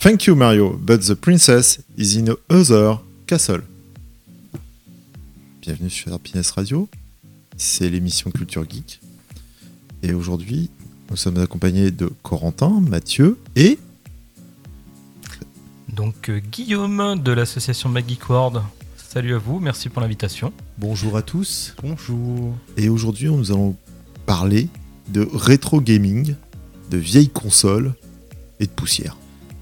Thank 0.00 0.24
you, 0.24 0.34
Mario, 0.34 0.78
but 0.78 1.02
the 1.02 1.14
princess 1.14 1.78
is 1.98 2.16
in 2.16 2.34
other 2.48 2.98
castle. 3.26 3.60
Bienvenue 5.60 5.90
sur 5.90 6.14
Happiness 6.14 6.52
Radio. 6.52 6.88
C'est 7.58 7.90
l'émission 7.90 8.30
Culture 8.30 8.64
Geek. 8.66 8.98
Et 10.02 10.14
aujourd'hui, 10.14 10.70
nous 11.10 11.16
sommes 11.16 11.36
accompagnés 11.36 11.90
de 11.90 12.10
Corentin, 12.22 12.80
Mathieu 12.80 13.38
et. 13.56 13.78
Donc, 15.92 16.30
euh, 16.30 16.40
Guillaume 16.50 17.20
de 17.22 17.32
l'association 17.32 17.90
Magic 17.90 18.26
World. 18.30 18.62
Salut 18.96 19.34
à 19.34 19.38
vous, 19.38 19.60
merci 19.60 19.90
pour 19.90 20.00
l'invitation. 20.00 20.50
Bonjour 20.78 21.18
à 21.18 21.20
tous. 21.20 21.74
Bonjour. 21.82 22.54
Et 22.78 22.88
aujourd'hui, 22.88 23.28
nous 23.28 23.52
allons 23.52 23.76
parler 24.24 24.68
de 25.08 25.28
rétro 25.34 25.82
gaming, 25.82 26.36
de 26.90 26.96
vieilles 26.96 27.28
consoles 27.28 27.92
et 28.60 28.64
de 28.64 28.70
poussière. 28.70 29.19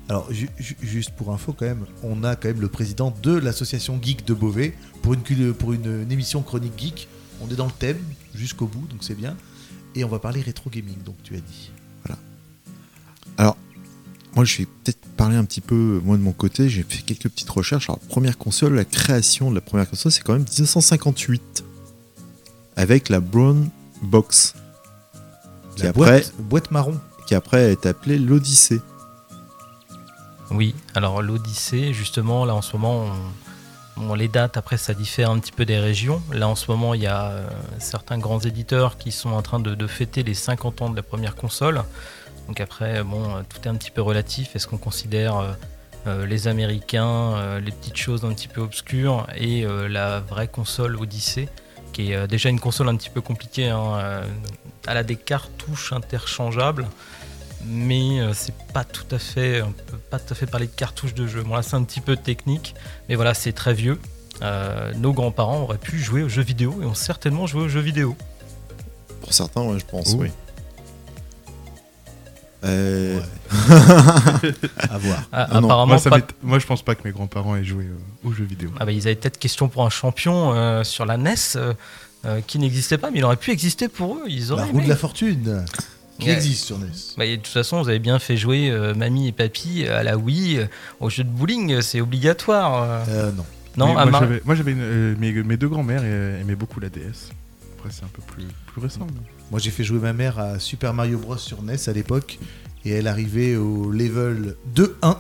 Alors, 0.09 0.33
ju- 0.33 0.49
ju- 0.59 0.77
juste 0.81 1.11
pour 1.11 1.33
info, 1.33 1.53
quand 1.53 1.67
même, 1.67 1.85
on 2.03 2.25
a 2.25 2.35
quand 2.35 2.49
même 2.49 2.61
le 2.63 2.69
président 2.69 3.15
de 3.23 3.35
l'association 3.37 3.99
Geek 4.03 4.25
de 4.27 4.33
Beauvais 4.35 4.75
pour 5.03 5.13
une, 5.15 5.23
cul- 5.23 5.53
pour 5.53 5.73
une, 5.75 6.03
une 6.05 6.11
émission 6.13 6.43
chronique 6.43 6.73
geek. 6.79 7.09
On 7.43 7.49
est 7.51 7.57
dans 7.57 7.67
le 7.67 7.73
thème 7.73 7.99
jusqu'au 8.35 8.67
bout, 8.67 8.87
donc 8.89 9.05
c'est 9.05 9.15
bien. 9.15 9.37
Et 9.95 10.05
on 10.05 10.09
va 10.09 10.19
parler 10.19 10.41
rétro 10.41 10.71
gaming, 10.71 10.97
donc 11.05 11.17
tu 11.23 11.35
as 11.35 11.41
dit. 11.41 11.71
Moi, 14.35 14.45
je 14.45 14.59
vais 14.59 14.67
peut-être 14.67 15.01
parler 15.17 15.35
un 15.37 15.45
petit 15.45 15.61
peu, 15.63 16.01
moi 16.05 16.17
de 16.17 16.23
mon 16.23 16.33
côté, 16.33 16.69
j'ai 16.69 16.85
fait 16.85 17.03
quelques 17.03 17.29
petites 17.29 17.49
recherches. 17.51 17.89
Alors, 17.89 17.99
première 17.99 18.39
console, 18.39 18.75
la 18.75 18.85
création 18.85 19.51
de 19.51 19.55
la 19.57 19.61
première 19.61 19.89
console, 19.91 20.13
c'est 20.13 20.23
quand 20.23 20.35
même 20.35 20.43
1958. 20.43 21.65
Avec 22.77 23.09
la 23.09 23.19
Brown 23.19 23.69
Box, 24.03 24.55
qui 25.75 25.83
La 25.83 25.89
après, 25.89 26.05
boîte, 26.05 26.33
boîte 26.39 26.71
marron. 26.71 27.01
qui 27.27 27.35
après 27.35 27.73
est 27.73 27.85
appelée 27.87 28.17
l'Odyssée. 28.19 28.81
Oui, 30.51 30.75
alors 30.95 31.23
l'Odyssée, 31.23 31.93
justement, 31.93 32.45
là 32.45 32.55
en 32.55 32.63
ce 32.63 32.77
moment, 32.77 33.13
les 34.17 34.29
dates, 34.29 34.57
après, 34.57 34.77
ça 34.77 34.95
diffère 34.95 35.31
un 35.31 35.39
petit 35.39 35.53
peu 35.53 35.65
des 35.65 35.79
régions. 35.79 36.23
Là 36.33 36.49
en 36.49 36.55
ce 36.55 36.71
moment, 36.71 36.95
il 36.95 37.03
y 37.03 37.07
a 37.07 37.31
euh, 37.31 37.49
certains 37.79 38.19
grands 38.19 38.41
éditeurs 38.41 38.97
qui 38.97 39.13
sont 39.13 39.31
en 39.31 39.43
train 39.43 39.61
de, 39.61 39.87
fêter 39.87 40.23
les 40.23 40.35
50 40.35 40.83
ans 40.83 40.91
de 40.91 40.97
la 40.97 41.03
première 41.03 41.35
console. 41.35 41.83
Donc 42.47 42.61
après, 42.61 43.03
bon, 43.03 43.37
euh, 43.37 43.43
tout 43.49 43.59
est 43.65 43.69
un 43.69 43.75
petit 43.75 43.91
peu 43.91 44.03
relatif. 44.03 44.55
Est-ce 44.57 44.67
qu'on 44.67 44.79
considère 44.79 45.57
euh, 46.07 46.27
les 46.27 46.49
Américains, 46.49 47.59
les 47.59 47.73
petites 47.73 47.97
choses 47.97 48.25
un 48.25 48.33
petit 48.33 48.49
peu 48.49 48.63
obscures 48.63 49.27
et 49.37 49.67
la 49.89 50.21
vraie 50.21 50.49
console 50.49 50.97
Odyssey 50.97 51.49
qui 51.93 52.13
est 52.13 52.27
déjà 52.27 52.49
une 52.49 52.61
console 52.61 52.89
un 52.89 52.97
petit 52.97 53.11
peu 53.11 53.21
compliquée. 53.21 53.69
hein, 53.69 54.23
elle 54.87 54.97
a 54.97 55.03
des 55.03 55.17
cartouches 55.17 55.93
interchangeables, 55.93 56.87
mais 57.67 58.21
c'est 58.33 58.55
pas 58.73 58.85
tout 58.85 59.05
à 59.11 59.19
fait, 59.19 59.63
pas 60.11 60.19
tout 60.19 60.33
à 60.33 60.35
fait 60.35 60.47
parler 60.47 60.67
de 60.67 60.73
cartouches 60.73 61.15
de 61.15 61.27
jeu. 61.27 61.43
Bon 61.43 61.55
là 61.55 61.63
c'est 61.63 61.77
un 61.77 61.83
petit 61.85 62.01
peu 62.01 62.17
technique, 62.17 62.75
mais 63.09 63.15
voilà 63.15 63.35
c'est 63.35 63.53
très 63.53 63.75
vieux. 63.75 63.99
Euh, 64.43 64.93
nos 64.97 65.13
grands-parents 65.13 65.61
auraient 65.63 65.79
pu 65.79 65.99
jouer 65.99 66.23
aux 66.23 66.29
jeux 66.29 66.43
vidéo 66.43 66.79
et 66.83 66.85
ont 66.87 66.95
certainement 66.95 67.47
joué 67.47 67.63
aux 67.63 67.69
jeux 67.69 67.81
vidéo. 67.81 68.17
Pour 69.21 69.33
certains, 69.35 69.63
ouais, 69.63 69.79
je 69.79 69.85
pense, 69.85 70.13
Oh. 70.15 70.19
oui. 70.21 70.31
Euh, 72.65 73.21
À 74.91 74.99
voir. 74.99 75.19
Ah, 75.33 75.47
Ah 75.51 75.57
apparemment 75.59 75.87
Moi, 75.87 75.99
ça 75.99 76.11
pas- 76.11 76.19
m'ét- 76.19 76.35
moi, 76.43 76.59
je 76.59 76.67
pense 76.67 76.83
pas 76.83 76.95
que 76.95 77.03
mes 77.05 77.13
grands-parents 77.13 77.55
aient 77.57 77.65
joué 77.65 77.85
euh, 77.85 78.29
aux 78.29 78.33
jeux 78.33 78.45
vidéo. 78.45 78.71
Ah 78.81 78.85
bah, 78.85 78.93
ils 78.93 79.07
avaient 79.07 79.15
peut-être 79.15 79.39
question 79.39 79.69
pour 79.69 79.85
un 79.85 79.91
champion 79.91 80.53
euh, 80.55 80.83
sur 80.85 81.07
la 81.07 81.17
NES 81.17 81.35
euh, 81.57 81.75
euh, 82.25 82.41
qui 82.47 82.59
n'existait 82.59 82.99
pas, 82.99 83.11
mais 83.11 83.19
il 83.19 83.25
aurait 83.25 83.37
pu 83.37 83.53
exister 83.53 83.89
pour 83.89 84.17
eux. 84.17 84.23
Ils 84.27 84.49
La 84.49 84.55
auraient 84.55 84.65
roue 84.71 84.81
de 84.81 84.89
la 84.89 84.97
fortune, 84.97 85.65
qui 86.19 86.27
Ouais. 86.27 86.33
existe 86.35 86.65
sur 86.65 86.79
NES. 86.79 86.89
Bah, 87.17 87.25
et 87.25 87.37
de 87.37 87.43
toute 87.43 87.53
façon, 87.53 87.81
vous 87.83 87.89
avez 87.89 87.99
bien 87.99 88.19
fait 88.19 88.37
jouer 88.37 88.71
euh, 88.71 88.95
mamie 88.95 89.29
et 89.29 89.33
papy 89.33 89.87
à 89.87 90.03
la 90.03 90.17
Wii, 90.19 90.59
euh, 90.59 90.67
au 91.01 91.11
jeu 91.11 91.25
de 91.25 91.29
bowling, 91.31 91.73
euh, 91.75 91.81
c'est 91.81 92.01
obligatoire. 92.01 92.83
euh. 92.83 93.05
Euh, 93.09 93.33
non. 93.33 93.45
non, 93.77 93.95
Mais 93.95 94.01
à 94.01 94.07
moi, 94.07 94.21
j'avais- 94.21 94.43
moi, 94.45 94.55
j'avais 94.55 94.73
une- 94.73 94.81
euh, 94.83 95.15
mes, 95.19 95.33
mes 95.33 95.57
deux 95.57 95.69
grands-mères 95.69 96.05
aimaient 96.05 96.57
beaucoup 96.57 96.81
la 96.81 96.89
DS. 96.89 97.31
Après, 97.77 97.91
c'est 97.93 98.05
un 98.05 98.11
peu 98.13 98.23
plus, 98.23 98.45
plus 98.67 98.81
récent. 98.83 99.07
mais- 99.07 99.21
Moi, 99.51 99.61
j'ai 99.61 99.71
fait 99.71 99.85
jouer 99.85 99.99
ma 100.01 100.13
mère 100.13 100.39
à 100.39 100.59
Super 100.59 100.93
Mario 100.93 101.19
Bros 101.19 101.37
sur 101.37 101.63
NES 101.63 101.89
à 101.89 101.93
l'époque. 101.93 102.39
Et 102.85 102.91
elle 102.91 103.07
arrivait 103.09 103.57
au 103.57 103.91
level 103.91 104.57
2-1, 104.75 105.19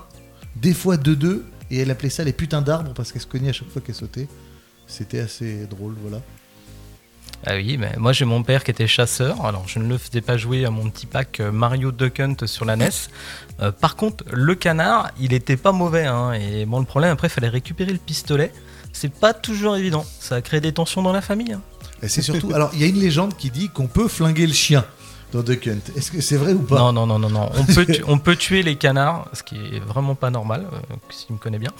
des 0.56 0.74
fois 0.74 0.96
2-2. 0.96 1.44
Et 1.70 1.78
elle 1.78 1.90
appelait 1.90 2.08
ça 2.10 2.24
les 2.24 2.32
putains 2.32 2.62
d'arbres 2.62 2.92
parce 2.94 3.12
qu'elle 3.12 3.20
se 3.22 3.26
cognait 3.26 3.50
à 3.50 3.52
chaque 3.52 3.68
fois 3.68 3.82
qu'elle 3.82 3.94
sautait. 3.94 4.26
C'était 4.86 5.18
assez 5.20 5.66
drôle, 5.66 5.94
voilà. 6.00 6.22
Ah 7.46 7.54
oui, 7.54 7.76
mais 7.78 7.92
moi 7.96 8.12
j'ai 8.12 8.24
mon 8.24 8.42
père 8.42 8.64
qui 8.64 8.70
était 8.72 8.86
chasseur, 8.88 9.44
alors 9.44 9.62
je 9.68 9.78
ne 9.78 9.88
le 9.88 9.96
faisais 9.96 10.20
pas 10.20 10.36
jouer 10.36 10.64
à 10.64 10.70
mon 10.70 10.90
petit 10.90 11.06
pack 11.06 11.40
euh, 11.40 11.52
Mario 11.52 11.92
Duck 11.92 12.18
Hunt 12.20 12.34
sur 12.46 12.64
la 12.64 12.76
NES. 12.76 12.88
Euh, 13.60 13.70
par 13.72 13.96
contre, 13.96 14.24
le 14.32 14.54
canard, 14.54 15.10
il 15.20 15.32
était 15.32 15.56
pas 15.56 15.72
mauvais, 15.72 16.04
hein, 16.06 16.32
et 16.32 16.66
bon, 16.66 16.80
le 16.80 16.84
problème 16.84 17.12
après, 17.12 17.28
il 17.28 17.30
fallait 17.30 17.48
récupérer 17.48 17.92
le 17.92 17.98
pistolet. 17.98 18.52
C'est 18.92 19.12
pas 19.12 19.32
toujours 19.34 19.76
évident, 19.76 20.04
ça 20.18 20.34
a 20.36 20.40
créé 20.42 20.60
des 20.60 20.72
tensions 20.72 21.00
dans 21.02 21.12
la 21.12 21.20
famille. 21.20 21.52
hein. 21.52 21.62
Et 22.02 22.08
c'est 22.08 22.22
surtout. 22.22 22.52
Alors, 22.54 22.70
il 22.74 22.80
y 22.80 22.84
a 22.84 22.86
une 22.86 22.98
légende 23.00 23.36
qui 23.36 23.50
dit 23.50 23.68
qu'on 23.68 23.86
peut 23.86 24.08
flinguer 24.08 24.46
le 24.46 24.52
chien 24.52 24.84
dans 25.32 25.42
Duck 25.42 25.66
Hunt. 25.68 25.78
Est-ce 25.96 26.10
que 26.10 26.20
c'est 26.20 26.36
vrai 26.36 26.52
ou 26.54 26.60
pas? 26.60 26.78
Non, 26.78 26.92
non, 26.92 27.06
non, 27.06 27.18
non, 27.18 27.28
non. 27.30 27.50
On 27.56 27.64
peut, 27.64 27.86
tu- 27.86 28.02
on 28.08 28.18
peut 28.18 28.34
tuer 28.36 28.62
les 28.62 28.76
canards, 28.76 29.28
ce 29.32 29.42
qui 29.42 29.56
est 29.56 29.80
vraiment 29.80 30.14
pas 30.16 30.30
normal, 30.30 30.66
euh, 30.72 30.94
si 31.10 31.26
tu 31.26 31.32
me 31.34 31.38
connais 31.38 31.58
bien. 31.58 31.70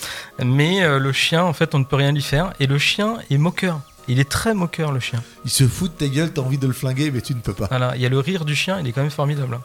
Mais 0.44 0.82
euh, 0.82 0.98
le 0.98 1.12
chien, 1.12 1.42
en 1.44 1.52
fait, 1.52 1.74
on 1.74 1.80
ne 1.80 1.84
peut 1.84 1.96
rien 1.96 2.12
lui 2.12 2.22
faire, 2.22 2.52
et 2.60 2.66
le 2.66 2.78
chien 2.78 3.16
est 3.30 3.38
moqueur. 3.38 3.80
Il 4.08 4.18
est 4.20 4.28
très 4.28 4.54
moqueur, 4.54 4.90
le 4.92 5.00
chien. 5.00 5.22
Il 5.44 5.50
se 5.50 5.66
fout 5.68 5.92
de 5.92 6.06
ta 6.06 6.12
gueule, 6.12 6.32
t'as 6.32 6.40
envie 6.42 6.58
de 6.58 6.66
le 6.66 6.72
flinguer, 6.72 7.10
mais 7.10 7.20
tu 7.20 7.34
ne 7.34 7.40
peux 7.40 7.52
pas. 7.52 7.66
Voilà, 7.66 7.94
il 7.96 8.02
y 8.02 8.06
a 8.06 8.08
le 8.08 8.18
rire 8.18 8.44
du 8.44 8.54
chien, 8.54 8.80
il 8.80 8.86
est 8.88 8.92
quand 8.92 9.02
même 9.02 9.10
formidable. 9.10 9.54
hein. 9.54 9.62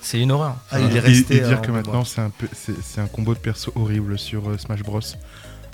C'est 0.00 0.20
une 0.20 0.30
horreur. 0.30 0.54
Ah, 0.70 0.78
il 0.78 0.96
est 0.96 1.00
resté. 1.00 1.36
et, 1.38 1.40
dire 1.40 1.58
en 1.58 1.62
que 1.62 1.70
maintenant, 1.72 2.04
c'est 2.04 2.20
un, 2.20 2.30
peu- 2.30 2.48
c'est 2.52 2.80
c'est 2.80 3.00
un 3.00 3.08
combo 3.08 3.34
de 3.34 3.40
perso 3.40 3.72
horrible 3.74 4.18
sur 4.18 4.48
euh, 4.48 4.56
Smash 4.56 4.82
Bros. 4.84 5.00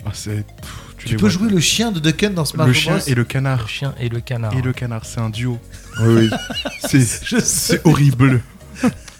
Ah, 0.06 0.10
c'est- 0.14 0.47
pff, 0.47 0.72
Tu 1.04 1.16
peux 1.16 1.20
vois, 1.22 1.28
jouer 1.28 1.50
le 1.50 1.60
chien 1.60 1.92
de 1.92 2.00
Duck 2.00 2.22
Hunt 2.22 2.30
dans 2.30 2.47
Smash 2.47 2.66
le 2.66 2.72
Bros? 2.72 2.80
chien 2.80 2.98
et 3.06 3.10
le 3.10 3.16
Le 3.16 3.25
canard. 3.25 3.69
chien 3.69 3.94
et 4.00 4.09
le 4.09 4.20
canard. 4.20 4.54
Et 4.56 4.62
le 4.62 4.72
canard, 4.72 5.04
c'est 5.04 5.20
un 5.20 5.28
duo. 5.28 5.59
oui, 6.00 6.30
oui. 6.30 6.30
C'est 6.88 7.04
c'est 7.41 7.86
horrible. 7.86 8.41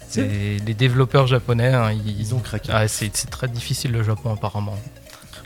C'est 0.09 0.57
les 0.65 0.73
développeurs 0.73 1.27
japonais, 1.27 1.73
hein, 1.73 1.91
ils, 1.91 2.19
Ils 2.19 2.33
ont 2.35 2.39
craqué. 2.39 2.71
Ah, 2.73 2.87
c'est 2.87 3.15
c'est 3.15 3.29
très 3.29 3.47
difficile 3.47 3.91
le 3.91 4.03
Japon 4.03 4.33
apparemment. 4.33 4.77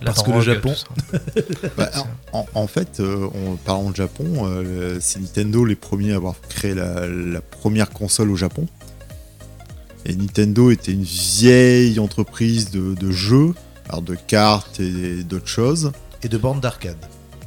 Parce 0.06 0.24
que 0.24 0.32
le 0.32 0.42
Japon-. 0.42 0.76
Bah, 1.78 1.90
en, 2.34 2.46
en 2.54 2.68
fait, 2.68 3.00
euh, 3.00 3.28
en 3.28 3.56
parlant 3.56 3.90
de 3.92 3.96
Japon, 3.96 4.26
euh, 4.46 4.98
c'est 5.00 5.20
Nintendo 5.20 5.66
les 5.66 5.76
premiers 5.76 6.14
à 6.14 6.16
avoir 6.18 6.36
créé 6.50 6.74
la, 6.74 7.08
la 7.08 7.42
première 7.42 7.90
console 7.90 8.32
au 8.32 8.36
Japon. 8.36 8.68
Et 10.06 10.16
Nintendo 10.16 10.72
était 10.72 10.94
une 10.94 11.04
vieille 11.04 12.00
entreprise 12.00 12.72
de, 12.72 12.94
de 12.96 13.12
jeux, 13.12 13.54
alors 13.90 14.02
de 14.02 14.16
cartes 14.16 14.80
et 14.80 15.24
d'autres 15.24 15.48
choses, 15.48 15.92
Et 16.24 16.30
de 16.30 16.38
bornes 16.38 16.60
d'arcade. 16.62 16.98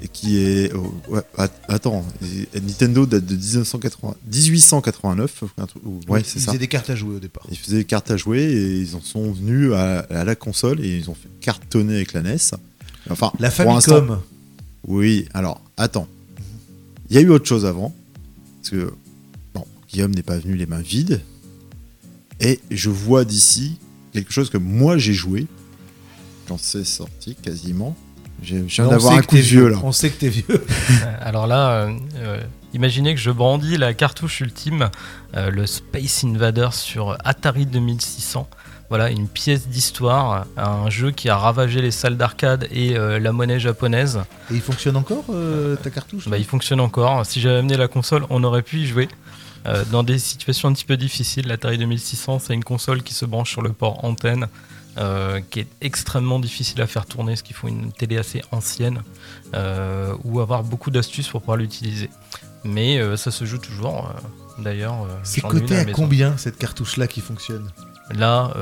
Qui 0.09 0.39
est... 0.39 0.73
oh, 0.75 0.95
ouais, 1.09 1.21
attends, 1.69 2.05
Nintendo 2.55 3.05
date 3.07 3.27
de 3.27 3.35
1980, 3.37 4.15
1889, 4.33 5.45
un 5.59 5.67
truc- 5.67 5.83
ou- 5.85 6.01
ouais, 6.09 6.23
c'est 6.25 6.39
Ils 6.39 6.43
faisaient 6.47 6.59
des 6.59 6.69
cartes 6.69 6.91
à 6.91 6.95
jouer 6.97 7.17
au 7.17 7.19
départ. 7.21 7.45
Ils 7.51 7.57
faisaient 7.59 7.79
des 7.79 7.85
cartes 7.85 8.11
à 8.11 8.17
jouer 8.17 8.41
et 8.43 8.79
ils 8.81 8.97
en 8.97 9.01
sont 9.01 9.33
venus 9.33 9.73
à, 9.75 10.01
à 10.01 10.25
la 10.25 10.35
console 10.35 10.85
et 10.85 10.97
ils 10.97 11.11
ont 11.11 11.15
fait 11.15 11.29
cartonner 11.41 11.97
avec 11.97 12.13
la 12.13 12.23
NES. 12.23 12.37
Enfin, 13.11 13.33
La 13.39 13.51
Famicom. 13.51 14.21
oui, 14.87 15.27
alors, 15.35 15.61
attends. 15.77 16.09
Il 17.09 17.17
y 17.17 17.19
a 17.19 17.23
eu 17.23 17.29
autre 17.31 17.47
chose 17.47 17.67
avant. 17.67 17.95
Parce 18.59 18.71
que, 18.71 18.93
bon, 19.55 19.65
Guillaume 19.91 20.15
n'est 20.15 20.23
pas 20.23 20.39
venu 20.39 20.55
les 20.57 20.67
mains 20.67 20.81
vides. 20.81 21.21
Et 22.41 22.61
je 22.71 22.89
vois 22.89 23.25
d'ici 23.25 23.79
quelque 24.13 24.33
chose 24.33 24.49
que 24.51 24.57
moi 24.59 24.97
j'ai 24.97 25.13
joué. 25.13 25.47
J'en 26.49 26.57
sais 26.59 26.85
sorti 26.85 27.35
quasiment. 27.35 27.97
J'ai- 28.43 28.65
Je 28.69 28.75
viens 28.77 28.87
On 28.87 28.91
d'avoir 28.91 29.13
sait 29.13 29.19
un 29.19 29.23
que 29.23 29.27
coup 29.27 29.37
de 29.37 29.41
t'es 29.41 29.47
vieux 29.47 29.69
là. 29.69 29.79
On 29.83 29.93
sait 29.93 30.11
que 30.11 30.19
t'es 30.21 30.29
vieux. 30.29 30.65
Alors 31.21 31.47
là, 31.47 31.89
euh, 32.17 32.41
imaginez 32.75 33.15
que 33.15 33.21
je 33.21 33.31
brandis 33.31 33.77
la 33.77 33.95
cartouche 33.95 34.41
ultime, 34.41 34.91
euh, 35.37 35.51
le 35.51 35.67
Space 35.67 36.25
Invaders 36.25 36.75
sur 36.75 37.17
Atari 37.25 37.67
2600. 37.67 38.49
Voilà, 38.89 39.11
une 39.11 39.29
pièce 39.29 39.69
d'histoire, 39.69 40.47
un 40.57 40.91
jeu 40.91 41.13
qui 41.13 41.29
a 41.29 41.37
ravagé 41.37 41.81
les 41.81 41.93
salles 41.93 42.17
d'arcade 42.17 42.67
et 42.73 42.97
euh, 42.99 43.21
la 43.21 43.31
monnaie 43.31 43.61
japonaise. 43.61 44.19
Et 44.51 44.55
il 44.55 44.61
fonctionne 44.61 44.97
encore 44.97 45.25
euh, 45.31 45.77
ta 45.77 45.91
cartouche 45.91 46.29
Bah, 46.29 46.39
il 46.39 46.45
fonctionne 46.45 46.81
encore. 46.81 47.25
Si 47.25 47.41
j'avais 47.41 47.59
amené 47.59 47.77
la 47.77 47.87
console, 47.87 48.25
on 48.31 48.43
aurait 48.43 48.63
pu 48.63 48.79
y 48.79 48.87
jouer. 48.89 49.09
Euh, 49.67 49.85
dans 49.93 50.03
des 50.03 50.19
situations 50.19 50.71
un 50.71 50.73
petit 50.73 50.87
peu 50.87 50.97
difficiles, 50.97 51.47
l'Atari 51.47 51.79
2600, 51.79 52.41
c'est 52.41 52.55
une 52.55 52.65
console 52.65 53.03
qui 53.05 53.15
se 53.15 53.25
branche 53.27 53.51
sur 53.53 53.63
le 53.63 53.73
port 53.73 54.05
antenne, 54.05 54.49
euh, 54.99 55.41
qui 55.51 55.61
est 55.61 55.69
extrêmement 55.81 56.39
difficile 56.41 56.81
à 56.83 56.87
faire 56.87 57.07
tourner, 57.07 57.37
ce 57.37 57.43
qu'il 57.43 57.57
faut 57.57 57.69
une 57.69 57.93
télé 57.93 58.19
assez 58.19 58.43
ancienne, 58.53 59.03
euh, 59.55 60.15
ou 60.25 60.41
avoir 60.41 60.63
beaucoup 60.65 60.91
d'astuces 60.91 61.29
pour 61.29 61.41
pouvoir 61.41 61.57
l'utiliser. 61.57 62.11
Mais 62.65 62.99
euh, 62.99 63.17
ça 63.17 63.31
se 63.31 63.45
joue 63.45 63.59
toujours. 63.59 64.13
D'ailleurs, 64.59 65.07
C'est 65.23 65.41
coté 65.41 65.77
à 65.77 65.85
combien 65.87 66.37
cette 66.37 66.59
cartouche-là 66.59 67.07
qui 67.07 67.21
fonctionne? 67.21 67.71
Là, 68.11 68.53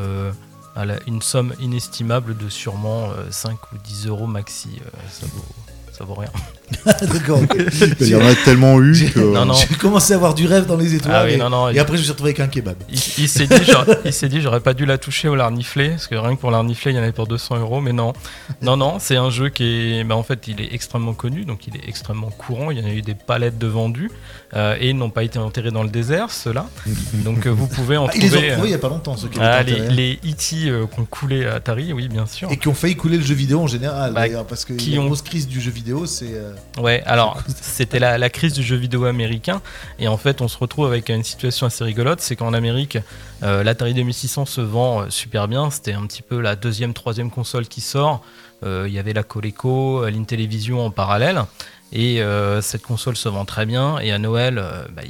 à 0.76 0.84
la- 0.84 0.98
une 1.08 1.22
somme 1.22 1.54
inestimable 1.58 2.36
de 2.36 2.48
sûrement 2.48 3.10
euh, 3.10 3.30
5 3.30 3.58
ou 3.72 3.78
10 3.82 4.06
euros 4.06 4.26
maxi. 4.28 4.78
ça, 5.10 5.26
vaut, 5.26 5.44
ça 5.92 6.04
vaut 6.04 6.14
rien. 6.14 6.30
D'accord. 6.86 7.40
Il 8.00 8.08
y 8.08 8.14
en 8.14 8.20
a 8.26 8.34
tellement 8.44 8.80
eu 8.80 8.94
J'ai- 8.94 9.10
que. 9.10 9.20
Non, 9.20 9.44
non. 9.46 9.54
J'ai 9.54 9.74
commencé 9.76 10.12
à 10.12 10.16
avoir 10.16 10.34
du 10.34 10.46
rêve 10.46 10.66
dans 10.66 10.76
les 10.76 10.94
étoiles. 10.94 11.14
Ah 11.14 11.24
oui, 11.24 11.32
et, 11.32 11.36
non, 11.36 11.50
non, 11.50 11.68
et 11.68 11.74
il- 11.74 11.78
après, 11.78 11.96
je 11.96 12.00
me 12.00 12.04
suis 12.04 12.12
retrouvé 12.12 12.30
avec 12.30 12.40
un 12.40 12.48
kebab. 12.48 12.76
Il, 12.90 12.98
il 13.18 13.28
s'est 13.28 13.46
dit, 13.46 13.56
j'aurais- 13.66 13.98
il 14.04 14.12
s'est 14.12 14.28
dit, 14.28 14.40
j'aurais 14.40 14.60
pas 14.60 14.74
dû 14.74 14.86
la 14.86 14.98
toucher 14.98 15.28
au 15.28 15.34
larniflet, 15.36 15.90
parce 15.90 16.06
que 16.06 16.14
rien 16.14 16.34
que 16.36 16.40
pour 16.40 16.50
larniflet, 16.50 16.92
il 16.92 16.96
y 16.96 16.98
en 16.98 17.02
avait 17.02 17.12
pour 17.12 17.26
200 17.26 17.58
euros, 17.58 17.80
mais 17.80 17.92
non. 17.92 18.12
Non, 18.62 18.76
non, 18.76 18.96
c'est 18.98 19.16
un 19.16 19.30
jeu 19.30 19.48
qui 19.48 19.64
est, 20.00 20.04
bah, 20.04 20.16
en 20.16 20.22
fait, 20.22 20.48
il 20.48 20.60
est 20.60 20.72
extrêmement 20.74 21.14
connu, 21.14 21.44
donc 21.44 21.66
il 21.66 21.76
est 21.76 21.88
extrêmement 21.88 22.30
courant. 22.30 22.70
Il 22.70 22.78
y 22.78 22.82
en 22.82 22.86
a 22.88 22.92
eu 22.92 23.02
des 23.02 23.14
palettes 23.14 23.58
de 23.58 23.66
vendus, 23.66 24.10
euh, 24.54 24.76
et 24.80 24.90
ils 24.90 24.96
n'ont 24.96 25.10
pas 25.10 25.22
été 25.24 25.38
enterrés 25.38 25.70
dans 25.70 25.82
le 25.82 25.90
désert, 25.90 26.30
ceux-là. 26.30 26.66
Donc 27.12 27.46
euh, 27.46 27.50
vous 27.50 27.66
pouvez 27.66 27.96
en 27.96 28.06
Ah, 28.06 28.10
ils 28.14 28.22
les 28.22 28.28
ont 28.28 28.30
trouver. 28.32 28.48
retrouvés 28.50 28.68
il 28.68 28.72
euh, 28.72 28.74
n'y 28.74 28.74
a 28.74 28.78
pas 28.78 28.88
longtemps, 28.88 29.16
ceux 29.16 29.28
qui 29.28 29.38
ah, 29.40 29.62
les, 29.62 29.88
les 29.90 30.12
E.T. 30.24 30.68
euh, 30.70 30.86
qui 30.86 31.00
ont 31.00 31.04
coulé 31.04 31.46
à 31.46 31.54
Atari, 31.54 31.92
oui, 31.92 32.08
bien 32.08 32.26
sûr. 32.26 32.50
Et 32.52 32.56
qui 32.56 32.68
ont 32.68 32.74
failli 32.74 32.96
couler 32.96 33.16
le 33.18 33.24
jeu 33.24 33.34
vidéo 33.34 33.60
en 33.60 33.66
général, 33.66 34.12
Bah, 34.12 34.20
d'ailleurs, 34.22 34.46
parce 34.46 34.64
que 34.64 34.72
qui 34.74 34.90
la 34.92 35.00
ont- 35.00 35.06
grosse 35.06 35.22
crise 35.22 35.46
du 35.48 35.60
jeu 35.60 35.70
vidéo, 35.70 36.06
c'est. 36.06 36.34
Ouais, 36.78 37.02
alors 37.06 37.38
c'était 37.60 37.98
la, 37.98 38.18
la 38.18 38.30
crise 38.30 38.52
du 38.52 38.62
jeu 38.62 38.76
vidéo 38.76 39.04
américain. 39.04 39.60
Et 39.98 40.08
en 40.08 40.16
fait 40.16 40.40
on 40.40 40.48
se 40.48 40.58
retrouve 40.58 40.86
avec 40.86 41.08
une 41.08 41.24
situation 41.24 41.66
assez 41.66 41.84
rigolote, 41.84 42.20
c'est 42.20 42.36
qu'en 42.36 42.52
Amérique 42.52 42.98
euh, 43.42 43.62
l'Atari 43.62 43.94
2600 43.94 44.46
se 44.46 44.60
vend 44.60 45.02
euh, 45.02 45.10
super 45.10 45.48
bien, 45.48 45.70
c'était 45.70 45.92
un 45.92 46.06
petit 46.06 46.22
peu 46.22 46.40
la 46.40 46.56
deuxième, 46.56 46.92
troisième 46.92 47.30
console 47.30 47.66
qui 47.66 47.80
sort, 47.80 48.22
Euh, 48.64 48.86
il 48.88 48.92
y 48.92 48.98
avait 48.98 49.12
la 49.12 49.22
Coleco, 49.22 50.02
euh, 50.02 50.10
l'Intellivision 50.10 50.84
en 50.84 50.90
parallèle. 50.90 51.44
Et 51.92 52.20
cette 52.60 52.82
console 52.82 53.16
se 53.16 53.30
vend 53.30 53.46
très 53.46 53.64
bien. 53.64 53.98
Et 54.00 54.12
à 54.12 54.18
Noël 54.18 54.62
bah, 54.94 55.02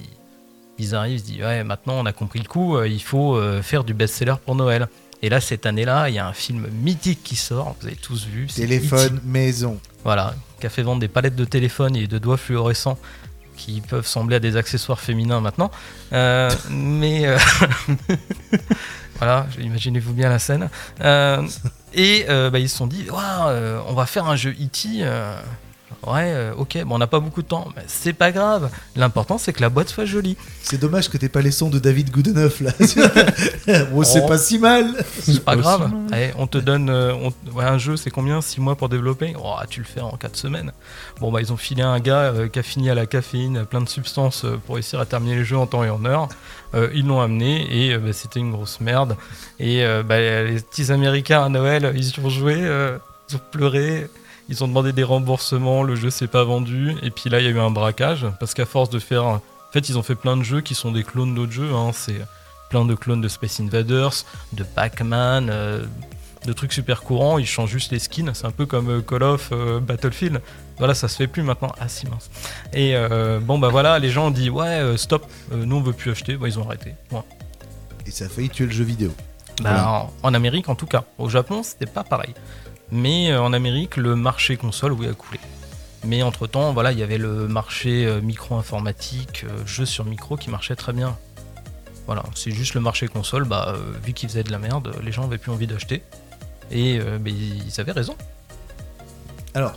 ils, 0.79 0.95
arrivent, 0.95 1.17
ils 1.17 1.21
se 1.21 1.25
disent 1.25 1.41
ouais 1.41 1.65
maintenant 1.65 1.95
on 1.99 2.07
a 2.07 2.13
compris 2.13 2.39
le 2.39 2.45
coup, 2.47 2.81
il 2.85 3.03
faut 3.03 3.37
faire 3.63 3.83
du 3.83 3.95
best-seller 3.95 4.37
pour 4.45 4.55
Noël. 4.55 4.87
Et 5.21 5.29
là 5.29 5.41
cette 5.41 5.67
année-là 5.67 6.09
il 6.09 6.15
y 6.15 6.21
a 6.21 6.27
un 6.29 6.33
film 6.33 6.69
mythique 6.71 7.25
qui 7.25 7.35
sort, 7.35 7.75
vous 7.81 7.89
avez 7.89 7.97
tous 7.97 8.27
vu. 8.27 8.47
Téléphone, 8.47 9.21
maison. 9.25 9.81
Voilà, 10.05 10.35
qui 10.61 10.67
a 10.67 10.71
fait 10.71 10.83
vendre 10.83 11.01
des 11.01 11.09
palettes 11.09 11.37
de 11.37 11.45
téléphone 11.45 11.97
et 11.97 12.07
de 12.07 12.19
doigts 12.19 12.37
fluorescents 12.37 12.99
qui 13.59 13.81
peuvent 13.83 14.07
sembler 14.07 14.37
à 14.37 14.41
des 14.41 14.57
accessoires 14.57 15.01
féminins 15.01 15.41
maintenant. 15.41 15.71
Euh, 16.15 16.51
mais 16.71 17.27
euh, 17.27 17.37
voilà, 19.19 19.47
imaginez-vous 19.59 20.15
bien 20.15 20.31
la 20.31 20.39
scène. 20.39 20.71
Euh, 21.03 21.47
et 21.93 22.25
bah, 22.29 22.59
ils 22.59 22.69
se 22.69 22.77
sont 22.77 22.87
dit, 22.87 23.07
on 23.11 23.95
va 23.95 24.07
faire 24.07 24.27
un 24.27 24.37
jeu 24.37 24.51
E.T. 24.51 25.05
ouais, 26.07 26.33
euh, 26.35 26.53
ok, 26.57 26.79
bon, 26.85 26.95
on 26.95 26.99
n'a 26.99 27.07
pas 27.07 27.21
beaucoup 27.21 27.43
de 27.43 27.49
temps, 27.49 27.69
mais 27.77 27.83
c'est 27.87 28.13
pas 28.13 28.31
grave. 28.33 28.71
L'important, 28.97 29.39
c'est 29.39 29.53
que 29.53 29.61
la 29.61 29.69
boîte 29.69 29.89
soit 29.89 30.05
jolie. 30.05 30.37
C'est 30.63 30.79
dommage 30.79 31.09
que 31.09 31.17
t'aies 31.17 31.29
pas 31.29 31.41
les 31.41 31.51
sons 31.51 31.71
de 31.71 31.79
David 31.79 32.11
Goodenough 32.11 32.61
là. 32.61 32.73
bon, 33.91 34.03
c'est 34.05 34.23
Oh. 34.23 34.27
pas 34.29 34.39
si 34.39 34.59
mal. 34.59 34.87
C'est 35.23 35.45
pas 35.45 35.57
grave. 35.57 35.91
Allez, 36.13 36.33
on 36.39 36.47
te 36.47 36.59
donne 36.59 36.91
euh, 36.91 37.13
on- 37.15 37.53
ouais, 37.57 37.65
un 37.65 37.79
jeu, 37.79 37.97
c'est 37.97 38.11
combien? 38.11 38.41
6 38.41 38.61
mois 38.61 38.77
pour 38.77 38.89
développer? 38.89 39.35
Oh, 39.43 39.55
Tu 39.69 39.81
le 39.81 39.87
fais 39.87 40.01
en 40.01 40.11
4 40.17 40.37
semaines. 40.37 40.73
Bon, 41.21 41.31
bah, 41.33 41.41
ils 41.41 41.53
ont 41.53 41.57
filé 41.57 41.83
un 41.83 42.01
gars 42.01 42.33
euh, 42.33 42.49
qui 42.49 42.59
a 42.59 42.63
fini 42.63 42.91
à 42.91 42.95
la 42.95 43.07
caféine, 43.07 43.57
à 43.59 43.65
plein 43.65 43.81
de 43.81 43.89
substances 43.89 44.45
euh, 44.45 44.59
pour 44.67 44.75
réussir 44.77 45.01
à 45.01 45.07
terminer 45.07 45.37
le 45.37 45.45
jeu 45.45 45.57
en 45.57 45.67
temps 45.67 45.85
et 45.85 45.91
en 45.91 46.05
heure. 46.05 46.29
Euh, 46.75 46.91
ils 46.95 47.07
l'ont 47.07 47.21
amené 47.21 47.67
et 47.71 47.95
euh, 47.95 47.99
bah, 47.99 48.13
c'était 48.13 48.41
une 48.41 48.53
grosse 48.53 48.81
merde. 48.81 49.17
Et 49.59 49.85
euh, 49.85 50.03
bah, 50.03 50.19
les 50.21 50.61
petits 50.61 50.93
Américains 50.93 51.45
à 51.45 51.49
Noël, 51.49 51.93
ils 51.97 52.09
y 52.09 52.21
ont 52.21 52.29
joué, 52.31 52.57
euh, 52.59 52.99
ils 53.31 53.37
ont 53.37 53.41
pleuré. 53.51 54.09
Ils 54.49 54.65
ont 54.65 54.69
demandé 54.69 54.93
des 54.93 55.05
remboursements, 55.05 55.83
le 55.83 55.95
jeu 55.95 56.11
s'est 56.11 56.27
pas 56.27 56.45
vendu, 56.45 56.95
et 57.03 57.11
puis 57.11 57.29
là 57.31 57.41
il 57.41 57.45
y 57.45 57.49
a 57.49 57.51
eu 57.51 57.59
un 57.61 57.71
braquage, 57.71 58.27
parce 58.41 58.55
qu'à 58.55 58.67
force 58.67 58.91
de 58.91 58.99
faire. 58.99 59.25
En 59.25 59.41
fait, 59.73 59.91
ils 59.91 59.99
ont 59.99 60.03
fait 60.03 60.15
plein 60.15 60.37
de 60.39 60.43
jeux 60.43 60.63
qui 60.63 60.75
sont 60.75 60.93
des 60.93 61.05
clones 61.05 61.35
d'autres 61.35 61.53
jeux, 61.53 61.71
hein. 61.75 61.91
c'est 61.93 62.21
plein 62.71 62.87
de 62.87 62.95
clones 62.95 63.21
de 63.21 63.29
Space 63.29 63.61
Invaders, 63.61 64.13
de 64.55 64.63
Pac-Man, 64.65 65.49
euh, 65.51 65.85
de 66.47 66.53
trucs 66.55 66.73
super 66.73 67.03
courants, 67.03 67.37
ils 67.37 67.47
changent 67.47 67.71
juste 67.71 67.93
les 67.93 67.99
skins, 67.99 68.31
c'est 68.33 68.47
un 68.47 68.51
peu 68.51 68.65
comme 68.65 68.89
euh, 68.89 69.01
Call 69.03 69.23
of 69.25 69.51
euh, 69.53 69.81
Battlefield. 69.81 70.41
Voilà, 70.79 70.95
ça 70.95 71.09
se 71.09 71.17
fait 71.17 71.27
plus 71.27 71.43
maintenant. 71.43 71.73
Ah 71.79 71.89
si 71.89 72.07
mince. 72.07 72.31
Et 72.73 72.95
euh, 72.97 73.41
bon 73.41 73.59
bah 73.59 73.69
voilà, 73.69 73.99
les 73.99 74.09
gens 74.09 74.29
ont 74.29 74.31
dit 74.31 74.49
ouais 74.49 74.97
stop, 74.97 75.27
nous 75.53 75.77
on 75.77 75.81
veut 75.83 75.93
plus 75.93 76.13
acheter, 76.13 76.37
Bah, 76.37 76.49
ils 76.49 76.59
ont 76.59 76.65
arrêté. 76.67 76.95
Et 78.07 78.11
ça 78.11 78.25
a 78.25 78.29
failli 78.29 78.49
tuer 78.49 78.65
le 78.67 78.73
jeu 78.73 78.85
vidéo. 78.85 79.13
Bah, 79.61 79.71
Voilà. 79.73 79.91
en, 79.91 80.13
en 80.23 80.35
Amérique 80.35 80.69
en 80.71 80.75
tout 80.77 80.87
cas. 80.87 81.05
Au 81.19 81.29
Japon 81.29 81.63
c'était 81.63 81.91
pas 81.91 82.05
pareil. 82.05 82.33
Mais 82.91 83.31
euh, 83.31 83.43
en 83.43 83.53
Amérique 83.53 83.97
le 83.97 84.17
marché 84.17 84.57
console 84.57 84.93
oui 84.93 85.07
a 85.07 85.13
coulé. 85.13 85.41
Mais 86.05 86.23
entre 86.23 86.47
temps 86.47 86.73
voilà 86.73 86.93
il 86.93 86.99
y 86.99 87.03
avait 87.03 87.19
le 87.19 87.49
marché 87.49 88.07
euh, 88.07 88.21
micro-informatique, 88.21 89.45
euh, 89.45 89.67
jeux 89.67 89.87
sur 89.87 90.05
micro 90.05 90.37
qui 90.37 90.51
marchait 90.51 90.77
très 90.77 90.93
bien. 90.93 91.17
Voilà, 92.07 92.23
c'est 92.35 92.51
juste 92.51 92.73
le 92.73 92.81
marché 92.81 93.07
console, 93.07 93.45
bah, 93.45 93.77
vu 94.03 94.15
qu'ils 94.15 94.31
faisaient 94.31 94.43
de 94.43 94.51
la 94.51 94.59
merde, 94.59 94.97
les 95.05 95.13
gens 95.13 95.25
avaient 95.25 95.37
plus 95.37 95.53
envie 95.53 95.67
d'acheter. 95.67 96.03
Et 96.71 96.95
ils 97.27 97.81
avaient 97.81 97.93
raison. 97.93 98.17
Alors, 99.53 99.75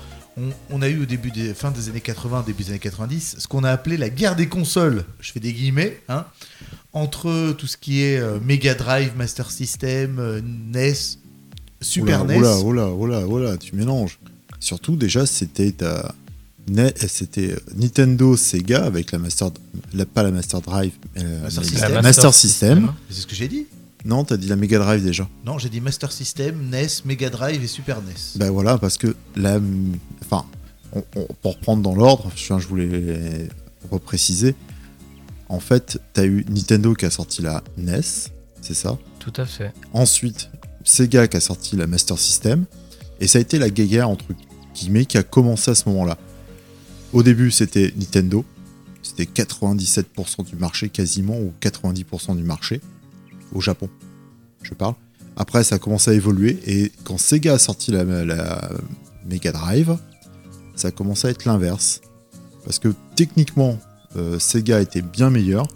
on, 0.70 0.82
a 0.82 0.88
eu 0.88 1.02
au 1.02 1.06
début 1.06 1.30
des 1.30 1.54
fin 1.54 1.72
des 1.72 1.90
années 1.90 2.00
80, 2.00 2.44
début 2.48 2.64
des 2.64 2.70
années 2.70 2.80
90, 2.80 3.36
ce 3.38 3.48
qu'on 3.50 3.66
a 3.66 3.70
appelé 3.70 3.98
la 3.98 4.10
guerre 4.10 4.38
des 4.38 4.48
consoles. 4.48 5.04
Je 5.20 5.34
fais 5.34 5.42
des 5.42 5.52
guillemets, 5.52 6.02
hein, 6.08 6.26
entre 6.94 7.52
tout 7.52 7.68
ce 7.68 7.76
qui 7.76 8.02
est 8.02 8.24
Mega 8.40 8.76
Drive, 8.76 9.12
Master 9.18 9.52
System, 9.52 10.40
NES, 10.72 10.94
Super 11.82 12.22
E 12.22 12.24
oula, 12.24 12.34
NES. 12.34 12.38
Oula, 12.38 12.60
oula, 12.64 12.90
oula, 12.96 13.28
oula, 13.28 13.58
tu 13.58 13.76
mélanges. 13.76 14.20
Surtout, 14.60 14.96
déjà, 14.96 15.26
c'était 15.26 15.72
ta. 15.72 16.14
Ne- 16.70 16.92
C'était 17.08 17.54
euh, 17.54 17.60
Nintendo 17.76 18.38
Sega 18.38 18.86
avec 18.86 19.12
la 19.12 19.18
Master. 19.18 19.50
la- 19.94 20.06
pas 20.06 20.22
la 20.22 20.30
Master 20.32 20.62
Drive, 20.62 20.94
mais 21.16 21.24
la- 21.24 21.30
Master 21.40 21.64
mais 21.64 21.68
System. 21.70 21.94
la 21.94 22.02
Master 22.04 22.34
System. 22.34 22.94
C'est 23.10 23.22
ce 23.22 23.28
que 23.28 23.34
j'ai 23.36 23.48
dit. 23.48 23.66
Non, 24.06 24.24
t'as 24.24 24.38
dit 24.38 24.48
la 24.48 24.56
Mega 24.56 24.78
Drive 24.80 25.04
déjà. 25.04 25.28
Non, 25.46 25.58
j'ai 25.58 25.70
dit 25.70 25.82
Master 25.82 26.12
System, 26.12 26.70
NES, 26.70 26.88
Mega 27.06 27.30
Drive 27.32 27.64
et 27.64 27.68
Super 27.68 27.98
E 27.98 28.02
NES. 28.08 28.14
Ben 28.40 28.52
voilà, 28.52 28.78
parce 28.78 28.98
que 28.98 29.16
la. 29.36 29.60
Enfin, 30.24 30.46
on- 30.94 31.04
on- 31.16 31.28
pour 31.42 31.54
reprendre 31.56 31.82
dans 31.82 31.96
l'ordre, 31.96 32.32
je 32.36 32.58
je 32.60 32.68
voulais 32.68 33.48
repréciser. 33.92 34.56
En 35.50 35.60
fait, 35.60 36.00
t'as 36.14 36.26
eu 36.26 36.46
Nintendo 36.50 36.94
qui 36.94 37.06
a 37.06 37.10
sorti 37.10 37.42
la 37.42 37.64
NES, 37.78 38.02
c'est 38.62 38.74
ça? 38.76 38.98
Tout 39.20 39.34
à 39.36 39.46
fait. 39.46 39.74
Ensuite, 39.94 40.50
Sega 40.84 41.28
qui 41.28 41.38
a 41.38 41.42
sorti 41.42 41.76
la 41.76 41.88
Master 41.88 42.18
System. 42.18 42.66
Et 43.20 43.28
ça 43.28 43.38
a 43.38 43.42
été 43.42 43.60
la 43.60 43.70
guéguerre 43.70 44.10
entre 44.10 44.26
guillemets 44.74 45.06
qui 45.06 45.18
a 45.18 45.24
commencé 45.24 45.72
à 45.72 45.76
ce 45.76 45.88
moment-là. 45.90 46.18
Au 47.14 47.24
début, 47.24 47.52
c'était 47.52 47.94
Nintendo. 47.98 48.46
C'était 49.04 49.26
97% 49.26 50.46
du 50.46 50.56
marché 50.56 50.90
quasiment, 50.90 51.38
ou 51.38 51.54
90% 51.62 52.36
du 52.36 52.44
marché. 52.44 52.82
Au 53.54 53.60
Japon, 53.60 53.90
je 54.64 54.74
parle. 54.74 54.96
Après, 55.36 55.64
ça 55.64 55.76
a 55.76 55.80
commencé 55.80 56.12
à 56.12 56.14
évoluer. 56.14 56.60
Et 56.66 56.92
quand 57.04 57.18
Sega 57.18 57.54
a 57.54 57.60
sorti 57.60 57.92
la, 57.92 58.06
Mega 59.26 59.52
Drive, 59.52 59.98
ça 60.76 60.90
a 60.90 60.92
commencé 60.92 61.28
à 61.28 61.32
être 61.32 61.46
l'inverse. 61.46 62.02
Parce 62.64 62.80
que 62.80 62.94
techniquement, 63.16 63.80
euh, 64.16 64.40
Sega 64.40 64.80
était 64.82 65.02
bien 65.02 65.30
meilleur. 65.30 65.68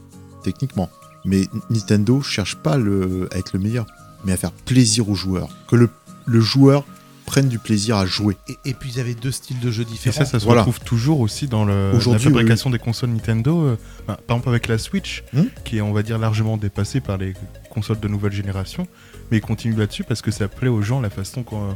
Techniquement. 0.43 0.89
Mais 1.25 1.45
Nintendo 1.69 2.21
cherche 2.21 2.55
pas 2.55 2.75
à 2.75 3.37
être 3.37 3.53
le 3.53 3.59
meilleur 3.59 3.87
mais 4.25 4.33
à 4.33 4.37
faire 4.37 4.51
plaisir 4.51 5.09
aux 5.09 5.15
joueurs. 5.15 5.49
Que 5.67 5.75
le, 5.75 5.89
le 6.25 6.39
joueur 6.41 6.83
prenne 7.25 7.47
du 7.47 7.57
plaisir 7.57 7.97
à 7.97 8.05
jouer. 8.05 8.37
Et, 8.47 8.57
et 8.69 8.73
puis 8.73 8.91
ils 8.93 8.99
avaient 8.99 9.15
deux 9.15 9.31
styles 9.31 9.59
de 9.59 9.71
jeux 9.71 9.81
Et 9.83 9.85
différents. 9.85 10.15
ça, 10.17 10.25
ça 10.25 10.39
se 10.39 10.45
Voilà. 10.45 10.61
retrouve 10.61 10.79
toujours 10.81 11.21
aussi 11.21 11.47
dans 11.47 11.65
le, 11.65 11.91
la 11.91 11.97
Aujourd'hui, 11.97 12.23
fabrication 12.25 12.69
des 12.69 12.77
consoles 12.79 13.09
Nintendo. 13.09 13.61
euh, 13.63 13.77
bah, 14.07 14.19
par 14.27 14.37
exemple, 14.37 14.49
avec 14.49 14.67
la 14.67 14.77
Switch, 14.77 15.23
Hmm. 15.33 15.43
qui 15.63 15.77
est, 15.77 15.81
on 15.81 15.91
va 15.93 16.03
dire, 16.03 16.17
largement 16.19 16.57
dépassée 16.57 16.99
par 17.01 17.17
les 17.17 17.33
consoles 17.69 17.99
de 17.99 18.07
nouvelle 18.07 18.31
génération. 18.33 18.87
Mais 19.31 19.37
ils 19.37 19.41
continuent 19.41 19.77
là-dessus 19.77 20.03
parce 20.03 20.21
que 20.21 20.29
ça 20.29 20.47
plaît 20.47 20.69
aux 20.69 20.81
gens 20.83 21.01
la 21.01 21.09
façon 21.09 21.41
qu'on. 21.43 21.75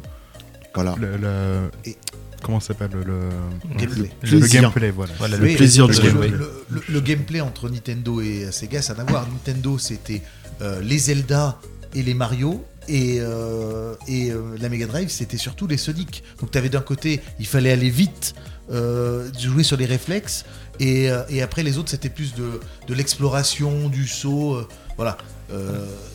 Voilà. 0.76 0.96
la- 1.02 1.18
la- 1.18 1.62
Et- 1.86 1.98
Comment 2.44 2.62
ça 2.62 2.68
s'appelle 2.68 2.92
le, 3.06 3.30
Gameplay. 3.78 4.10
le, 4.22 4.40
gameplay, 4.48 4.92
voilà. 4.92 5.12
Voilà, 5.18 5.36
Le 5.36 5.56
plaisir 5.58 5.88
de 5.90 5.94
le, 5.94 6.00
de 6.00 6.10
jouer. 6.10 6.28
le- 6.30 6.52
le- 6.70 6.84
le 6.88 7.02
gameplay 7.02 7.42
entre 7.42 7.68
Nintendo 7.70 8.22
et 8.22 8.50
Sega, 8.52 8.82
ça 8.82 8.94
n'a 8.94 9.02
à 9.02 9.06
voir. 9.06 9.28
Nintendo, 9.28 9.78
c'était 9.78 10.22
euh, 10.62 10.80
les 10.82 10.98
Zelda 11.00 11.60
et 11.96 12.04
les 12.04 12.14
Mario. 12.14 12.66
Et, 12.88 13.18
euh, 13.20 13.94
et 14.08 14.32
euh, 14.32 14.58
la 14.60 14.68
Mega 14.68 14.88
Drive, 14.88 15.10
c'était 15.10 15.38
surtout 15.38 15.68
les 15.68 15.78
Sonic. 15.78 16.24
Donc, 16.40 16.50
tu 16.50 16.58
avais 16.58 16.70
d'un 16.70 16.82
côté, 16.82 17.22
il 17.40 17.46
fallait 17.46 17.72
aller 17.72 17.92
vite, 17.92 18.34
euh, 18.72 19.30
jouer 19.38 19.62
sur 19.62 19.78
les 19.78 19.86
réflexes. 19.86 20.44
Et, 20.80 21.10
et 21.30 21.42
après, 21.42 21.62
les 21.62 21.78
autres, 21.78 21.90
c'était 21.90 22.10
plus 22.10 22.34
de, 22.36 22.62
de 22.88 22.94
l'exploration, 22.94 23.90
du 23.90 24.08
saut. 24.08 24.66
voilà. 24.96 25.18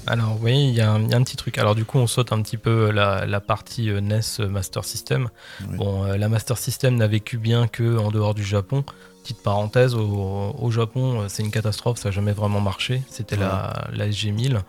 Alors 0.07 0.39
oui, 0.41 0.69
il 0.69 0.75
y, 0.75 0.81
a 0.81 0.93
un 0.93 1.03
il 1.03 1.11
y 1.11 1.15
a 1.15 1.17
un 1.17 1.23
petit 1.23 1.37
truc. 1.37 1.59
Alors 1.59 1.75
du 1.75 1.85
coup, 1.85 1.99
on 1.99 2.07
saute 2.07 2.33
un 2.33 2.41
petit 2.41 2.57
peu 2.57 2.91
la, 2.91 3.27
la 3.27 3.41
partie 3.41 3.91
NES 3.91 4.21
Master 4.49 4.85
System. 4.85 5.29
Bon, 5.77 6.05
la 6.05 6.29
Master 6.29 6.57
System 6.57 6.95
n'a 6.97 7.09
vécu 7.09 7.37
bien 7.37 7.67
que 7.67 7.99
en 7.99 8.11
dehors 8.11 8.35
du 8.35 8.45
Japon. 8.45 8.85
Petite 9.23 9.43
parenthèse, 9.43 9.95
au, 9.95 10.55
au 10.59 10.71
Japon, 10.71 11.25
c'est 11.29 11.43
une 11.43 11.51
catastrophe, 11.51 11.99
ça 11.99 12.09
n'a 12.09 12.13
jamais 12.15 12.33
vraiment 12.33 12.61
marché. 12.61 13.03
C'était 13.11 13.37
la, 13.37 13.87
la 13.93 14.09
SG1000. 14.09 14.61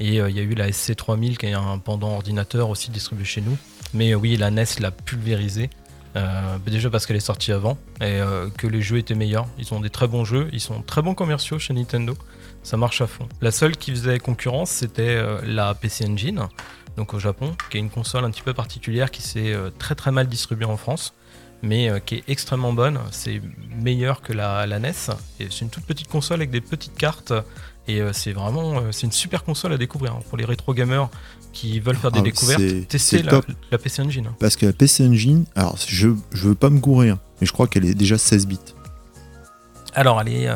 Et 0.00 0.18
euh, 0.18 0.30
il 0.30 0.36
y 0.36 0.40
a 0.40 0.42
eu 0.42 0.54
la 0.54 0.70
SC3000 0.70 1.36
qui 1.36 1.46
est 1.46 1.52
un 1.52 1.78
pendant 1.78 2.14
ordinateur 2.14 2.70
aussi 2.70 2.90
distribué 2.90 3.24
chez 3.24 3.42
nous. 3.42 3.56
Mais 3.94 4.12
euh, 4.12 4.16
oui, 4.16 4.36
la 4.36 4.50
NES 4.50 4.64
l'a 4.80 4.90
pulvérisé. 4.90 5.70
Euh, 6.16 6.58
déjà 6.66 6.90
parce 6.90 7.06
qu'elle 7.06 7.18
est 7.18 7.20
sortie 7.20 7.52
avant 7.52 7.78
et 8.00 8.18
que 8.58 8.66
les 8.66 8.82
jeux 8.82 8.98
étaient 8.98 9.14
meilleurs. 9.14 9.46
Ils 9.58 9.72
ont 9.72 9.78
des 9.78 9.90
très 9.90 10.08
bons 10.08 10.24
jeux, 10.24 10.48
ils 10.52 10.60
sont 10.60 10.82
très 10.82 11.02
bons 11.02 11.14
commerciaux 11.14 11.60
chez 11.60 11.72
Nintendo. 11.72 12.16
Ça 12.64 12.76
marche 12.76 13.00
à 13.00 13.06
fond. 13.06 13.28
La 13.40 13.52
seule 13.52 13.76
qui 13.76 13.92
faisait 13.92 14.18
concurrence, 14.18 14.70
c'était 14.70 15.22
la 15.44 15.72
PC 15.72 16.04
Engine, 16.08 16.48
donc 16.96 17.14
au 17.14 17.20
Japon, 17.20 17.54
qui 17.70 17.76
est 17.76 17.80
une 17.80 17.90
console 17.90 18.24
un 18.24 18.30
petit 18.32 18.42
peu 18.42 18.54
particulière 18.54 19.12
qui 19.12 19.22
s'est 19.22 19.54
très 19.78 19.94
très 19.94 20.10
mal 20.10 20.26
distribuée 20.26 20.64
en 20.64 20.76
France. 20.76 21.14
mais 21.62 21.88
qui 22.04 22.16
est 22.16 22.24
extrêmement 22.26 22.72
bonne. 22.72 22.98
C'est 23.12 23.40
meilleur 23.76 24.20
que 24.20 24.32
la, 24.32 24.66
la 24.66 24.80
NES. 24.80 24.90
Et 25.38 25.46
c'est 25.48 25.60
une 25.60 25.70
toute 25.70 25.84
petite 25.84 26.08
console 26.08 26.40
avec 26.40 26.50
des 26.50 26.60
petites 26.60 26.96
cartes. 26.96 27.32
Et 27.90 28.00
euh, 28.00 28.12
c'est 28.12 28.32
vraiment 28.32 28.76
euh, 28.78 28.92
c'est 28.92 29.06
une 29.06 29.12
super 29.12 29.42
console 29.42 29.72
à 29.72 29.78
découvrir 29.78 30.12
hein, 30.12 30.20
pour 30.28 30.38
les 30.38 30.44
rétro 30.44 30.74
gamers 30.74 31.08
qui 31.52 31.80
veulent 31.80 31.96
faire 31.96 32.12
des 32.12 32.20
Ah, 32.20 32.22
découvertes. 32.22 32.60
c'est 32.96 33.22
la, 33.22 33.78
PC 33.78 34.02
Engine. 34.02 34.26
hein. 34.28 34.34
Parce 34.38 34.54
que 34.56 34.66
la 34.66 34.72
PC 34.72 35.04
Engine, 35.06 35.44
alors 35.56 35.76
je, 35.86 36.08
je 36.32 36.48
veux 36.48 36.54
pas 36.54 36.70
me 36.70 36.78
gourer, 36.78 37.08
hein, 37.10 37.18
mais 37.40 37.46
je 37.46 37.52
crois 37.52 37.66
qu'elle 37.66 37.84
est 37.84 37.94
déjà 37.94 38.18
16 38.18 38.46
bits. 38.46 38.58
Alors, 39.94 40.20
elle 40.20 40.28
est 40.28 40.48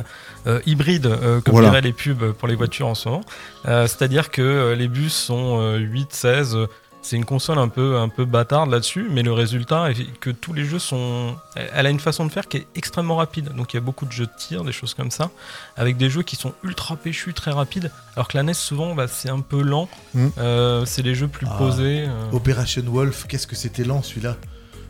euh, 0.47 0.61
hybride, 0.65 1.07
euh, 1.07 1.41
comme 1.41 1.55
Voilà. 1.55 1.71
diraient 1.71 1.81
les 1.81 1.93
pubs 1.93 2.31
pour 2.33 2.47
les 2.47 2.55
voitures 2.55 2.87
en 2.87 2.95
ce 2.95 3.09
moment. 3.09 3.25
Euh, 3.67 3.89
C'est-à-dire 3.89 4.31
que 4.31 4.75
les 4.79 4.87
bus 4.87 5.13
sont 5.13 5.59
euh, 5.61 5.79
8, 5.79 6.13
16. 6.13 6.57
C'est 7.05 7.17
une 7.17 7.25
console 7.25 7.59
un 7.59 7.69
peu, 7.69 7.99
un 7.99 8.09
peu 8.09 8.25
bâtarde 8.25 8.71
là-dessus, 8.71 9.07
mais 9.11 9.23
le 9.23 9.33
résultat 9.33 9.91
est 9.91 10.19
que 10.21 10.31
tous 10.31 10.53
les 10.53 10.65
jeux 10.65 10.79
sont. 10.79 11.37
Elle 11.75 11.87
a 11.87 11.91
une 11.91 12.01
façon 12.01 12.25
de 12.27 12.33
faire 12.33 12.49
qui 12.49 12.57
est 12.57 12.67
extrêmement 12.75 13.17
rapide. 13.17 13.51
Donc 13.55 13.73
il 13.73 13.77
y 13.77 13.79
a 13.79 13.81
beaucoup 13.83 14.07
de 14.07 14.13
jeux 14.13 14.27
de 14.27 14.31
tir, 14.37 14.65
des 14.65 14.73
choses 14.73 14.95
comme 14.95 15.11
ça, 15.11 15.31
avec 15.77 15.97
des 15.97 16.09
jeux 16.11 16.23
qui 16.23 16.37
sont 16.37 16.55
ultra 16.65 16.97
péchus, 16.97 17.35
très 17.35 17.51
rapides. 17.51 17.91
Alors 18.17 18.27
que 18.29 18.37
la 18.37 18.43
NES, 18.43 18.55
souvent, 18.55 18.95
bah, 18.95 19.07
c'est 19.07 19.29
un 19.31 19.41
peu 19.41 19.63
lent. 19.63 19.89
Mm. 20.15 20.27
Euh, 20.39 20.85
c'est 20.87 21.03
des 21.03 21.15
jeux 21.15 21.29
plus 21.29 21.47
Ah. 21.51 21.57
posés. 21.59 22.07
euh. 22.09 22.31
Operation 22.33 22.83
Wolf, 22.87 23.27
qu'est-ce 23.29 23.47
que 23.47 23.55
c'était 23.57 23.85
lent 23.85 24.03
celui-là 24.03 24.37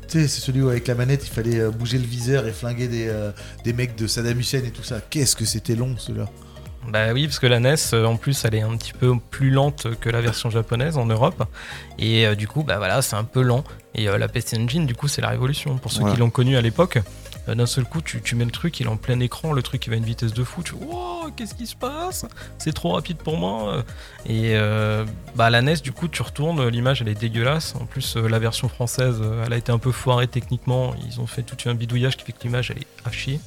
Tu 0.09 0.21
sais, 0.21 0.29
c'est 0.29 0.41
celui 0.41 0.63
où 0.63 0.69
avec 0.69 0.87
la 0.87 0.95
manette 0.95 1.27
il 1.27 1.31
fallait 1.33 1.59
euh, 1.61 1.71
bouger 1.71 1.99
le 1.99 2.05
viseur 2.07 2.47
et 2.47 2.53
flinguer 2.53 2.89
des, 2.89 3.09
euh, 3.09 3.33
des 3.65 3.73
mecs 3.73 3.97
de 3.97 4.07
Saddam 4.07 4.39
Hussein 4.39 4.63
et 4.65 4.71
tout 4.71 4.83
ça. 4.85 5.01
Qu'est-ce 5.11 5.35
que 5.35 5.45
c'était 5.45 5.75
long 5.75 5.95
celui-là 5.99 6.27
Bah 6.89 7.13
oui, 7.13 7.27
parce 7.27 7.39
que 7.39 7.47
la 7.47 7.61
NES, 7.61 7.75
euh, 7.93 8.05
en 8.05 8.17
plus, 8.17 8.45
elle 8.45 8.55
est 8.55 8.61
un 8.63 8.77
petit 8.77 8.93
peu 8.93 9.15
plus 9.31 9.51
lente 9.51 9.87
que 10.01 10.11
la 10.11 10.21
version 10.21 10.51
japonaise 10.51 10.97
en 10.99 11.07
Europe. 11.07 11.45
Et 11.99 12.27
euh, 12.27 12.35
du 12.35 12.47
coup, 12.47 12.63
bah 12.63 12.77
voilà, 12.79 13.03
c'est 13.03 13.17
un 13.17 13.25
peu 13.25 13.43
lent. 13.43 13.65
Et 13.95 14.09
euh, 14.09 14.19
la 14.19 14.29
PC 14.29 14.57
Engine, 14.59 14.87
du 14.87 14.95
coup, 14.95 15.09
c'est 15.09 15.23
la 15.23 15.29
révolution. 15.29 15.77
Pour 15.79 15.91
ceux 15.93 16.01
Voilà. 16.01 16.15
qui 16.15 16.21
l'ont 16.21 16.31
connu 16.31 16.57
à 16.57 16.61
l'époque, 16.61 16.99
euh, 17.49 17.55
d'un 17.55 17.67
seul 17.67 17.85
coup, 17.85 18.01
tu, 18.01 18.21
tu 18.23 18.37
mets 18.37 18.45
le 18.45 18.51
truc, 18.51 18.79
il 18.81 18.87
est 18.87 18.91
en 18.91 18.97
plein 18.97 19.19
écran, 19.21 19.53
le 19.53 19.63
truc, 19.63 19.87
il 19.87 19.91
va 19.91 19.95
à 19.95 19.99
une 19.99 20.05
vitesse 20.05 20.35
de 20.35 20.45
fou. 20.45 20.63
Tu 20.63 20.73
vois, 20.75 20.85
Wow, 21.25 21.31
qu'est-ce 21.37 21.55
qui 21.55 21.67
se 21.67 21.75
passe? 21.77 22.27
C'est 22.59 22.73
trop 22.75 22.93
rapide 22.93 23.17
pour 23.17 23.39
moi. 23.39 23.83
Et 24.29 24.55
bah, 25.35 25.49
la 25.51 25.63
NES, 25.63 25.77
du 25.77 25.93
coup, 25.93 26.07
tu 26.09 26.21
retournes, 26.23 26.69
l'image, 26.69 27.01
elle 27.01 27.09
est 27.09 27.15
dégueulasse. 27.19 27.75
En 27.81 27.87
plus, 27.87 28.17
la 28.17 28.39
version 28.39 28.69
française, 28.69 29.23
elle 29.47 29.53
a 29.53 29.57
été 29.57 29.73
un 29.73 29.79
peu 29.79 29.91
foirée 29.91 30.27
techniquement. 30.29 30.95
Ils 31.09 31.21
ont 31.21 31.27
fait 31.27 31.43
tout 31.43 31.69
un 31.69 31.75
bidouillage 31.75 32.17
qui 32.19 32.25
fait 32.25 32.33
que 32.33 32.43
l'image, 32.43 32.71
elle 32.71 32.79
est 32.79 32.87
à 33.07 33.11
chier. 33.11 33.41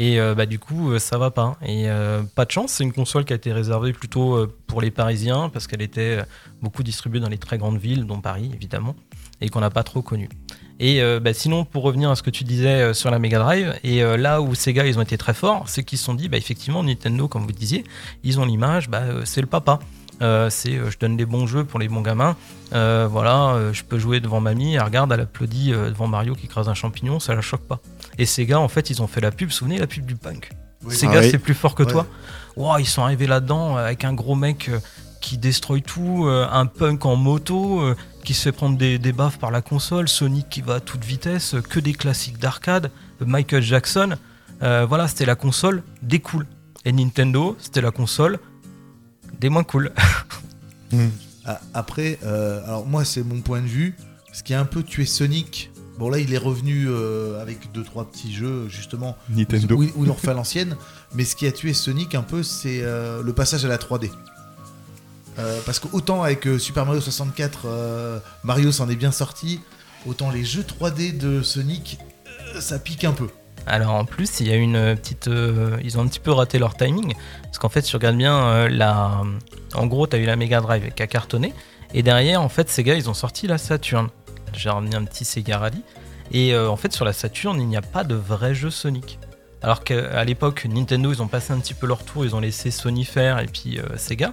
Et 0.00 0.20
euh, 0.20 0.36
bah, 0.36 0.46
du 0.46 0.60
coup, 0.60 0.92
euh, 0.92 1.00
ça 1.00 1.18
va 1.18 1.32
pas. 1.32 1.56
Et 1.60 1.90
euh, 1.90 2.22
pas 2.36 2.44
de 2.44 2.52
chance, 2.52 2.70
c'est 2.70 2.84
une 2.84 2.92
console 2.92 3.24
qui 3.24 3.32
a 3.32 3.36
été 3.36 3.52
réservée 3.52 3.92
plutôt 3.92 4.46
pour 4.68 4.80
les 4.80 4.92
Parisiens, 4.92 5.50
parce 5.52 5.66
qu'elle 5.66 5.82
était 5.82 6.20
beaucoup 6.62 6.84
distribuée 6.84 7.18
dans 7.18 7.28
les 7.28 7.36
très 7.36 7.58
grandes 7.58 7.78
villes, 7.78 8.06
dont 8.06 8.20
Paris 8.20 8.50
évidemment, 8.54 8.94
et 9.40 9.48
qu'on 9.48 9.60
n'a 9.60 9.70
pas 9.70 9.82
trop 9.82 10.00
connue. 10.00 10.28
Et 10.78 11.02
bah, 11.20 11.34
sinon, 11.34 11.64
pour 11.64 11.82
revenir 11.82 12.10
à 12.10 12.16
ce 12.16 12.22
que 12.22 12.30
tu 12.30 12.44
disais 12.44 12.94
sur 12.94 13.10
la 13.10 13.18
Mega 13.18 13.40
Drive, 13.40 13.74
et 13.82 14.00
là 14.00 14.40
où 14.40 14.54
Sega 14.54 14.86
ils 14.86 14.98
ont 14.98 15.02
été 15.02 15.18
très 15.18 15.34
forts, 15.34 15.64
c'est 15.68 15.82
qu'ils 15.82 15.98
se 15.98 16.04
sont 16.04 16.14
dit, 16.14 16.28
bah, 16.28 16.36
effectivement, 16.36 16.84
Nintendo, 16.84 17.26
comme 17.26 17.42
vous 17.42 17.52
disiez, 17.52 17.82
ils 18.22 18.38
ont 18.38 18.44
l'image, 18.44 18.88
bah, 18.88 19.02
c'est 19.24 19.40
le 19.40 19.48
papa. 19.48 19.80
C'est 20.20 20.74
je 20.74 20.98
donne 20.98 21.16
des 21.16 21.26
bons 21.26 21.48
jeux 21.48 21.64
pour 21.64 21.80
les 21.80 21.88
bons 21.88 22.02
gamins. 22.02 22.36
Voilà, 22.70 23.72
je 23.72 23.82
peux 23.82 23.98
jouer 23.98 24.20
devant 24.20 24.40
mamie, 24.40 24.74
elle 24.74 24.82
regarde, 24.82 25.10
elle 25.10 25.20
applaudit 25.22 25.72
devant 25.72 26.06
Mario 26.06 26.36
qui 26.36 26.46
crase 26.46 26.68
un 26.68 26.74
champignon, 26.74 27.18
ça 27.18 27.34
la 27.34 27.40
choque 27.40 27.62
pas. 27.62 27.80
Et 28.18 28.26
Sega, 28.26 28.58
en 28.58 28.68
fait, 28.68 28.90
ils 28.90 29.00
ont 29.02 29.06
fait 29.06 29.20
la 29.20 29.30
pub, 29.30 29.50
souvenez 29.50 29.78
la 29.78 29.86
pub 29.86 30.04
du 30.06 30.16
punk 30.16 30.50
Oui. 30.84 30.94
Sega, 30.94 31.12
Ah 31.16 31.20
oui. 31.20 31.30
c'est 31.30 31.38
plus 31.38 31.54
fort 31.54 31.74
que 31.74 31.82
Ouais. 31.84 31.92
toi. 31.92 32.06
Wow, 32.56 32.78
ils 32.78 32.86
sont 32.86 33.02
arrivés 33.02 33.26
là-dedans 33.28 33.76
euh, 33.78 33.84
avec 33.84 34.04
un 34.04 34.12
gros 34.12 34.34
mec 34.34 34.68
euh, 34.68 34.80
qui 35.20 35.38
destroy 35.38 35.80
tout, 35.82 36.24
euh, 36.26 36.46
un 36.50 36.66
punk 36.66 37.04
en 37.06 37.14
moto 37.16 37.82
qui 38.24 38.34
se 38.34 38.42
fait 38.42 38.52
prendre 38.52 38.76
des, 38.76 38.98
des 38.98 39.12
baffes 39.12 39.38
par 39.38 39.50
la 39.50 39.62
console, 39.62 40.08
Sonic 40.08 40.48
qui 40.50 40.60
va 40.60 40.74
à 40.76 40.80
toute 40.80 41.04
vitesse, 41.04 41.54
que 41.70 41.80
des 41.80 41.92
classiques 41.94 42.38
d'arcade, 42.38 42.90
Michael 43.24 43.62
Jackson. 43.62 44.16
Euh, 44.62 44.84
voilà, 44.88 45.06
c'était 45.08 45.24
la 45.26 45.34
console 45.36 45.82
des 46.02 46.18
cool. 46.18 46.44
Et 46.84 46.92
Nintendo, 46.92 47.56
c'était 47.60 47.80
la 47.80 47.90
console 47.92 48.38
des 49.40 49.48
moins 49.48 49.64
cool. 49.64 49.92
Ah, 51.44 51.60
Après, 51.74 52.18
euh, 52.24 52.62
alors 52.64 52.86
moi 52.86 53.04
c'est 53.04 53.22
mon 53.22 53.40
point 53.40 53.60
de 53.60 53.66
vue, 53.66 53.96
ce 54.32 54.42
qui 54.42 54.52
a 54.54 54.60
un 54.60 54.64
peu 54.66 54.82
tué 54.82 55.06
Sonic. 55.06 55.70
Bon 55.98 56.08
là 56.10 56.18
il 56.18 56.32
est 56.32 56.38
revenu 56.38 56.86
euh, 56.88 57.42
avec 57.42 57.72
deux 57.72 57.82
trois 57.82 58.04
petits 58.04 58.32
jeux 58.32 58.68
justement 58.68 59.16
Nintendo. 59.30 59.74
où, 59.74 59.82
où 59.82 60.04
il 60.04 60.10
en 60.10 60.14
refait 60.14 60.30
à 60.30 60.34
l'ancienne. 60.34 60.76
Mais 61.14 61.24
ce 61.24 61.34
qui 61.34 61.46
a 61.46 61.52
tué 61.52 61.72
Sonic 61.74 62.14
un 62.14 62.22
peu, 62.22 62.42
c'est 62.42 62.80
euh, 62.82 63.22
le 63.22 63.32
passage 63.32 63.64
à 63.64 63.68
la 63.68 63.78
3D. 63.78 64.10
Euh, 65.38 65.60
parce 65.66 65.78
que 65.78 65.86
autant 65.92 66.22
avec 66.22 66.46
euh, 66.46 66.58
Super 66.58 66.84
Mario 66.84 67.00
64, 67.00 67.60
euh, 67.66 68.18
Mario 68.42 68.72
s'en 68.72 68.88
est 68.88 68.96
bien 68.96 69.12
sorti, 69.12 69.60
autant 70.06 70.30
les 70.30 70.44
jeux 70.44 70.62
3D 70.64 71.16
de 71.16 71.42
Sonic, 71.42 71.98
euh, 72.54 72.60
ça 72.60 72.78
pique 72.78 73.04
un 73.04 73.12
peu. 73.12 73.28
Alors 73.66 73.92
en 73.94 74.04
plus, 74.04 74.40
il 74.40 74.48
y 74.48 74.52
a 74.52 74.56
une 74.56 74.96
petite, 74.96 75.28
euh, 75.28 75.76
ils 75.84 75.98
ont 75.98 76.02
un 76.02 76.06
petit 76.08 76.20
peu 76.20 76.32
raté 76.32 76.58
leur 76.58 76.76
timing 76.76 77.14
parce 77.42 77.58
qu'en 77.58 77.68
fait, 77.68 77.82
si 77.82 77.90
tu 77.90 77.96
regardes 77.96 78.16
bien 78.16 78.36
euh, 78.36 78.68
la, 78.68 79.22
en 79.74 79.86
gros, 79.86 80.06
tu 80.06 80.16
as 80.16 80.18
eu 80.18 80.24
la 80.24 80.36
Mega 80.36 80.60
Drive 80.60 80.92
qui 80.94 81.02
a 81.02 81.06
cartonné 81.06 81.52
et 81.94 82.02
derrière, 82.02 82.42
en 82.42 82.48
fait, 82.48 82.68
Sega, 82.68 82.94
ils 82.94 83.08
ont 83.08 83.14
sorti 83.14 83.46
la 83.46 83.58
Saturn. 83.58 84.08
J'ai 84.56 84.70
ramené 84.70 84.96
un 84.96 85.04
petit 85.04 85.24
Sega 85.24 85.58
Rally 85.58 85.82
et 86.30 86.54
euh, 86.54 86.68
en 86.68 86.76
fait, 86.76 86.92
sur 86.92 87.04
la 87.04 87.12
Saturn, 87.12 87.60
il 87.60 87.66
n'y 87.68 87.76
a 87.76 87.82
pas 87.82 88.04
de 88.04 88.14
vrai 88.14 88.54
jeu 88.54 88.70
Sonic. 88.70 89.18
Alors 89.62 89.82
qu'à 89.82 90.22
l'époque, 90.24 90.66
Nintendo, 90.70 91.12
ils 91.12 91.20
ont 91.22 91.26
passé 91.28 91.52
un 91.52 91.58
petit 91.58 91.74
peu 91.74 91.86
leur 91.86 92.04
tour, 92.04 92.24
ils 92.24 92.34
ont 92.36 92.40
laissé 92.40 92.70
Sony 92.70 93.04
faire 93.04 93.38
et 93.40 93.46
puis 93.46 93.78
euh, 93.80 93.96
Sega. 93.96 94.32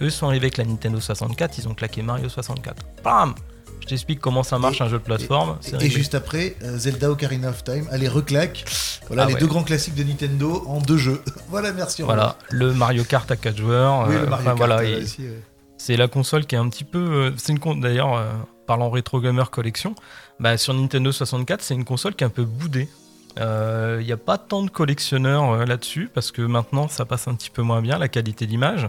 Eux 0.00 0.08
sont 0.10 0.26
arrivés 0.28 0.46
avec 0.46 0.56
la 0.56 0.64
Nintendo 0.64 0.98
64, 0.98 1.58
ils 1.58 1.68
ont 1.68 1.74
claqué 1.74 2.00
Mario 2.02 2.28
64. 2.28 2.82
Bam 3.04 3.34
Je 3.80 3.86
t'explique 3.86 4.20
comment 4.20 4.42
ça 4.42 4.58
marche 4.58 4.80
Et- 4.80 4.84
un 4.84 4.88
jeu 4.88 4.98
de 4.98 5.02
plateforme. 5.02 5.58
Et, 5.80 5.90
juste 5.90 6.14
après, 6.14 6.56
euh, 6.62 6.78
Zelda 6.78 7.10
Ocarina 7.10 7.50
of 7.50 7.62
Time, 7.64 7.86
allez 7.90 8.08
reclaque. 8.08 8.64
Voilà 9.08 9.24
Ah 9.24 9.26
les 9.26 9.34
ouais. 9.34 9.40
deux 9.40 9.46
grands 9.46 9.62
classiques 9.64 9.94
de 9.94 10.04
Nintendo 10.04 10.64
en 10.66 10.80
deux 10.80 10.96
jeux. 10.96 11.20
voilà, 11.50 11.72
merci. 11.72 12.00
Voilà, 12.02 12.36
le 12.50 12.72
Mario 12.72 13.04
Kart 13.04 13.30
à 13.30 13.36
4 13.36 13.56
joueurs. 13.58 14.06
Oui, 14.08 14.14
le 14.14 14.26
Mario 14.26 14.44
Kart, 14.46 14.56
voilà, 14.56 14.84
et- 14.84 15.02
aussi, 15.02 15.22
ouais. 15.22 15.40
C'est 15.76 15.96
la 15.96 16.08
console 16.08 16.46
qui 16.46 16.54
est 16.54 16.58
un 16.58 16.68
petit 16.70 16.84
peu. 16.84 17.34
c'est 17.36 17.52
une 17.52 17.58
con- 17.58 17.74
d'ailleurs, 17.76 18.14
parlant 18.66 18.90
rétro 18.90 19.20
gamer 19.20 19.50
collection, 19.50 19.94
bah, 20.40 20.56
sur 20.56 20.74
Nintendo 20.74 21.12
64, 21.12 21.62
c'est 21.62 21.74
une 21.74 21.84
console 21.84 22.14
qui 22.14 22.24
est 22.24 22.26
un 22.26 22.30
peu 22.30 22.44
boudée. 22.44 22.88
Il 23.38 24.04
n'y 24.04 24.12
a 24.12 24.16
pas 24.18 24.36
tant 24.38 24.62
de 24.62 24.70
collectionneurs 24.70 25.50
euh, 25.52 25.64
là-dessus 25.64 26.10
parce 26.12 26.30
que 26.32 26.42
maintenant 26.42 26.88
ça 26.88 27.04
passe 27.06 27.28
un 27.28 27.34
petit 27.34 27.48
peu 27.50 27.62
moins 27.62 27.80
bien 27.80 27.96
la 27.98 28.08
qualité 28.08 28.46
d'image, 28.46 28.88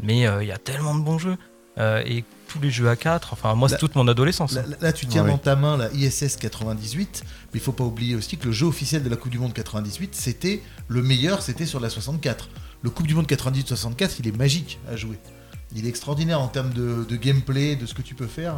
mais 0.00 0.18
il 0.40 0.46
y 0.46 0.52
a 0.52 0.58
tellement 0.58 0.94
de 0.94 1.02
bons 1.02 1.18
jeux 1.18 1.36
Euh, 1.78 2.02
et 2.04 2.24
tous 2.48 2.60
les 2.60 2.70
jeux 2.70 2.88
à 2.90 2.96
4. 2.96 3.32
Enfin, 3.32 3.54
moi 3.54 3.68
c'est 3.68 3.78
toute 3.78 3.94
mon 3.94 4.06
adolescence. 4.08 4.52
Là, 4.52 4.62
là- 4.66 4.76
là, 4.80 4.92
tu 4.92 5.06
tiens 5.06 5.22
Ah 5.22 5.26
oui. 5.26 5.30
dans 5.30 5.38
ta 5.38 5.54
main 5.56 5.76
la 5.76 5.88
ISS 5.92 6.36
98, 6.36 7.22
mais 7.24 7.60
il 7.60 7.60
faut 7.60 7.72
pas 7.72 7.84
oublier 7.84 8.16
aussi 8.16 8.36
que 8.36 8.46
le 8.46 8.52
jeu 8.52 8.66
officiel 8.66 9.02
de 9.04 9.08
la 9.08 9.16
Coupe 9.16 9.30
du 9.30 9.38
Monde 9.38 9.54
98, 9.54 10.14
c'était 10.14 10.60
le 10.88 11.00
meilleur, 11.00 11.42
c'était 11.42 11.66
sur 11.66 11.78
la 11.80 11.88
64. 11.88 12.48
Le 12.82 12.90
Coupe 12.90 13.06
du 13.06 13.14
Monde 13.14 13.26
98-64, 13.28 14.16
il 14.18 14.26
est 14.28 14.36
magique 14.36 14.78
à 14.92 14.96
jouer. 14.96 15.18
Il 15.74 15.86
est 15.86 15.88
extraordinaire 15.88 16.40
en 16.40 16.48
termes 16.48 16.70
de, 16.70 17.04
de 17.08 17.16
gameplay, 17.16 17.76
de 17.76 17.86
ce 17.86 17.94
que 17.94 18.02
tu 18.02 18.16
peux 18.16 18.26
faire. 18.26 18.54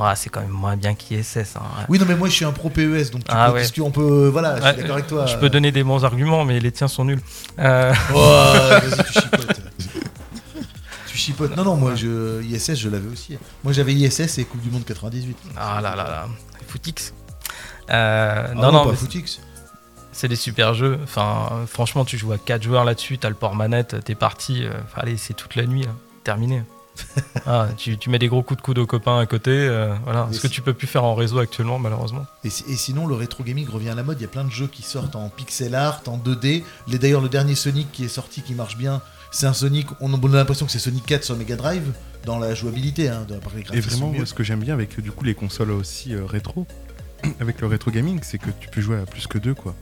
Ah, 0.00 0.16
c'est 0.16 0.30
quand 0.30 0.40
même 0.40 0.50
moins 0.50 0.76
bien 0.76 0.94
qu'ISS. 0.94 1.54
Hein. 1.56 1.60
Oui, 1.88 1.96
non, 2.00 2.06
mais 2.08 2.16
moi 2.16 2.28
je 2.28 2.34
suis 2.34 2.44
un 2.44 2.50
pro 2.50 2.70
PES, 2.70 3.10
donc 3.12 3.22
tu 3.22 3.30
Ah 3.30 3.52
peux, 3.52 3.80
ouais. 3.82 3.90
peut. 3.92 4.28
Voilà, 4.32 4.56
je 4.60 4.66
suis 4.66 4.76
d'accord 4.78 4.96
avec 4.96 5.06
toi. 5.06 5.26
Je 5.26 5.36
peux 5.36 5.48
donner 5.48 5.70
des 5.70 5.84
bons 5.84 6.04
arguments, 6.04 6.44
mais 6.44 6.58
les 6.58 6.72
tiens 6.72 6.88
sont 6.88 7.04
nuls. 7.04 7.20
Euh, 7.60 7.94
Oh, 8.12 8.16
vas-y, 8.16 9.04
tu 9.04 9.12
chipotes. 9.12 9.60
tu 11.06 11.16
chipotes. 11.16 11.56
Non, 11.56 11.62
non, 11.64 11.76
moi 11.76 11.94
je, 11.94 12.42
ISS, 12.42 12.74
je 12.74 12.88
l'avais 12.88 13.08
aussi. 13.08 13.38
Moi 13.62 13.72
j'avais 13.72 13.94
ISS 13.94 14.38
et 14.38 14.44
Coupe 14.44 14.60
du 14.60 14.70
Monde 14.70 14.84
98. 14.84 15.36
ah 15.56 15.80
là 15.80 15.90
là 15.94 16.02
là, 16.04 16.26
footix. 16.66 17.12
Euh, 17.90 18.46
Ah 18.50 18.54
non, 18.54 18.72
non, 18.72 18.84
pas 18.84 18.90
mais 18.90 18.96
Footix. 18.96 19.40
C'est 20.10 20.26
des 20.28 20.34
super 20.36 20.74
jeux. 20.74 20.98
Enfin, 21.04 21.64
franchement, 21.68 22.04
tu 22.04 22.16
joues 22.18 22.32
à 22.32 22.38
4 22.38 22.62
joueurs 22.62 22.84
là-dessus, 22.84 23.18
t'as 23.18 23.28
le 23.28 23.34
port 23.36 23.54
manette, 23.54 24.02
t'es 24.04 24.14
parti. 24.16 24.64
euh, 24.64 24.72
allez, 24.96 25.16
c'est 25.16 25.34
toute 25.34 25.54
la 25.56 25.66
nuit, 25.66 25.82
là. 25.82 25.90
Terminé. 26.26 26.62
Ah, 27.46 27.68
tu, 27.76 27.98
tu 27.98 28.08
mets 28.10 28.18
des 28.18 28.28
gros 28.28 28.42
coups 28.42 28.58
de 28.58 28.62
coude 28.64 28.78
aux 28.78 28.86
copains 28.86 29.18
à 29.18 29.26
côté. 29.26 29.50
euh, 29.50 29.94
voilà, 30.04 30.28
ce 30.32 30.40
que 30.40 30.48
tu 30.48 30.62
peux 30.62 30.72
plus 30.72 30.86
faire 30.86 31.04
en 31.04 31.14
réseau 31.14 31.38
actuellement, 31.38 31.78
malheureusement. 31.78 32.24
Et, 32.42 32.50
si- 32.50 32.64
et 32.68 32.74
sinon, 32.76 33.06
le 33.06 33.14
rétro 33.14 33.44
gaming 33.44 33.68
revient 33.68 33.90
à 33.90 33.94
la 33.94 34.02
mode. 34.02 34.18
Il 34.18 34.22
y 34.22 34.24
a 34.24 34.28
plein 34.28 34.44
de 34.44 34.50
jeux 34.50 34.66
qui 34.66 34.82
sortent 34.82 35.14
en 35.14 35.28
pixel 35.28 35.74
art, 35.74 36.02
en 36.06 36.16
2D. 36.18 36.64
Les- 36.88 36.98
D'ailleurs, 36.98 37.20
le 37.20 37.28
dernier 37.28 37.54
Sonic 37.54 37.92
qui 37.92 38.04
est 38.04 38.08
sorti, 38.08 38.40
qui 38.42 38.54
marche 38.54 38.76
bien, 38.78 39.02
c'est 39.30 39.46
un 39.46 39.52
Sonic. 39.52 39.86
On 40.00 40.12
a 40.14 40.28
l'impression 40.36 40.64
que 40.66 40.72
c'est 40.72 40.78
Sonic 40.78 41.04
4 41.04 41.22
sur 41.24 41.36
Mega 41.36 41.56
Drive 41.56 41.84
dans 42.24 42.38
la 42.38 42.54
jouabilité. 42.54 43.08
Hein, 43.10 43.26
de 43.28 43.34
la 43.34 43.40
Et 43.76 43.80
vraiment, 43.80 44.12
ce 44.24 44.32
que 44.34 44.42
j'aime 44.42 44.60
bien 44.60 44.72
avec 44.74 44.98
du 45.00 45.12
coup 45.12 45.24
les 45.24 45.34
consoles 45.34 45.72
aussi 45.72 46.14
euh, 46.14 46.24
rétro, 46.24 46.66
avec 47.40 47.60
le 47.60 47.66
rétro 47.66 47.90
gaming, 47.90 48.20
c'est 48.22 48.38
que 48.38 48.50
tu 48.58 48.68
peux 48.70 48.80
jouer 48.80 48.96
à 48.98 49.04
plus 49.04 49.26
que 49.26 49.36
deux 49.38 49.54
quoi. 49.54 49.74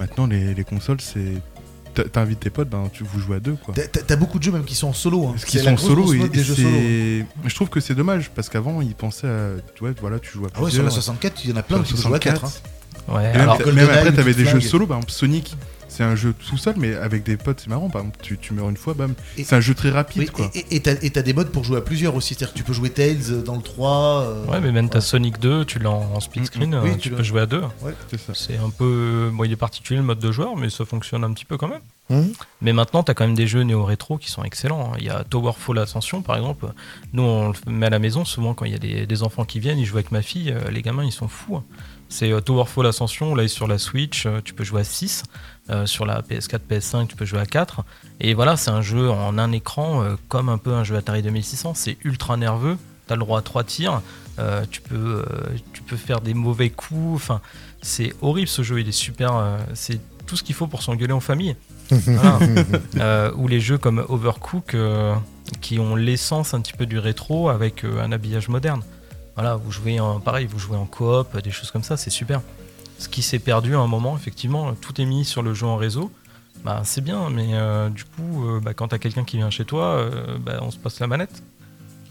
Maintenant, 0.00 0.26
les, 0.26 0.54
les 0.54 0.64
consoles, 0.64 1.00
c'est. 1.00 1.34
T'invites 2.04 2.40
tes 2.40 2.50
potes, 2.50 2.68
ben, 2.68 2.88
tu 2.92 3.04
vous 3.04 3.20
jouez 3.20 3.36
à 3.36 3.40
deux 3.40 3.56
quoi. 3.64 3.74
T'as- 3.74 4.16
beaucoup 4.16 4.38
de 4.38 4.44
jeux 4.44 4.52
même 4.52 4.64
qui 4.64 4.74
sont 4.74 4.88
en 4.88 4.92
solo. 4.92 5.26
Hein. 5.26 5.34
C'est 5.36 5.58
sont 5.58 5.76
solo 5.76 6.12
et, 6.12 6.28
des 6.28 6.42
jeux 6.42 6.54
solo. 6.54 6.68
Je 7.44 7.54
trouve 7.54 7.68
que 7.68 7.80
c'est 7.80 7.94
dommage 7.94 8.30
parce 8.34 8.48
qu'avant 8.48 8.80
ils 8.80 8.94
pensaient 8.94 9.28
à. 9.28 9.50
Tu 9.74 9.80
vois, 9.80 9.90
voilà, 10.00 10.18
tu 10.18 10.32
joues 10.32 10.46
à 10.46 10.48
Ah 10.54 10.62
ouais, 10.62 10.70
sur 10.70 10.82
la 10.82 10.90
64, 10.90 11.44
il 11.44 11.50
y 11.50 11.52
en 11.52 11.56
a 11.56 11.62
plein 11.62 11.82
qui 11.82 11.96
jouer 11.96 12.14
à 12.14 12.18
4. 12.18 12.44
hein. 12.44 12.50
Ouais, 13.08 13.30
Et 13.30 13.38
même, 13.38 13.40
alors, 13.40 13.54
après, 13.54 14.12
t'avais 14.12 14.34
des 14.34 14.44
jeux 14.44 14.60
solo, 14.60 14.86
par 14.86 14.98
exemple 14.98 15.12
Sonic. 15.12 15.56
C'est 15.98 16.04
un 16.04 16.14
jeu 16.14 16.32
tout 16.48 16.56
seul, 16.56 16.74
mais 16.78 16.94
avec 16.94 17.24
des 17.24 17.36
potes, 17.36 17.58
c'est 17.60 17.68
marrant. 17.68 17.90
Par 17.90 18.02
exemple, 18.02 18.18
tu, 18.22 18.38
tu 18.38 18.54
meurs 18.54 18.68
une 18.70 18.76
fois, 18.76 18.94
bam. 18.94 19.14
C'est 19.36 19.52
un 19.54 19.60
jeu 19.60 19.74
très 19.74 19.90
rapide, 19.90 20.22
Oui, 20.22 20.26
quoi. 20.28 20.48
et- 20.54 20.78
t'as 20.80 20.94
et 21.02 21.10
t'as 21.10 21.22
des 21.22 21.32
modes 21.32 21.50
pour 21.50 21.64
jouer 21.64 21.78
à 21.78 21.80
plusieurs 21.80 22.14
aussi. 22.14 22.34
C'est-à-dire 22.34 22.52
que 22.52 22.58
tu 22.58 22.62
peux 22.64 22.72
jouer 22.72 22.90
Tails 22.90 23.18
euh, 23.30 23.42
dans 23.42 23.56
le 23.56 23.62
3. 23.62 24.22
euh, 24.22 24.44
Ouais, 24.46 24.60
mais 24.60 24.70
même 24.70 24.86
voilà. 24.86 24.88
t'as 24.90 25.00
Sonic 25.00 25.40
2, 25.40 25.64
tu 25.64 25.80
l'as 25.80 25.90
en 25.90 26.20
split 26.20 26.42
Mm, 26.42 26.44
screen, 26.44 26.70
mm. 26.70 26.74
euh, 26.74 26.80
Oui, 26.84 26.90
tu 26.98 27.08
tu 27.08 27.10
peux 27.10 27.22
jouer 27.24 27.40
à 27.40 27.46
deux. 27.46 27.62
C'est 28.10 28.20
ça. 28.20 28.32
C'est 28.34 28.56
un 28.56 28.70
peu. 28.70 29.28
Bon, 29.32 29.42
il 29.42 29.50
est 29.52 29.56
particulier 29.56 29.98
le 29.98 30.04
mode 30.06 30.20
de 30.20 30.30
joueur, 30.30 30.56
mais 30.56 30.70
ça 30.70 30.84
fonctionne 30.84 31.24
un 31.24 31.32
petit 31.32 31.44
peu 31.44 31.56
quand 31.58 31.68
même. 31.68 31.80
Mhm. 32.10 32.32
Mais 32.62 32.72
maintenant, 32.72 33.02
tu 33.02 33.10
as 33.10 33.14
quand 33.14 33.26
même 33.26 33.34
des 33.36 33.46
jeux 33.46 33.62
néo-rétro 33.62 34.16
qui 34.18 34.30
sont 34.30 34.42
excellents. 34.44 34.92
hein. 34.92 34.96
Il 34.98 35.04
y 35.04 35.10
a 35.10 35.24
Towerfall 35.24 35.78
Ascension, 35.78 36.22
par 36.22 36.36
exemple. 36.36 36.66
Nous, 37.12 37.22
on 37.22 37.48
le 37.48 37.72
met 37.72 37.86
à 37.86 37.90
la 37.90 37.98
maison. 37.98 38.24
Souvent, 38.24 38.54
quand 38.54 38.64
il 38.64 38.72
y 38.72 39.00
a 39.02 39.06
des, 39.06 39.22
enfants 39.22 39.44
qui 39.44 39.60
viennent, 39.60 39.78
ils 39.78 39.84
jouent 39.84 39.96
avec 39.96 40.10
ma 40.12 40.22
fille. 40.22 40.50
euh, 40.50 40.70
les 40.70 40.82
gamins, 40.82 41.04
ils 41.04 41.12
sont 41.12 41.28
fous. 41.28 41.56
hein. 41.56 41.64
C'est 42.08 42.32
euh, 42.32 42.40
Towerfall 42.40 42.86
Ascension. 42.86 43.34
Là, 43.34 43.46
sur 43.48 43.66
la 43.66 43.76
Switch. 43.78 44.24
euh, 44.26 44.40
tu 44.42 44.54
peux 44.54 44.64
jouer 44.64 44.80
à 44.80 44.84
6. 44.84 45.24
Euh, 45.70 45.84
sur 45.84 46.06
la 46.06 46.22
PS4, 46.22 46.60
PS5, 46.70 47.08
tu 47.08 47.16
peux 47.16 47.26
jouer 47.26 47.40
à 47.40 47.46
4. 47.46 47.84
Et 48.20 48.32
voilà, 48.32 48.56
c'est 48.56 48.70
un 48.70 48.80
jeu 48.80 49.10
en 49.10 49.36
un 49.36 49.52
écran, 49.52 50.02
comme 50.28 50.48
un 50.48 50.56
peu 50.58 50.72
un 50.72 50.84
jeu 50.84 50.96
Atari 50.96 51.20
2600. 51.22 51.74
C'est 51.74 51.98
ultra 52.04 52.36
nerveux. 52.38 52.78
Tu 53.06 53.12
as 53.12 53.16
le 53.16 53.20
droit 53.20 53.38
à 53.38 53.42
3 53.42 53.64
tirs. 53.64 54.00
Tu, 54.70 54.80
peux, 54.80 55.24
tu 55.74 55.82
peux 55.82 55.96
faire 55.96 56.20
des 56.22 56.32
mauvais 56.32 56.70
coups. 56.70 57.16
Enfin, 57.16 57.40
c'est 57.82 58.14
horrible 58.22 58.48
ce 58.48 58.62
jeu. 58.62 58.80
Il 58.80 58.88
est 58.88 58.92
super. 58.92 59.58
c'est 59.74 60.00
tout 60.26 60.36
ce 60.36 60.42
qu'il 60.42 60.54
faut 60.54 60.66
pour 60.66 60.82
s'engueuler 60.82 61.12
en 61.12 61.20
famille. 61.20 61.54
Euh, 62.98 63.30
ou 63.36 63.46
les 63.46 63.60
jeux 63.60 63.78
comme 63.78 64.04
Overcook 64.08 64.74
euh, 64.74 65.14
qui 65.60 65.78
ont 65.78 65.94
l'essence 65.94 66.54
un 66.54 66.60
petit 66.60 66.72
peu 66.72 66.86
du 66.86 66.98
rétro 66.98 67.48
avec 67.48 67.84
euh, 67.84 68.02
un 68.02 68.10
habillage 68.12 68.48
moderne. 68.48 68.82
Voilà, 69.34 69.54
vous 69.54 69.70
jouez 69.70 70.00
en 70.00 70.18
pareil, 70.18 70.46
vous 70.46 70.58
jouez 70.58 70.76
en 70.76 70.84
coop, 70.84 71.36
des 71.42 71.50
choses 71.50 71.70
comme 71.70 71.84
ça, 71.84 71.96
c'est 71.96 72.10
super. 72.10 72.40
Ce 72.98 73.08
qui 73.08 73.22
s'est 73.22 73.38
perdu 73.38 73.76
à 73.76 73.78
un 73.78 73.86
moment, 73.86 74.16
effectivement, 74.16 74.74
tout 74.74 75.00
est 75.00 75.04
mis 75.04 75.24
sur 75.24 75.42
le 75.42 75.54
jeu 75.54 75.66
en 75.66 75.76
réseau. 75.76 76.10
Bah, 76.64 76.82
c'est 76.84 77.02
bien, 77.02 77.30
mais 77.30 77.52
du 77.90 78.04
coup, 78.04 78.44
bah, 78.60 78.74
quand 78.74 78.88
t'as 78.88 78.98
quelqu'un 78.98 79.22
qui 79.22 79.36
vient 79.36 79.50
chez 79.50 79.64
toi, 79.64 80.10
bah, 80.44 80.58
on 80.60 80.72
se 80.72 80.78
passe 80.78 80.98
la 80.98 81.06
manette. 81.06 81.42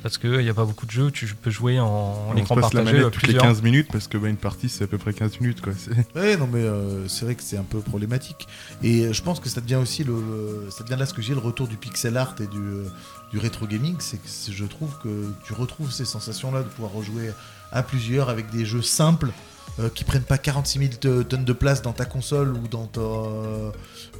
Parce 0.08 0.18
qu'il 0.20 0.38
n'y 0.40 0.48
a 0.50 0.54
pas 0.54 0.64
beaucoup 0.64 0.86
de 0.86 0.92
jeux 0.92 1.04
où 1.08 1.12
tu 1.12 1.26
peux 1.28 1.50
jouer 1.52 1.80
en, 1.82 2.34
écran 2.38 2.56
passe 2.56 2.72
la 2.74 2.80
partagé 2.80 2.86
manette 2.86 3.08
à 3.08 3.12
toutes 3.12 3.24
les 3.24 3.28
plusieurs. 3.34 3.44
15 3.44 3.62
minutes 3.62 3.88
parce 3.92 4.08
que 4.08 4.18
bah, 4.18 4.30
une 4.30 4.38
partie 4.38 4.70
c'est 4.70 4.86
à 4.86 4.88
peu 4.88 4.98
près 4.98 5.12
15 5.12 5.42
minutes 5.42 5.60
quoi. 5.62 5.74
C'est- 5.78 5.92
Ouais, 6.18 6.38
non, 6.38 6.48
mais 6.52 6.62
euh, 6.62 7.08
c'est 7.10 7.26
vrai 7.26 7.36
que 7.36 7.44
c'est 7.44 7.58
un 7.58 7.64
peu 7.64 7.80
problématique. 7.80 8.48
Et 8.84 9.02
euh, 9.06 9.12
je 9.14 9.22
pense 9.22 9.42
que 9.42 9.50
ça 9.50 9.60
devient 9.60 9.76
aussi 9.76 10.06
le, 10.06 10.14
le- 10.14 10.72
ça 10.72 10.86
devient 10.86 10.96
là 10.98 11.06
ce 11.06 11.14
que 11.14 11.22
j'ai 11.22 11.34
le 11.34 11.40
retour 11.42 11.68
du 11.68 11.76
pixel 11.76 12.16
art 12.16 12.36
et 12.40 12.48
du, 12.48 12.58
euh, 12.58 12.86
du 13.32 13.38
rétro 13.38 13.68
gaming, 13.68 13.96
c'est 14.00 14.16
que 14.18 14.28
je 14.50 14.64
trouve 14.66 14.98
que 15.04 15.26
tu 15.46 15.52
retrouves 15.54 15.92
ces 15.92 16.06
sensations-là 16.06 16.64
de 16.64 16.70
pouvoir 16.70 16.94
rejouer 16.94 17.32
à 17.74 17.84
plusieurs 17.84 18.30
avec 18.30 18.50
des 18.50 18.66
jeux 18.66 18.82
simples 18.82 19.32
euh, 19.79 19.89
qui 19.89 20.03
prennent 20.03 20.24
pas 20.24 20.38
46 20.38 20.79
000 20.79 20.91
te- 21.00 21.22
tonnes 21.24 21.46
de 21.46 21.53
place 21.53 21.81
dans 21.81 21.93
ta 21.93 22.05
console 22.05 22.53
ou 22.53 22.67
dans 22.67 22.86
ta, 22.88 23.00
euh, 23.01 23.72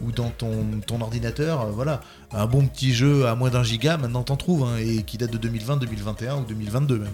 ou 0.02 0.12
dans 0.12 0.30
ton, 0.30 1.02
ordinateur. 1.02 1.62
euh, 1.62 1.72
voilà, 1.72 2.02
un 2.32 2.46
bon 2.46 2.66
petit 2.68 2.94
jeu 2.94 3.28
à 3.28 3.36
moins 3.36 3.50
d'un 3.50 3.64
giga, 3.64 3.98
maintenant 3.98 4.24
t'en 4.24 4.36
trouves, 4.38 4.64
hein, 4.64 4.78
et 4.80 5.04
qui 5.04 5.18
date 5.18 5.32
de 5.32 5.38
2020, 5.38 5.78
2021 5.78 6.38
ou 6.38 6.46
2022 6.46 7.00
même. 7.00 7.10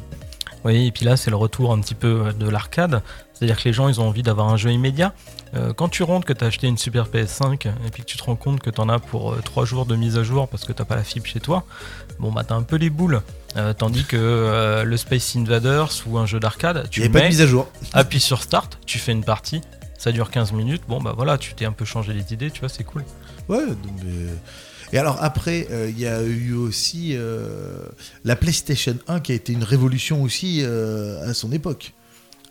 Oui, 0.65 0.87
et 0.87 0.91
puis 0.91 1.03
là, 1.03 1.17
c'est 1.17 1.29
le 1.29 1.35
retour 1.35 1.73
un 1.73 1.79
petit 1.81 1.93
peu 1.95 2.31
de 2.39 2.47
l'arcade. 2.47 3.01
C'est-à-dire 3.33 3.57
que 3.61 3.65
les 3.67 3.73
gens, 3.73 3.89
ils 3.89 3.99
ont 3.99 4.07
envie 4.07 4.23
d'avoir 4.23 4.47
un 4.47 4.55
jeu 4.55 4.71
immédiat. 4.71 5.13
Quand 5.75 5.89
tu 5.89 6.03
rentres 6.03 6.25
que 6.25 6.31
tu 6.31 6.41
as 6.41 6.47
acheté 6.47 6.67
une 6.67 6.77
Super 6.77 7.07
PS5 7.09 7.67
et 7.67 7.91
puis 7.91 8.03
que 8.03 8.07
tu 8.07 8.15
te 8.15 8.23
rends 8.23 8.37
compte 8.37 8.61
que 8.61 8.69
tu 8.69 8.79
en 8.79 8.87
as 8.87 8.99
pour 8.99 9.35
3 9.43 9.65
jours 9.65 9.85
de 9.85 9.97
mise 9.97 10.17
à 10.17 10.23
jour 10.23 10.47
parce 10.47 10.63
que 10.63 10.71
t'as 10.71 10.85
pas 10.85 10.95
la 10.95 11.03
fibre 11.03 11.25
chez 11.25 11.41
toi, 11.41 11.65
bon, 12.17 12.31
bah 12.31 12.45
t'as 12.47 12.55
un 12.55 12.63
peu 12.63 12.77
les 12.77 12.89
boules. 12.89 13.21
Euh, 13.55 13.73
tandis 13.73 14.03
que 14.03 14.17
euh, 14.17 14.83
le 14.83 14.97
Space 14.97 15.35
Invaders 15.35 15.89
ou 16.07 16.17
un 16.17 16.25
jeu 16.25 16.39
d'arcade, 16.39 16.87
tu 16.89 17.01
avait 17.01 17.09
pas 17.09 17.19
de 17.19 17.23
mets, 17.25 17.29
mise 17.29 17.41
à 17.41 17.47
jour. 17.47 17.69
appuies 17.93 18.19
sur 18.19 18.41
Start, 18.41 18.79
tu 18.85 18.97
fais 18.97 19.11
une 19.11 19.23
partie, 19.23 19.61
ça 19.97 20.11
dure 20.11 20.31
15 20.31 20.53
minutes, 20.53 20.81
bon, 20.87 20.99
bah 20.99 21.13
voilà, 21.15 21.37
tu 21.37 21.53
t'es 21.53 21.65
un 21.65 21.71
peu 21.71 21.85
changé 21.85 22.13
les 22.13 22.33
idées, 22.33 22.49
tu 22.49 22.61
vois, 22.61 22.69
c'est 22.69 22.83
cool. 22.83 23.03
Ouais, 23.49 23.65
donc, 23.67 23.77
mais- 24.03 24.31
Et 24.91 24.97
alors 24.97 25.17
après, 25.21 25.67
euh, 25.71 25.87
il 25.89 25.99
y 25.99 26.07
a 26.07 26.21
eu 26.23 26.53
aussi 26.53 27.11
euh, 27.15 27.77
la 28.23 28.35
PlayStation 28.35 28.95
1 29.07 29.19
qui 29.19 29.31
a 29.31 29.35
été 29.35 29.53
une 29.53 29.63
révolution 29.63 30.21
aussi 30.23 30.61
euh, 30.63 31.29
à 31.29 31.33
son 31.35 31.51
époque. 31.51 31.93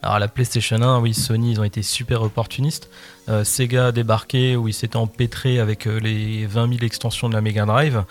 Alors 0.04 0.18
la 0.18 0.26
PlayStation 0.26 0.82
1, 0.82 0.99
oui, 1.00 1.14
Sony, 1.14 1.52
ils 1.52 1.61
ont 1.61 1.64
été 1.64 1.82
super 1.82 2.23
opportunistes. 2.23 2.90
Euh, 3.28 3.44
Sega 3.44 3.87
a 3.88 3.92
débarqué 3.92 4.56
où 4.56 4.66
ils 4.66 4.73
s'étaient 4.75 4.97
empêtrés 4.97 5.61
avec 5.61 5.87
euh, 5.87 5.99
les 6.00 6.44
20 6.47 6.68
000 6.75 6.80
extensions 6.85 7.28
de 7.28 7.35
la 7.35 7.40
Mega 7.40 7.64
Drive. 7.66 8.02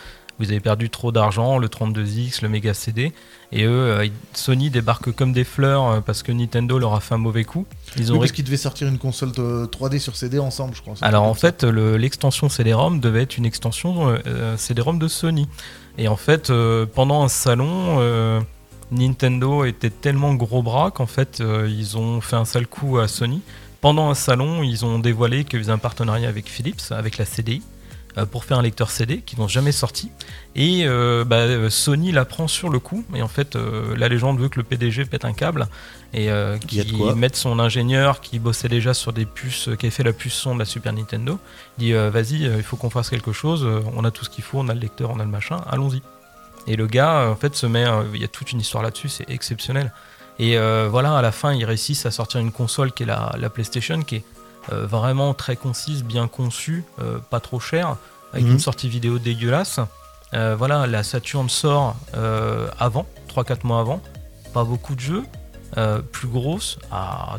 Vous 0.42 0.50
avez 0.52 0.60
perdu 0.60 0.90
trop 0.90 1.12
d'argent, 1.12 1.58
le 1.60 1.68
32X, 1.68 2.42
le 2.42 2.50
Mega 2.50 2.74
CD. 2.74 3.12
Et 3.52 3.64
eux, 3.66 3.70
euh, 3.70 4.08
Sony 4.34 4.70
débarque 4.70 5.12
comme 5.14 5.34
des 5.34 5.44
fleurs 5.44 5.86
euh, 5.88 6.02
parce 6.02 6.24
que 6.24 6.32
Nintendo 6.32 6.80
leur 6.80 6.94
a 6.96 7.00
fait 7.00 7.14
un 7.14 7.18
mauvais 7.20 7.44
coup. 7.44 7.66
Ils 7.98 8.12
ont 8.12 8.16
Oui, 8.18 8.28
ré- 8.28 8.34
qu'ils 8.34 8.46
devaient 8.46 8.58
sortir 8.58 8.88
une 8.88 8.98
console 8.98 9.32
de 9.34 9.66
3D 9.68 10.00
sur 10.00 10.16
CD 10.16 10.40
ensemble, 10.40 10.74
je 10.76 10.82
crois. 10.82 10.96
Alors 11.02 11.24
en 11.24 11.34
fait, 11.34 11.64
le- 11.64 11.96
l'extension 11.98 12.50
CD-ROM 12.50 13.00
devait 13.00 13.22
être 13.24 13.38
une 13.38 13.46
extension 13.46 14.18
euh, 14.26 14.58
CD-ROM 14.58 14.98
de 15.00 15.08
Sony. 15.08 15.48
Et 15.98 16.08
en 16.08 16.16
fait, 16.16 16.50
euh, 16.50 16.86
pendant 16.86 17.24
un 17.24 17.28
salon, 17.28 17.98
euh, 18.00 18.40
Nintendo 18.92 19.66
était 19.66 19.90
tellement 19.90 20.34
gros 20.34 20.64
bras 20.64 20.92
qu'en 20.92 21.06
fait, 21.06 21.42
ils 21.68 21.98
ont 21.98 22.20
fait 22.22 22.36
un 22.36 22.46
sale 22.46 22.68
coup 22.68 22.98
à 23.00 23.08
Sony. 23.08 23.42
Pendant 23.80 24.10
un 24.10 24.16
salon, 24.16 24.64
ils 24.64 24.86
ont 24.86 25.00
dévoilé 25.00 25.44
qu'ils 25.44 25.60
faisaient 25.60 25.72
un 25.72 25.78
partenariat 25.78 26.30
avec 26.30 26.48
Philips, 26.50 26.82
avec 26.92 27.18
la 27.18 27.26
CDI, 27.26 27.62
pour 28.32 28.44
faire 28.46 28.58
un 28.60 28.62
lecteur 28.62 28.90
CD 28.92 29.20
qui 29.20 29.40
n'ont 29.40 29.48
jamais 29.48 29.72
sorti. 29.72 30.12
Et 30.56 30.84
euh, 30.86 31.24
bah, 31.24 31.38
euh, 31.38 31.70
Sony 31.70 32.12
la 32.12 32.26
prend 32.26 32.48
sur 32.48 32.70
le 32.70 32.80
coup. 32.80 33.06
Et 33.16 33.22
en 33.22 33.28
fait, 33.28 33.56
euh, 33.56 33.96
la 33.96 34.10
légende 34.10 34.40
veut 34.40 34.50
que 34.50 34.60
le 34.60 34.64
PDG 34.64 35.06
pète 35.06 35.24
un 35.26 35.34
câble 35.34 35.68
et 36.14 36.30
euh, 36.30 36.58
qu'il 36.58 37.16
mette 37.16 37.36
son 37.38 37.58
ingénieur 37.60 38.20
qui 38.20 38.38
bossait 38.40 38.68
déjà 38.68 38.94
sur 38.94 39.14
des 39.14 39.26
puces, 39.26 39.70
euh, 39.70 39.76
qui 39.76 39.86
avait 39.86 39.92
fait 39.96 40.04
la 40.04 40.14
puce 40.14 40.34
son 40.34 40.54
de 40.56 40.60
la 40.60 40.66
Super 40.66 40.92
Nintendo. 40.94 41.40
Il 41.78 41.86
dit 41.86 41.94
euh, 41.94 42.10
vas-y, 42.10 42.46
euh, 42.46 42.58
il 42.58 42.64
faut 42.64 42.76
qu'on 42.76 42.90
fasse 42.90 43.10
quelque 43.10 43.32
chose. 43.32 43.64
euh, 43.64 43.80
on 43.96 44.04
a 44.04 44.12
tout 44.12 44.26
ce 44.26 44.30
qu'il 44.30 44.44
faut, 44.44 44.60
on 44.60 44.68
a 44.68 44.74
le 44.74 44.80
lecteur, 44.82 45.10
on 45.12 45.20
a 45.20 45.24
le 45.24 45.30
machin. 45.32 45.62
Allons-y. 45.70 46.02
Et 46.68 46.76
le 46.76 46.88
gars, 46.88 47.22
euh, 47.22 47.32
en 47.32 47.36
fait, 47.36 47.56
se 47.56 47.66
met. 47.66 47.86
euh, 47.86 48.04
Il 48.14 48.22
y 48.22 48.26
a 48.26 48.28
toute 48.28 48.52
une 48.52 48.60
histoire 48.60 48.84
là-dessus, 48.84 49.10
c'est 49.10 49.30
exceptionnel. 49.30 49.94
Et 50.38 50.58
euh, 50.58 50.88
voilà, 50.92 51.18
à 51.18 51.22
la 51.22 51.32
fin, 51.32 51.54
ils 51.54 51.66
réussissent 51.66 52.06
à 52.06 52.12
sortir 52.12 52.40
une 52.42 52.52
console 52.52 52.92
qui 52.92 53.04
est 53.04 53.06
la, 53.06 53.36
la 53.38 53.50
PlayStation, 53.50 54.02
qui 54.02 54.16
est 54.18 54.20
euh, 54.20 54.41
vraiment 54.70 55.34
très 55.34 55.56
concise, 55.56 56.04
bien 56.04 56.28
conçue, 56.28 56.84
euh, 57.00 57.20
pas 57.30 57.40
trop 57.40 57.60
chère, 57.60 57.98
avec 58.34 58.46
Mhm. 58.46 58.52
une 58.54 58.60
sortie 58.60 58.90
vidéo 58.90 59.20
dégueulasse. 59.20 59.80
Euh, 60.34 60.56
voilà, 60.58 60.88
la 60.88 61.04
Saturn 61.04 61.50
sort 61.50 61.96
euh, 62.16 62.68
avant, 62.80 63.06
3-4 63.28 63.66
mois 63.66 63.80
avant. 63.82 64.02
Pas 64.54 64.64
beaucoup 64.64 64.96
de 64.96 65.00
jeux, 65.02 65.24
euh, 65.78 66.02
plus 66.02 66.28
grosse, 66.28 66.78
à, 66.92 67.38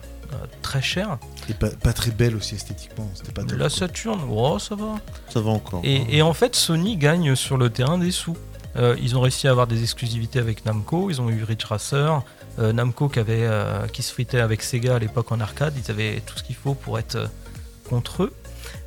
très 0.63 0.81
cher. 0.81 1.19
Et 1.51 1.55
pas, 1.55 1.69
pas 1.69 1.93
très 1.93 2.11
belle 2.11 2.37
aussi 2.37 2.55
esthétiquement. 2.55 3.07
C'était 3.15 3.33
pas 3.33 3.43
La 3.43 3.57
quoi. 3.57 3.69
Saturn, 3.71 4.19
oh, 4.31 4.59
ça 4.59 4.75
va. 4.75 4.95
Ça 5.29 5.41
va 5.41 5.51
encore. 5.51 5.81
Et, 5.85 6.17
et 6.17 6.23
en 6.23 6.33
fait, 6.33 6.57
Sony 6.57 6.97
gagne 6.97 7.35
sur 7.35 7.59
le 7.59 7.69
terrain 7.69 7.99
des 7.99 8.11
sous. 8.11 8.37
Euh, 8.77 8.97
ils 9.01 9.17
ont 9.17 9.21
réussi 9.21 9.49
à 9.49 9.51
avoir 9.51 9.67
des 9.67 9.83
exclusivités 9.83 10.39
avec 10.39 10.65
Namco. 10.65 11.11
Ils 11.11 11.21
ont 11.21 11.31
eu 11.31 11.43
Ridge 11.45 11.65
Racer. 11.65 12.23
Euh, 12.59 12.73
Namco 12.73 13.09
qui, 13.09 13.19
avait, 13.19 13.45
euh, 13.45 13.87
qui 13.89 14.03
se 14.03 14.13
fritait 14.13 14.41
avec 14.41 14.63
Sega 14.63 14.97
à 14.97 14.99
l'époque 14.99 15.33
en 15.33 15.41
arcade. 15.41 15.75
Ils 15.77 15.91
avaient 15.91 16.23
tout 16.25 16.37
ce 16.37 16.43
qu'il 16.43 16.57
faut 16.57 16.75
pour 16.75 16.99
être 16.99 17.31
contre 17.89 18.25
eux. 18.25 18.33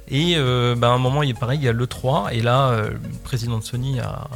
Et 0.07 0.35
bah, 0.77 0.89
à 0.89 0.91
un 0.91 0.99
moment, 0.99 1.23
il 1.23 1.33
pareil, 1.33 1.59
il 1.59 1.65
y 1.65 1.67
a 1.67 1.73
l'E3. 1.73 2.31
Et 2.31 2.41
là, 2.41 2.79
le 2.89 2.99
président 3.23 3.57
de 3.57 3.63
Sony 3.63 3.99
a, 3.99 4.27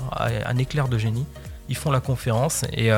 un 0.45 0.57
éclair 0.57 0.87
de 0.87 0.97
génie. 0.97 1.25
Ils 1.67 1.77
font 1.77 1.91
la 1.91 1.99
conférence. 1.99 2.65
Et 2.73 2.91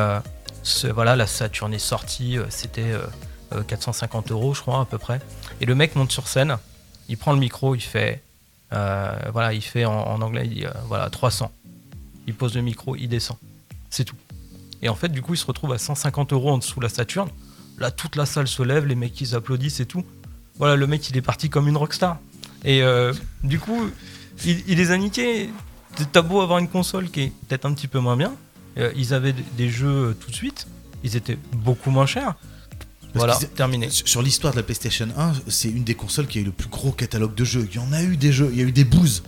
voilà, 0.94 1.16
la 1.16 1.28
Saturn 1.28 1.74
est 1.74 1.80
sortie. 1.80 2.38
C'était 2.50 2.92
euh, 2.92 3.02
euh, 3.54 3.64
450 3.64 4.32
euros, 4.32 4.54
je 4.54 4.62
crois, 4.62 4.82
à 4.82 4.86
peu 4.86 4.98
près. 4.98 5.20
Et 5.60 5.66
le 5.66 5.76
mec 5.76 5.96
monte 5.96 6.12
sur 6.12 6.28
scène. 6.28 6.58
Il 7.10 7.18
prend 7.18 7.34
le 7.34 7.40
micro. 7.40 7.76
Il 7.76 7.82
fait. 7.82 8.22
Voilà, 8.72 9.52
il 9.54 9.62
fait 9.62 9.84
en, 9.84 9.92
en 9.94 10.22
anglais, 10.22 10.44
il 10.46 10.54
dit 10.54 10.66
voilà 10.88 11.10
300. 11.10 11.52
Il 12.28 12.34
pose 12.34 12.56
le 12.56 12.62
micro, 12.62 12.96
il 12.96 13.08
descend. 13.10 13.38
C'est 13.90 14.06
tout. 14.06 14.16
Et 14.82 14.90
en 14.90 14.96
fait, 14.96 15.10
du 15.10 15.22
coup, 15.22 15.34
il 15.34 15.38
se 15.38 15.46
retrouve 15.46 15.74
à 15.74 15.78
150 15.78 16.34
euros 16.34 16.52
en 16.52 16.58
dessous 16.58 16.80
de 16.80 16.86
la 16.86 16.90
Saturne. 16.90 17.30
Là, 17.78 17.92
toute 17.92 18.16
la 18.16 18.26
salle 18.26 18.48
se 18.48 18.64
lève, 18.64 18.86
les 18.86 18.96
mecs 18.96 19.20
ils 19.22 19.36
applaudissent 19.36 19.80
et 19.80 19.86
tout. 19.86 20.04
Voilà, 20.58 20.76
le 20.76 20.86
mec 20.88 21.10
il 21.10 21.18
est 21.18 21.22
parti 21.22 21.50
comme 21.50 21.68
une 21.68 21.78
rockstar. 21.78 22.20
Et 22.64 22.84
euh, 22.84 23.14
du 23.44 23.60
coup, 23.60 23.90
il, 24.46 24.64
il 24.68 24.78
les 24.78 24.92
a 24.92 24.98
niqués. 24.98 25.50
T'as 26.12 26.22
beau 26.22 26.42
avoir 26.42 26.60
une 26.60 26.68
console 26.70 27.10
qui 27.10 27.22
est 27.22 27.32
peut-être 27.48 27.66
un 27.66 27.74
petit 27.74 27.88
peu 27.88 28.00
moins 28.00 28.16
bien. 28.18 28.34
euh, 28.78 28.92
ils 28.96 29.14
avaient 29.14 29.34
des 29.58 29.70
jeux 29.70 29.88
euh, 30.10 30.14
tout 30.14 30.30
de 30.30 30.36
suite. 30.36 30.68
Ils 31.04 31.16
étaient 31.16 31.38
beaucoup 31.54 31.90
moins 31.90 32.06
chers. 32.06 32.36
voilà, 33.16 33.36
terminé. 33.56 33.90
Sur 33.90 34.08
sur 34.08 34.22
l'histoire 34.22 34.54
de 34.54 34.58
la 34.60 34.64
PlayStation 34.64 35.08
1, 35.18 35.34
c'est 35.48 35.70
une 35.70 35.84
des 35.84 35.96
consoles 35.96 36.28
qui 36.28 36.38
a 36.38 36.42
eu 36.42 36.46
le 36.46 36.52
plus 36.52 36.70
gros 36.70 36.92
catalogue 36.92 37.34
de 37.36 37.44
jeux. 37.44 37.68
Il 37.72 37.76
y 37.76 37.80
en 37.80 37.92
a 37.92 38.04
eu 38.04 38.16
des 38.18 38.32
jeux, 38.32 38.50
il 38.52 38.60
y 38.60 38.62
a 38.62 38.66
eu 38.66 38.72
des 38.72 38.86
bouses. 38.86 39.24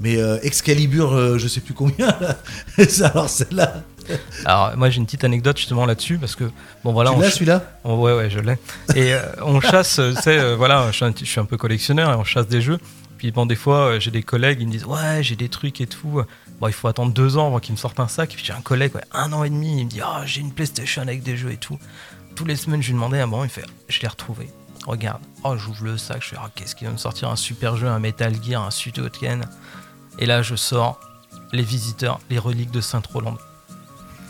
Mais 0.00 0.16
euh, 0.16 0.38
Excalibur, 0.42 1.12
euh, 1.12 1.38
je 1.38 1.48
sais 1.48 1.60
plus 1.60 1.74
combien, 1.74 2.06
là. 2.20 2.36
Alors 3.04 3.28
celle-là. 3.28 3.82
Alors, 4.44 4.76
moi 4.76 4.90
j'ai 4.90 4.98
une 4.98 5.06
petite 5.06 5.24
anecdote 5.24 5.56
justement 5.56 5.86
là-dessus 5.86 6.18
parce 6.18 6.36
que, 6.36 6.44
bon 6.84 6.92
voilà, 6.92 7.12
tu 7.12 7.20
l'as 7.20 7.30
celui-là? 7.30 7.78
Oh, 7.84 7.96
ouais, 7.96 8.14
ouais, 8.14 8.30
je 8.30 8.38
l'ai. 8.38 8.58
Et 8.94 9.14
euh, 9.14 9.20
on 9.42 9.60
chasse, 9.60 9.98
euh, 9.98 10.14
tu 10.14 10.22
sais, 10.22 10.38
euh, 10.38 10.56
voilà, 10.56 10.90
je 10.90 10.96
suis, 10.96 11.04
un, 11.04 11.12
je 11.18 11.24
suis 11.24 11.40
un 11.40 11.44
peu 11.44 11.56
collectionneur 11.56 12.12
et 12.12 12.14
on 12.14 12.24
chasse 12.24 12.48
des 12.48 12.60
jeux. 12.60 12.78
Puis 13.18 13.32
bon, 13.32 13.46
des 13.46 13.56
fois, 13.56 13.98
j'ai 13.98 14.12
des 14.12 14.22
collègues, 14.22 14.58
ils 14.60 14.66
me 14.68 14.72
disent, 14.72 14.84
ouais, 14.84 15.22
j'ai 15.22 15.34
des 15.34 15.48
trucs 15.48 15.80
et 15.80 15.88
tout. 15.88 16.22
Bon, 16.60 16.68
il 16.68 16.72
faut 16.72 16.86
attendre 16.86 17.12
deux 17.12 17.36
ans 17.36 17.48
avant 17.48 17.58
qu'ils 17.58 17.72
me 17.72 17.78
sortent 17.78 17.98
un 17.98 18.06
sac. 18.06 18.30
Puis 18.30 18.44
j'ai 18.44 18.52
un 18.52 18.60
collègue, 18.60 18.94
ouais, 18.94 19.04
un 19.12 19.32
an 19.32 19.42
et 19.42 19.50
demi, 19.50 19.80
il 19.80 19.84
me 19.86 19.90
dit, 19.90 20.00
ah, 20.00 20.22
j'ai 20.24 20.40
une 20.40 20.52
PlayStation 20.52 21.02
avec 21.02 21.24
des 21.24 21.36
jeux 21.36 21.50
et 21.50 21.56
tout. 21.56 21.78
Tous 22.36 22.44
les 22.44 22.54
semaines, 22.54 22.80
je 22.80 22.88
lui 22.88 22.94
demandais, 22.94 23.20
ah 23.20 23.26
bon, 23.26 23.42
il 23.42 23.50
fait, 23.50 23.64
je 23.88 24.00
l'ai 24.00 24.06
retrouvé. 24.06 24.48
regarde, 24.86 25.20
oh 25.42 25.56
j'ouvre 25.56 25.84
le 25.84 25.98
sac, 25.98 26.22
je 26.22 26.28
fais 26.28 26.36
oh, 26.40 26.46
qu'est-ce 26.54 26.76
qu'il 26.76 26.86
va 26.86 26.92
me 26.92 26.98
sortir 26.98 27.28
un 27.28 27.34
super 27.34 27.76
jeu, 27.76 27.88
un 27.88 27.98
Metal 27.98 28.32
Gear, 28.40 28.62
un 28.62 28.70
Suikoden. 28.70 29.44
Et 30.18 30.26
là 30.26 30.42
je 30.42 30.54
sors 30.54 31.00
les 31.52 31.62
visiteurs, 31.62 32.18
les 32.30 32.38
reliques 32.38 32.70
de 32.70 32.80
Saint-Roland. 32.80 33.36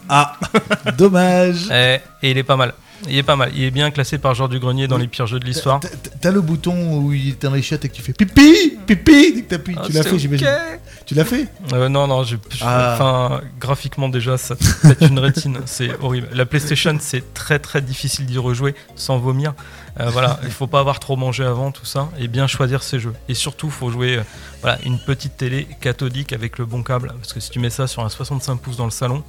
Ah, 0.09 0.37
dommage. 0.99 1.71
Et, 1.71 2.01
et 2.23 2.31
il 2.31 2.39
est 2.39 2.45
pas 2.45 2.57
mal. 2.57 2.75
Il 3.07 3.17
est 3.17 3.23
pas 3.23 3.37
mal. 3.37 3.51
Il 3.55 3.63
est 3.63 3.71
bien 3.71 3.91
classé 3.91 4.19
par 4.19 4.35
genre 4.35 4.49
du 4.49 4.59
grenier 4.59 4.89
dans 4.89 4.99
les 4.99 5.07
pires 5.07 5.27
jeux 5.27 5.39
de 5.39 5.45
l'histoire. 5.45 5.81
T'as- 6.21 6.31
le 6.31 6.41
bouton 6.41 6.99
où 6.99 7.13
il 7.13 7.31
est 7.31 7.43
dans 7.43 7.53
les 7.53 7.63
chiottes 7.63 7.85
et 7.85 7.89
que 7.89 7.95
tu 7.95 8.03
fais 8.03 8.13
pipi, 8.13 8.77
pipi, 8.87 9.33
dès 9.35 9.43
que 9.43 9.49
t'appuies. 9.49 9.77
Ah, 9.79 9.83
tu 9.87 9.93
l'as 9.93 10.03
fait, 10.03 10.19
j'imagine. 10.19 10.47
ok. 10.47 10.81
Tu 11.07 11.15
l'as 11.15 11.25
fait? 11.25 11.49
Euh, 11.73 11.89
non, 11.89 12.07
non, 12.07 12.23
Ah. 12.63 13.41
graphiquement 13.59 14.09
déjà, 14.09 14.37
ça 14.37 14.57
te 14.57 14.65
pète 14.89 15.09
une 15.11 15.19
rétine, 15.19 15.59
c'est 15.65 15.91
horrible. 16.01 16.29
La 16.35 16.45
PlayStation, 16.45 16.97
c'est 17.01 17.33
très 17.35 17.59
très 17.59 17.81
difficile 17.81 18.27
d'y 18.27 18.37
rejouer 18.39 18.75
sans 18.95 19.19
vomir. 19.19 19.55
Euh, 20.01 20.11
voilà, 20.11 20.39
il 20.45 20.51
faut 20.51 20.67
pas 20.67 20.81
avoir 20.81 21.01
trop 21.01 21.17
mangé 21.17 21.45
avant 21.45 21.73
tout 21.73 21.87
ça 21.87 22.09
et 22.19 22.29
bien 22.29 22.47
choisir 22.47 22.83
ses 22.83 23.01
jeux. 23.01 23.15
Et 23.29 23.35
surtout, 23.35 23.71
faut 23.71 23.91
jouer 23.91 24.19
euh, 24.19 24.23
voilà 24.61 24.79
une 24.85 24.99
petite 24.99 25.37
télé 25.37 25.67
cathodique 25.81 26.33
avec 26.33 26.59
le 26.59 26.67
bon 26.67 26.83
câble, 26.83 27.13
parce 27.21 27.33
que 27.33 27.41
si 27.41 27.51
tu 27.51 27.59
mets 27.59 27.71
ça 27.71 27.87
sur 27.87 28.05
un 28.05 28.09
65 28.09 28.57
pouces 28.61 28.77
dans 28.77 28.85
le 28.85 28.91
salon, 28.91 29.25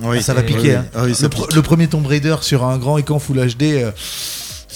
Oui. 0.00 0.16
Ah, 0.18 0.22
Ça 0.22 0.34
va 0.34 0.42
piquer. 0.42 0.76
hein. 0.76 0.84
Ah 0.94 1.02
oui, 1.04 1.14
le, 1.20 1.28
pique. 1.28 1.54
le 1.54 1.62
premier 1.62 1.86
Tomb 1.88 2.06
Raider 2.06 2.36
sur 2.42 2.64
un 2.64 2.76
grand 2.78 2.98
écran 2.98 3.18
Full 3.18 3.38
HD, 3.54 3.62
euh, 3.62 3.90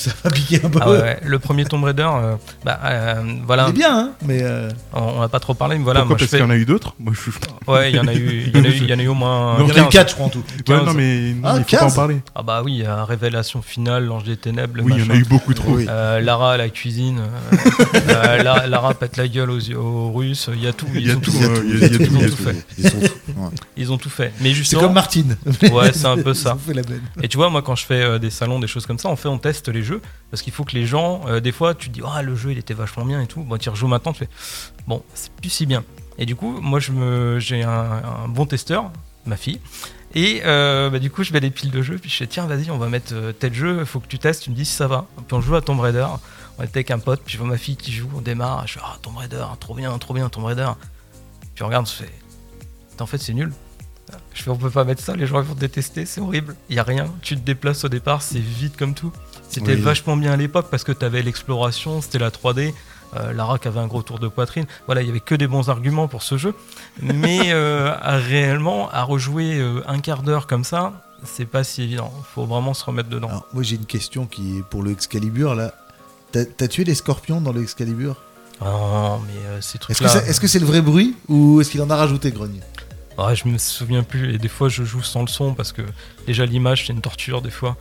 ça 0.09 0.11
va 0.25 0.31
piquer 0.31 0.61
un 0.65 0.69
peu. 0.71 0.79
ah 0.83 0.91
ouais, 0.91 0.99
ouais, 1.01 1.21
le 1.25 1.39
premier 1.39 1.65
Tomb 1.65 1.85
Raider, 1.85 2.09
euh, 2.11 2.35
bah 2.65 2.79
euh, 2.85 3.23
Il 3.27 3.43
voilà, 3.47 3.69
est 3.69 3.73
bien, 3.73 3.97
hein, 3.99 4.11
mais 4.25 4.41
euh, 4.43 4.69
on, 4.93 5.01
on 5.19 5.23
a 5.23 5.29
pas 5.29 5.41
trop 5.41 5.55
parlé, 5.55 5.77
mais 5.79 5.85
voilà, 5.85 6.01
Pourquoi 6.01 6.15
moi 6.15 6.19
je 6.19 6.25
Parce 6.25 6.31
fais, 6.31 6.37
qu'il 6.39 6.45
y 6.47 6.49
en 6.49 6.51
a 6.51 6.57
eu 6.57 6.65
d'autres 6.65 6.95
Moi, 6.99 7.13
je... 7.15 7.71
ouais, 7.73 7.91
il 7.91 7.97
y 7.97 8.01
en 8.01 8.07
a 8.07 8.15
eu, 8.15 8.45
il 8.47 8.57
y 8.57 8.61
en 8.61 8.65
a 8.65 8.69
eu, 8.69 8.73
il 8.77 8.87
y 8.91 8.95
en 8.95 8.99
a 8.99 9.03
eu 9.03 9.09
au 9.09 9.15
moins 9.15 9.57
il 9.59 9.67
y 9.69 9.73
en 9.73 9.75
a 9.75 9.79
eu 9.79 9.83
15. 9.83 9.89
4, 9.91 10.09
je 10.11 10.15
crois, 10.15 10.27
en 10.27 10.31
tout. 10.31 10.39
Ouais, 10.39 10.63
15. 10.65 10.85
non, 10.87 10.95
mais 10.95 11.33
non, 11.35 11.41
Ah, 11.45 11.55
il 11.59 11.65
faut 11.65 11.77
pas 11.77 11.83
en 11.83 11.87
15. 11.87 11.95
parler. 11.97 12.21
Ah 12.35 12.43
bah 12.43 12.63
oui, 12.65 12.83
euh, 12.85 13.05
Révélation 13.05 13.63
finale, 13.63 14.05
l'ange 14.07 14.25
des 14.25 14.37
ténèbres, 14.37 14.81
Oui, 14.83 14.93
il 14.97 15.05
y 15.05 15.07
en 15.07 15.11
a 15.11 15.17
eu 15.17 15.25
beaucoup 15.25 15.55
trop. 15.55 15.73
Oui. 15.77 15.87
Euh, 15.89 16.21
Lara 16.21 16.55
à 16.55 16.57
la 16.57 16.69
cuisine, 16.69 17.21
euh, 17.21 17.57
euh, 18.09 18.43
Lara, 18.43 18.67
Lara 18.67 18.95
pète 18.95 19.17
la 19.17 19.29
gueule 19.29 19.51
aux, 19.51 19.71
aux 19.77 20.13
Russes, 20.13 20.49
il 20.55 20.63
y 20.63 20.67
a 20.67 20.73
tout, 20.73 20.87
Il 20.95 21.01
ils 21.03 21.09
y 21.09 21.11
a 21.11 21.17
ont 21.17 21.21
tout, 21.21 21.31
Il 21.35 21.41
y 21.41 21.45
a 21.45 21.49
il 21.49 21.81
y 21.81 21.85
a- 21.85 21.87
il 21.87 21.93
y 21.93 21.97
a 21.97 22.07
il 22.07 22.13
y 22.13 22.17
a 22.17 22.19
il 22.19 22.21
y 22.23 22.25
a 22.25 22.29
tout. 22.31 22.37
fait. 22.37 22.67
Ils 23.77 23.93
ont 23.93 23.99
tout 23.99 24.11
fait. 24.11 24.33
Mais 24.41 24.51
C'est 24.51 24.55
justement, 24.55 24.83
comme 24.83 24.93
Martine. 24.95 25.37
Ouais, 25.73 25.93
c'est 25.93 26.07
un 26.07 26.17
peu 26.19 26.35
ça. 26.35 26.57
La 26.73 26.83
et 27.23 27.29
tu 27.29 27.37
vois, 27.37 27.51
moi 27.51 27.63
quand 27.63 27.75
je 27.75 27.85
fais 27.85 28.19
des 28.19 28.31
salons, 28.31 28.59
des 28.61 28.67
choses 28.67 28.87
comme 28.87 28.99
ça, 28.99 29.09
on 29.09 29.17
fait, 29.17 29.29
on 29.29 29.39
teste 29.39 29.69
les 29.69 29.83
jeux, 29.83 29.89
parce 30.31 30.42
qu'il 30.42 30.53
faut 30.53 30.64
que 30.64 30.72
les 30.72 30.87
gens, 30.87 31.22
euh, 31.26 31.40
des 31.40 31.53
fois, 31.53 31.74
tu 31.74 31.88
te 31.88 31.94
dis, 31.94 32.03
ah 32.07 32.22
le 32.22 32.35
jeu 32.35 32.53
il 32.53 32.59
était 32.59 32.74
vachement 32.74 33.05
bien 33.05 33.20
et 33.20 33.26
tout, 33.26 33.42
bon 33.42 33.59
tu 33.59 33.68
rejoues 33.68 33.88
maintenant, 33.88 34.12
tu 34.12 34.20
fais, 34.20 34.29
bon 34.87 35.03
c'est 35.14 35.33
plus 35.33 35.50
si 35.50 35.66
bien. 35.66 35.85
Et 36.18 36.26
du 36.26 36.37
coup, 36.37 36.61
moi 36.61 36.81
je 36.81 36.92
me, 36.92 37.38
j'ai 37.38 37.62
un, 37.62 38.29
bon 38.29 38.46
testeur, 38.46 38.90
ma 39.26 39.37
fille. 39.37 39.61
Et 40.14 40.42
euh, 40.44 40.90
bah, 40.90 40.98
du 40.98 41.11
coup, 41.11 41.22
je 41.22 41.33
mets 41.33 41.40
des 41.40 41.50
piles 41.50 41.70
de 41.70 41.83
jeux, 41.83 41.96
puis 41.96 42.11
je 42.11 42.16
fais 42.16 42.26
tiens, 42.26 42.46
vas-y, 42.46 42.70
on 42.70 42.79
va 42.79 42.88
mettre 42.88 43.12
euh, 43.14 43.33
tel 43.33 43.55
jeu, 43.55 43.85
faut 43.85 44.00
que 44.00 44.09
tu 44.09 44.18
testes, 44.18 44.42
tu 44.42 44.50
me 44.50 44.57
dis 44.57 44.64
si 44.64 44.74
ça 44.74 44.88
va. 44.88 45.07
Puis 45.16 45.37
on 45.37 45.40
joue 45.40 45.55
à 45.55 45.62
Tomb 45.62 45.79
Raider, 45.79 46.07
on 46.59 46.62
était 46.64 46.79
avec 46.79 46.90
un 46.90 46.98
pote, 46.98 47.22
puis 47.24 47.35
je 47.35 47.38
vois 47.38 47.46
ma 47.46 47.59
fille 47.59 47.76
qui 47.76 47.92
joue, 47.92 48.09
on 48.16 48.20
démarre, 48.20 48.66
je 48.66 48.74
fais 48.74 48.81
ah, 48.83 48.96
Tomb 49.03 49.16
Raider, 49.16 49.44
trop 49.61 49.74
bien, 49.74 49.96
trop 49.98 50.14
bien, 50.14 50.29
Tomb 50.29 50.44
Raider. 50.44 50.68
Puis 51.55 51.64
regarde, 51.64 51.87
en 52.98 53.07
fait, 53.07 53.18
c'est 53.18 53.35
nul. 53.35 53.53
Je 54.35 54.42
fais 54.42 54.50
on 54.50 54.57
peut 54.57 54.70
pas 54.70 54.85
mettre 54.85 55.03
ça, 55.03 55.14
les 55.14 55.26
gens 55.26 55.40
vont 55.42 55.55
détester, 55.55 56.07
c'est 56.07 56.20
horrible. 56.20 56.57
Il 56.68 56.76
y 56.76 56.79
a 56.79 56.83
rien, 56.83 57.07
tu 57.22 57.37
te 57.37 57.40
déplaces 57.40 57.85
au 57.85 57.88
départ, 57.88 58.22
c'est 58.22 58.40
vite 58.40 58.76
comme 58.76 58.94
tout. 58.94 59.12
C'était 59.51 59.75
Oui. 59.75 59.81
vachement 59.81 60.17
bien 60.17 60.33
à 60.33 60.37
l'époque 60.37 60.69
parce 60.71 60.85
que 60.85 60.93
tu 60.93 61.05
avais 61.05 61.23
l'exploration, 61.23 62.01
c'était 62.01 62.19
la 62.19 62.31
3D. 62.31 62.73
Euh, 63.17 63.33
Lara 63.33 63.59
qui 63.59 63.67
avait 63.67 63.81
un 63.81 63.89
gros 63.89 64.03
tour 64.03 64.21
de 64.21 64.29
poitrine. 64.29 64.67
Voilà, 64.87 65.03
il 65.03 65.09
y 65.09 65.11
avait 65.11 65.19
que 65.19 65.35
des 65.35 65.49
bons 65.49 65.69
arguments 65.69 66.07
pour 66.07 66.23
ce 66.23 66.37
jeu. 66.39 66.55
Mais 67.03 67.41
euh, 67.53 67.93
à 68.01 68.17
réellement, 68.19 68.89
à 68.91 69.03
rejouer 69.03 69.59
euh, 69.59 69.83
un 69.89 69.99
quart 69.99 70.23
d'heure 70.23 70.47
comme 70.47 70.63
ça, 70.63 70.93
c'est 71.25 71.45
pas 71.45 71.65
si 71.65 71.83
évident. 71.83 72.13
Faut 72.35 72.47
vraiment 72.47 72.73
se 72.73 72.85
remettre 72.85 73.09
dedans. 73.09 73.29
Alors, 73.29 73.47
moi, 73.53 73.65
j'ai 73.65 73.75
une 73.77 73.85
question 73.87 74.27
qui 74.27 74.59
est 74.59 74.63
pour 74.63 74.85
le 74.85 74.93
Excalibur, 74.93 75.57
là. 75.57 75.75
T'as 76.33 76.69
tué 76.69 76.85
les 76.85 76.95
scorpions 76.95 77.41
dans 77.41 77.53
le 77.53 77.61
Excalibur? 77.63 78.15
Ah 78.61 78.67
non, 78.67 79.21
mais 79.27 79.33
euh, 79.47 79.61
ces 79.61 79.79
Est-ce 79.79 79.79
que 79.79 79.79
trucs-là. 79.95 80.09
c'est 80.09 80.29
est 80.29 80.33
-ce 80.45 80.47
c'est 80.47 80.59
le 80.61 80.67
vrai 80.67 80.81
bruit 80.81 81.17
ou 81.29 81.61
est-ce 81.61 81.71
qu'il 81.73 81.83
en 81.83 81.91
a 81.91 81.97
rajouté, 81.97 82.31
Grogne 82.31 82.61
Ouais, 83.19 83.35
je 83.35 83.49
me 83.49 83.59
souviens 83.59 84.05
plus. 84.05 84.35
Et 84.35 84.39
des 84.39 84.49
fois, 84.49 84.69
je 84.69 84.85
joue 84.85 85.03
sans 85.03 85.23
le 85.23 85.27
son 85.29 85.55
parce 85.55 85.73
que 85.73 85.83
déjà 86.29 86.47
l'image, 86.47 86.87
c'est 86.87 86.93
une 86.93 87.01
torture 87.01 87.43
des 87.43 87.51
fois. 87.51 87.77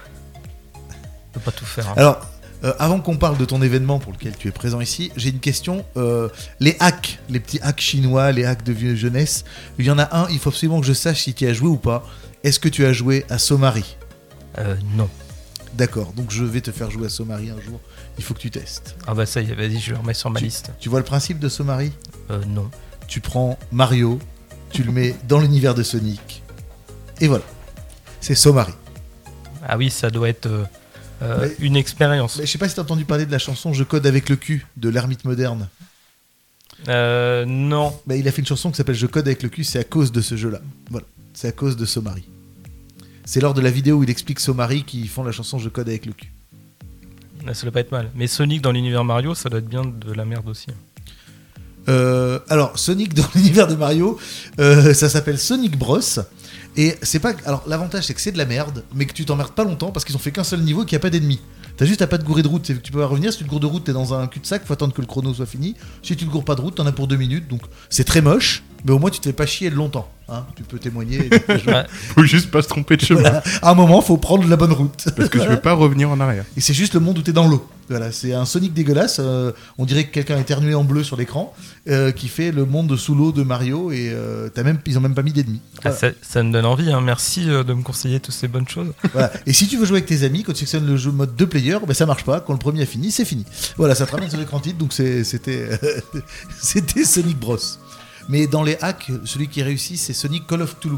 Je 1.34 1.40
peux 1.40 1.46
pas 1.46 1.52
tout 1.52 1.66
faire. 1.66 1.88
hein. 1.90 1.94
Alors, 1.96 2.20
euh, 2.64 2.74
avant 2.80 3.00
qu'on 3.00 3.18
parle 3.18 3.38
de 3.38 3.46
ton 3.46 3.62
événement 3.62 4.00
pour 4.00 4.12
lequel 4.12 4.36
tu 4.36 4.48
es 4.48 4.52
présent 4.52 4.82
ici, 4.82 5.12
j'ai 5.16 5.30
une 5.30 5.40
question. 5.40 5.86
Euh, 5.96 6.28
les 6.60 6.76
hacks, 6.80 7.20
les 7.30 7.40
petits 7.40 7.60
hacks 7.62 7.80
chinois, 7.82 8.32
les 8.32 8.46
hacks 8.46 8.64
de 8.64 8.74
vieux 8.74 8.96
jeunesse, 8.96 9.46
il 9.78 9.86
y 9.86 9.92
en 9.92 10.00
a 10.00 10.16
un, 10.18 10.28
il 10.30 10.40
faut 10.40 10.50
absolument 10.50 10.82
que 10.82 10.88
je 10.88 10.94
sache 10.94 11.24
si 11.24 11.34
tu 11.34 11.48
as 11.48 11.54
joué 11.54 11.70
ou 11.70 11.78
pas. 11.78 12.06
Est-ce 12.44 12.60
que 12.60 12.70
tu 12.70 12.86
as 12.86 12.94
joué 12.94 13.26
à 13.30 13.38
Somari? 13.38 13.98
Euh, 14.58 14.76
non. 14.96 15.10
D'accord, 15.76 16.14
donc 16.14 16.32
je 16.32 16.44
vais 16.44 16.62
te 16.62 16.72
faire 16.72 16.90
jouer 16.90 17.06
à 17.06 17.10
Somari 17.10 17.52
un 17.52 17.62
jour. 17.62 17.80
Il 18.18 18.24
faut 18.24 18.34
que 18.34 18.40
tu 18.40 18.50
testes. 18.50 18.96
Ah 19.08 19.14
bah 19.14 19.26
ça 19.26 19.40
y 19.40 19.52
est, 19.52 19.56
vas-y, 19.56 19.80
je 19.80 19.92
le 19.92 19.98
remets 19.98 20.16
sur 20.16 20.30
ma 20.30 20.40
liste. 20.40 20.72
Tu 20.80 20.90
vois 20.90 21.00
le 21.00 21.06
principe 21.06 21.40
de 21.40 21.48
Somari? 21.48 21.94
Euh, 22.32 22.42
non. 22.48 22.70
Tu 23.08 23.22
prends 23.22 23.58
Mario, 23.72 24.20
tu 24.72 24.84
le 24.84 24.92
mets 24.92 25.16
dans 25.28 25.40
l'univers 25.40 25.76
de 25.76 25.84
Sonic, 25.84 26.44
et 27.22 27.28
voilà. 27.28 27.44
C'est 28.20 28.36
Somari. 28.36 28.74
Ah 29.68 29.78
oui, 29.78 29.90
ça 29.90 30.10
doit 30.10 30.28
être 30.28 30.50
euh, 31.22 31.48
Mais- 31.60 31.66
une 31.66 31.76
expérience. 31.76 32.38
Mais 32.38 32.46
je 32.46 32.52
sais 32.52 32.58
pas 32.58 32.70
si 32.70 32.76
t'as 32.76 32.82
entendu 32.82 33.06
parler 33.06 33.26
de 33.26 33.32
la 33.32 33.40
chanson 33.40 33.74
Je 33.74 33.84
code 33.84 34.06
avec 34.08 34.30
le 34.30 34.36
cul 34.36 34.66
de 34.78 34.90
l'ermite 34.90 35.26
moderne. 35.26 35.68
Euh, 36.88 37.46
non. 37.46 37.98
Bah, 38.08 38.16
il 38.16 38.28
a 38.28 38.32
fait 38.32 38.42
une 38.42 38.48
chanson 38.48 38.72
qui 38.72 38.78
s'appelle 38.78 38.96
Je 38.96 39.06
code 39.08 39.28
avec 39.28 39.44
le 39.44 39.50
cul, 39.50 39.64
c'est 39.64 39.80
à 39.80 39.84
cause 39.84 40.12
de 40.12 40.22
ce 40.22 40.36
jeu-là. 40.38 40.62
Voilà, 40.90 41.06
c'est 41.34 41.48
à 41.48 41.52
cause 41.52 41.76
de 41.76 41.86
Somari. 41.86 42.24
C'est 43.26 43.42
lors 43.42 43.54
de 43.54 43.62
la 43.62 43.70
vidéo 43.70 43.98
où 43.98 44.04
il 44.04 44.10
explique 44.10 44.40
Somari 44.40 44.84
qui 44.84 45.08
font 45.08 45.24
la 45.24 45.32
chanson 45.32 45.60
Je 45.60 45.70
code 45.70 45.90
avec 45.90 46.06
le 46.06 46.14
cul. 46.14 46.32
Ah, 47.48 47.54
Ça 47.54 47.64
doit 47.64 47.72
pas 47.72 47.80
être 47.82 47.92
mal. 47.92 48.10
Mais 48.16 48.28
Sonic 48.28 48.62
dans 48.62 48.72
l'univers 48.72 49.04
Mario, 49.04 49.36
ça 49.36 49.50
doit 49.50 49.60
être 49.60 49.68
bien 49.70 49.84
de 49.86 50.14
la 50.14 50.26
merde 50.26 50.48
aussi. 50.48 50.68
Euh, 51.90 52.40
alors, 52.50 52.78
Sonic 52.78 53.14
dans 53.14 53.26
l'univers 53.36 53.68
de 53.68 53.76
Mario, 53.76 54.18
euh, 54.60 54.94
ça 54.94 55.10
s'appelle 55.10 55.40
Sonic 55.40 55.78
Bros. 55.78 56.00
Et 56.78 56.96
c'est 57.02 57.20
pas. 57.20 57.34
Alors, 57.46 57.64
l'avantage, 57.68 58.06
c'est 58.06 58.14
que 58.14 58.22
c'est 58.22 58.32
de 58.32 58.38
la 58.38 58.46
merde, 58.46 58.84
mais 58.94 59.06
que 59.06 59.14
tu 59.14 59.26
t'emmerdes 59.26 59.54
pas 59.54 59.64
longtemps 59.64 59.92
parce 59.92 60.06
qu'ils 60.06 60.16
ont 60.16 60.20
fait 60.20 60.32
qu'un 60.32 60.44
seul 60.44 60.62
niveau 60.62 60.84
et 60.84 60.86
qu'il 60.86 60.96
n'y 60.96 61.02
a 61.02 61.04
pas 61.04 61.10
d'ennemis. 61.10 61.40
T'as 61.78 61.86
juste 61.86 62.02
à 62.02 62.08
pas 62.08 62.18
de 62.18 62.24
gourer 62.24 62.44
de 62.44 62.48
route, 62.48 62.68
que 62.68 62.74
tu 62.74 62.92
peux 62.92 63.00
pas 63.00 63.06
revenir. 63.06 63.32
Si 63.32 63.40
tu 63.40 63.46
te 63.46 63.50
goures 63.50 63.62
de 63.62 63.66
route, 63.66 63.86
t'es 63.86 63.94
dans 63.94 64.14
un 64.14 64.28
cul-de-sac, 64.28 64.66
faut 64.66 64.74
attendre 64.74 64.94
que 64.94 65.02
le 65.02 65.08
chrono 65.08 65.34
soit 65.34 65.46
fini. 65.46 65.76
Si 66.04 66.16
tu 66.16 66.26
te 66.26 66.30
goures 66.30 66.44
pas 66.44 66.56
de 66.56 66.62
route, 66.62 66.76
t'en 66.76 66.86
as 66.86 66.92
pour 66.92 67.08
deux 67.08 67.16
minutes, 67.16 67.48
donc 67.48 67.62
c'est 67.90 68.04
très 68.04 68.22
moche, 68.22 68.64
mais 68.86 68.92
au 68.92 69.00
moins 69.00 69.10
tu 69.10 69.20
te 69.20 69.26
fais 69.30 69.34
pas 69.34 69.46
chier 69.46 69.70
longtemps. 69.70 70.10
hein. 70.30 70.46
tu 70.56 70.64
peux 70.64 70.80
témoigner. 70.80 71.30
Ouais. 71.68 71.86
Faut 72.16 72.24
juste 72.24 72.50
pas 72.52 72.62
se 72.62 72.68
tromper 72.68 72.96
de 72.98 73.02
chemin. 73.02 73.42
à 73.62 73.72
un 73.72 73.74
moment, 73.74 74.02
faut 74.02 74.18
prendre 74.18 74.48
la 74.48 74.56
bonne 74.56 74.72
route. 74.74 75.06
Parce 75.16 75.30
que 75.30 75.40
je 75.42 75.48
veux 75.48 75.60
pas 75.60 75.74
revenir 75.74 76.10
en 76.10 76.20
arrière. 76.20 76.46
Et 76.58 76.62
c'est 76.62 76.74
juste 76.74 76.94
le 76.94 77.00
monde 77.00 77.18
où 77.18 77.22
t'es 77.22 77.34
dans 77.34 77.48
l'eau. 77.48 77.68
Voilà, 77.90 78.12
c'est 78.12 78.34
un 78.34 78.46
Sonic 78.46 78.74
dégueulasse. 78.74 79.18
euh, 79.20 79.52
on 79.80 79.86
dirait 79.86 80.04
que 80.06 80.12
quelqu'un 80.12 80.36
a 80.38 80.40
éternué 80.40 80.76
en 80.76 80.84
bleu 80.84 81.04
sur 81.04 81.18
l'écran, 81.18 81.54
euh, 81.90 82.12
qui 82.12 82.28
fait 82.28 82.52
le 82.52 82.66
monde 82.66 82.96
sous 82.98 83.16
l'eau 83.16 83.32
de 83.32 83.42
Mario. 83.44 83.92
Et 83.92 84.10
euh, 84.14 84.48
t'as 84.54 84.62
même, 84.64 84.78
ils 84.86 84.98
ont 84.98 85.02
même 85.02 85.16
pas 85.16 85.24
mis 85.24 85.34
d'ennemis. 85.34 85.62
Ah, 85.78 85.80
Voilà. 85.90 85.98
ça, 85.98 86.08
ça 86.22 86.44
me 86.44 86.52
donne 86.54 86.66
envie. 86.66 86.92
hein. 86.92 87.02
Merci 87.02 87.50
euh, 87.50 87.64
de 87.64 87.74
me 87.74 87.82
conseiller 87.82 88.20
toutes 88.20 88.36
ces 88.36 88.48
bonnes 88.48 88.68
choses. 88.68 88.94
Voilà. 89.14 89.32
Et 89.48 89.54
si 89.54 89.68
tu 89.68 89.78
veux 89.78 89.86
jouer 89.86 89.98
avec 89.98 90.06
tes 90.06 90.24
amis, 90.24 90.44
quand 90.44 90.54
tu 90.54 90.60
sélectionnes 90.68 90.86
le 90.88 90.98
jeu 90.98 91.12
mode 91.12 91.36
2 91.36 91.48
player, 91.48 91.78
ben 91.88 91.94
ça 91.96 92.06
marche 92.06 92.24
pas. 92.24 92.40
Quand 92.42 92.54
le 92.54 92.60
premier 92.60 92.84
a 92.84 92.86
fini, 92.86 93.10
c'est 93.12 93.26
fini. 93.26 93.46
Voilà, 93.78 93.96
ça 93.96 94.06
te 94.06 94.12
ramène 94.12 94.30
sur 94.30 94.40
l'écran 94.40 94.60
titre. 94.60 94.78
Donc 94.78 94.94
c'était 94.94 95.24
c'était 96.62 97.04
Sonic 97.04 97.40
Bros. 97.40 97.58
Mais 98.30 98.46
dans 98.46 98.62
les 98.64 98.78
hacks, 98.80 99.12
celui 99.26 99.48
qui 99.48 99.64
réussit, 99.64 99.98
c'est 99.98 100.14
Sonic 100.14 100.46
Call 100.46 100.62
of 100.62 100.78
Cthulhu. 100.80 100.98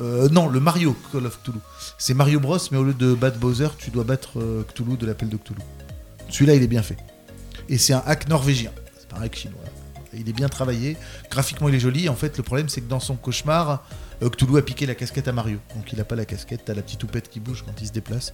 Euh, 0.00 0.28
non, 0.28 0.48
le 0.48 0.60
Mario 0.60 0.96
Call 1.12 1.26
of 1.26 1.40
Cthulhu. 1.42 1.58
C'est 1.98 2.14
Mario 2.14 2.38
Bros, 2.38 2.56
mais 2.70 2.78
au 2.78 2.84
lieu 2.84 2.94
de 2.94 3.14
battre 3.14 3.36
Bowser, 3.38 3.68
tu 3.76 3.90
dois 3.90 4.04
battre 4.04 4.38
euh, 4.38 4.62
Cthulhu 4.62 4.96
de 4.96 5.04
l'appel 5.04 5.28
de 5.28 5.36
Cthulhu. 5.36 5.60
Celui-là, 6.28 6.54
il 6.54 6.62
est 6.62 6.68
bien 6.68 6.82
fait. 6.82 6.96
Et 7.68 7.78
c'est 7.78 7.94
un 7.94 8.02
hack 8.06 8.28
norvégien. 8.28 8.70
C'est 8.96 9.08
pas 9.08 9.18
un 9.18 9.22
hack 9.22 9.34
chinois. 9.34 9.58
Il 10.14 10.28
est 10.28 10.32
bien 10.32 10.48
travaillé. 10.48 10.96
Graphiquement, 11.30 11.68
il 11.68 11.74
est 11.74 11.80
joli. 11.80 12.08
En 12.08 12.14
fait, 12.14 12.36
le 12.36 12.44
problème, 12.44 12.68
c'est 12.68 12.80
que 12.80 12.88
dans 12.88 13.00
son 13.00 13.16
cauchemar, 13.16 13.84
euh, 14.22 14.30
Cthulhu 14.30 14.56
a 14.56 14.62
piqué 14.62 14.86
la 14.86 14.94
casquette 14.94 15.26
à 15.26 15.32
Mario. 15.32 15.58
Donc, 15.74 15.92
il 15.92 16.00
a 16.00 16.04
pas 16.04 16.14
la 16.14 16.26
casquette. 16.26 16.62
T'as 16.64 16.74
la 16.74 16.82
petite 16.82 17.00
toupette 17.00 17.28
qui 17.28 17.40
bouge 17.40 17.64
quand 17.66 17.74
il 17.80 17.88
se 17.88 17.92
déplace. 17.92 18.32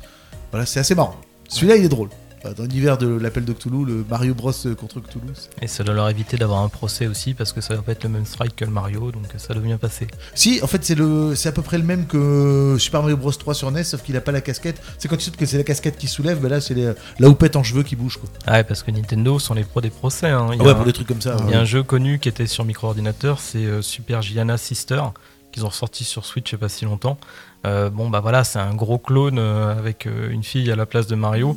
Voilà, 0.50 0.66
c'est 0.66 0.80
assez 0.80 0.94
marrant. 0.94 1.18
Celui-là, 1.48 1.76
il 1.76 1.85
est 1.85 1.88
drôle. 1.88 2.11
Dans 2.52 2.62
l'univers 2.64 2.98
de 2.98 3.07
l'appel 3.09 3.44
de 3.44 3.52
Cthulhu, 3.52 3.85
le 3.87 4.04
Mario 4.09 4.35
Bros 4.35 4.52
contre 4.78 5.00
Cthulhu. 5.00 5.22
Et 5.62 5.66
ça 5.66 5.83
doit 5.85 5.94
leur 5.94 6.09
éviter 6.11 6.37
d'avoir 6.37 6.61
un 6.62 6.68
procès 6.68 7.07
aussi 7.07 7.33
parce 7.33 7.52
que 7.52 7.61
ça 7.61 7.74
va 7.74 7.83
pas 7.83 7.92
être 7.92 8.04
le 8.04 8.11
même 8.11 8.26
strike 8.26 8.57
que 8.57 8.64
le 8.64 8.70
Mario, 8.70 9.11
donc 9.12 9.24
ça 9.38 9.54
doit 9.54 9.62
bien 9.62 9.78
passer. 9.78 10.07
Si, 10.35 10.61
en 10.62 10.66
fait, 10.66 10.85
c'est 10.85 10.94
le, 10.94 11.35
c'est 11.35 11.48
à 11.48 11.52
peu 11.52 11.62
près 11.62 11.78
le 11.78 11.85
même 11.85 12.07
que 12.07 12.76
Super 12.78 13.00
Mario 13.02 13.16
Bros 13.16 13.33
3 13.33 13.54
sur 13.54 13.70
NES, 13.70 13.85
sauf 13.85 14.02
qu'il 14.02 14.16
a 14.16 14.20
pas 14.20 14.33
la 14.33 14.40
casquette. 14.40 14.80
C'est 14.98 15.09
quand 15.09 15.16
tu 15.16 15.24
sais 15.24 15.30
que 15.30 15.46
c'est 15.46 15.57
la 15.59 15.64
casquette 15.64 15.96
qui 15.96 16.07
soulève, 16.07 16.40
ben 16.40 16.48
là, 16.48 16.61
c'est 16.61 16.74
les- 16.74 16.92
la 17.18 17.28
houppette 17.28 17.57
en 17.57 17.62
cheveux 17.62 17.83
qui 17.83 17.96
bouge. 17.96 18.18
Quoi. 18.18 18.28
Ah 18.46 18.52
ouais, 18.52 18.64
parce 18.64 18.83
que 18.83 18.90
Nintendo 18.90 19.38
sont 19.38 19.54
les 19.54 19.64
pros 19.64 19.80
des 19.80 19.90
procès. 19.90 20.28
hein. 20.28 20.48
Il 20.52 20.57
y 20.57 20.61
Ah 20.61 20.62
a 20.62 20.66
ouais, 20.66 20.72
un- 20.72 20.74
pour 20.74 20.85
des 20.85 20.92
trucs 20.92 21.09
comme 21.09 21.20
ça. 21.22 21.37
Il 21.40 21.44
y 21.46 21.48
ouais. 21.48 21.54
a 21.57 21.61
un 21.61 21.64
jeu 21.64 21.83
connu 21.83 22.18
qui 22.18 22.28
était 22.28 22.46
sur 22.46 22.64
micro-ordinateur, 22.64 23.40
c'est 23.40 23.64
euh, 23.64 23.80
Super 23.83 24.22
Gianna 24.22 24.59
Sister, 24.59 25.02
qu'ils 25.52 25.64
ont 25.64 25.68
ressorti 25.68 26.04
sur 26.04 26.24
Switch 26.26 26.52
il 26.52 26.57
n'y 26.57 26.59
a 26.59 26.61
pas 26.61 26.68
si 26.68 26.85
longtemps. 26.85 27.16
Euh, 27.64 27.88
bon, 27.90 28.11
bah 28.11 28.20
voilà, 28.20 28.44
c'est 28.44 28.59
un 28.59 28.74
gros 28.74 28.98
clone 28.98 29.38
euh, 29.38 29.77
avec 29.77 30.07
euh, 30.07 30.29
une 30.31 30.42
fille 30.42 30.70
à 30.70 30.77
la 30.77 30.85
place 30.87 31.07
de 31.07 31.14
Mario. 31.14 31.57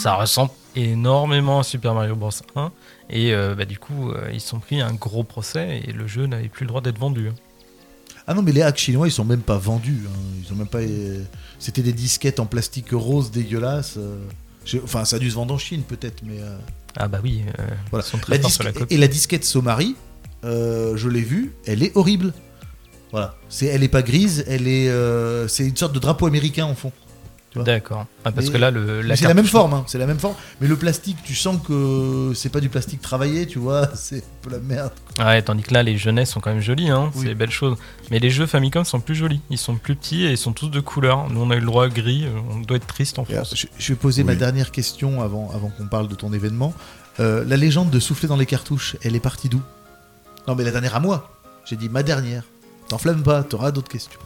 Ça 0.00 0.14
ressemble 0.14 0.50
énormément 0.76 1.60
à 1.60 1.62
Super 1.64 1.94
Mario 1.94 2.14
Bros 2.14 2.30
1. 2.54 2.70
Et 3.10 3.32
bah, 3.56 3.64
du 3.64 3.78
coup, 3.78 4.12
ils 4.32 4.40
sont 4.40 4.58
pris 4.60 4.80
un 4.82 4.92
gros 4.92 5.24
procès 5.24 5.80
et 5.86 5.92
le 5.92 6.06
jeu 6.06 6.26
n'avait 6.26 6.48
plus 6.48 6.64
le 6.64 6.68
droit 6.68 6.82
d'être 6.82 6.98
vendu. 6.98 7.30
Ah 8.26 8.34
non, 8.34 8.42
mais 8.42 8.52
les 8.52 8.60
hacks 8.60 8.76
chinois, 8.76 9.08
ils 9.08 9.10
sont 9.10 9.24
même 9.24 9.40
pas 9.40 9.56
vendus. 9.56 10.02
hein. 10.06 10.18
Ils 10.44 10.52
ont 10.52 10.56
même 10.56 10.66
pas. 10.68 10.80
C'était 11.58 11.80
des 11.82 11.94
disquettes 11.94 12.38
en 12.38 12.44
plastique 12.46 12.88
rose 12.92 13.30
dégueulasse. 13.30 13.98
Enfin, 14.84 15.06
ça 15.06 15.16
a 15.16 15.18
dû 15.18 15.30
se 15.30 15.34
vendre 15.36 15.54
en 15.54 15.58
Chine 15.58 15.82
peut-être, 15.82 16.22
mais. 16.22 16.38
euh, 16.38 16.58
Ah 16.96 17.08
bah 17.08 17.20
oui, 17.24 17.42
euh, 17.58 17.66
Voilà. 17.90 18.04
ils 18.06 18.10
sont 18.10 18.18
très 18.18 18.36
La 18.38 18.48
sur 18.50 18.62
la 18.64 18.72
copie. 18.72 18.94
et 18.94 18.98
la 18.98 19.08
disquette 19.08 19.44
Somari, 19.46 19.96
euh, 20.44 20.94
je 20.98 21.08
l'ai 21.08 21.22
vue, 21.22 21.54
elle 21.66 21.82
est 21.82 21.96
horrible. 21.96 22.34
Voilà. 23.12 23.34
C'est, 23.48 23.66
elle 23.66 23.82
est 23.82 23.88
pas 23.88 24.02
grise, 24.02 24.44
elle 24.48 24.68
est, 24.68 24.88
euh, 24.90 25.48
c'est 25.48 25.66
une 25.66 25.76
sorte 25.76 25.92
de 25.94 25.98
drapeau 25.98 26.26
américain 26.26 26.66
en 26.66 26.74
fond. 26.74 26.92
vois. 27.54 27.64
D'accord. 27.64 28.04
Ah, 28.24 28.30
parce 28.32 28.46
Mais- 28.48 28.52
que 28.52 28.58
là, 28.58 28.70
le, 28.70 29.00
la 29.00 29.16
c'est 29.16 29.26
la 29.26 29.32
même 29.34 29.46
forme, 29.46 29.72
hein, 29.72 29.84
c'est 29.86 29.96
la 29.98 30.06
même 30.06 30.18
forme. 30.18 30.34
Mais 30.60 30.68
le 30.68 30.76
plastique, 30.76 31.16
tu 31.24 31.34
sens 31.34 31.58
que 31.66 32.32
c'est 32.34 32.50
pas 32.50 32.60
du 32.60 32.68
plastique 32.68 33.00
travaillé, 33.00 33.46
tu 33.46 33.58
vois, 33.58 33.88
c'est 33.94 34.18
un 34.18 34.42
peu 34.42 34.50
la 34.50 34.58
merde. 34.58 34.92
Ouais, 35.18 35.40
tandis 35.42 35.62
que 35.62 35.72
là, 35.72 35.82
les 35.82 35.96
jeunesses 35.96 36.30
sont 36.30 36.40
quand 36.40 36.50
même 36.50 36.60
jolies, 36.60 36.90
hein, 36.90 37.10
Oui. 37.14 37.24
c'est 37.26 37.34
belle 37.34 37.50
chose. 37.50 37.76
Mais 38.10 38.18
les 38.18 38.30
jeux 38.30 38.44
Famicom 38.46 38.84
sont 38.84 39.00
plus 39.00 39.14
jolis. 39.14 39.40
Ils 39.48 39.56
sont 39.58 39.76
plus 39.76 39.96
petits 39.96 40.24
et 40.24 40.32
ils 40.32 40.38
sont 40.38 40.52
tous 40.52 40.68
de 40.68 40.80
couleur. 40.80 41.30
Nous, 41.30 41.40
on 41.40 41.50
a 41.50 41.56
eu 41.56 41.60
le 41.60 41.66
droit 41.66 41.86
à 41.86 41.88
gris. 41.88 42.26
euh, 42.26 42.38
On 42.52 42.58
doit 42.60 42.76
être 42.76 42.86
triste 42.86 43.18
en 43.18 43.24
Et 43.24 43.32
alors, 43.32 43.46
France. 43.46 43.58
je, 43.58 43.66
je 43.78 43.88
vais 43.92 43.96
poser 43.98 44.22
ma 44.24 44.34
dernière 44.34 44.70
question 44.70 45.22
avant, 45.22 45.50
avant 45.54 45.70
qu'on 45.70 45.86
parle 45.86 46.08
de 46.08 46.14
ton 46.14 46.32
événement. 46.34 46.74
Euh, 47.20 47.42
la 47.48 47.56
légende 47.56 47.88
de 47.90 47.98
souffler 47.98 48.28
dans 48.28 48.36
les 48.36 48.46
cartouches, 48.46 48.96
elle 49.02 49.16
est 49.16 49.20
partie 49.20 49.48
d'où? 49.48 49.62
Non, 50.46 50.54
mais 50.54 50.62
la 50.64 50.70
dernière 50.70 50.94
à 50.94 51.00
moi. 51.00 51.30
J'ai 51.64 51.76
dit 51.76 51.88
ma 51.88 52.02
dernière. 52.02 52.44
T'enflamme 52.88 53.22
pas, 53.22 53.42
t'auras 53.42 53.70
d'autres 53.70 53.90
questions. 53.90 54.20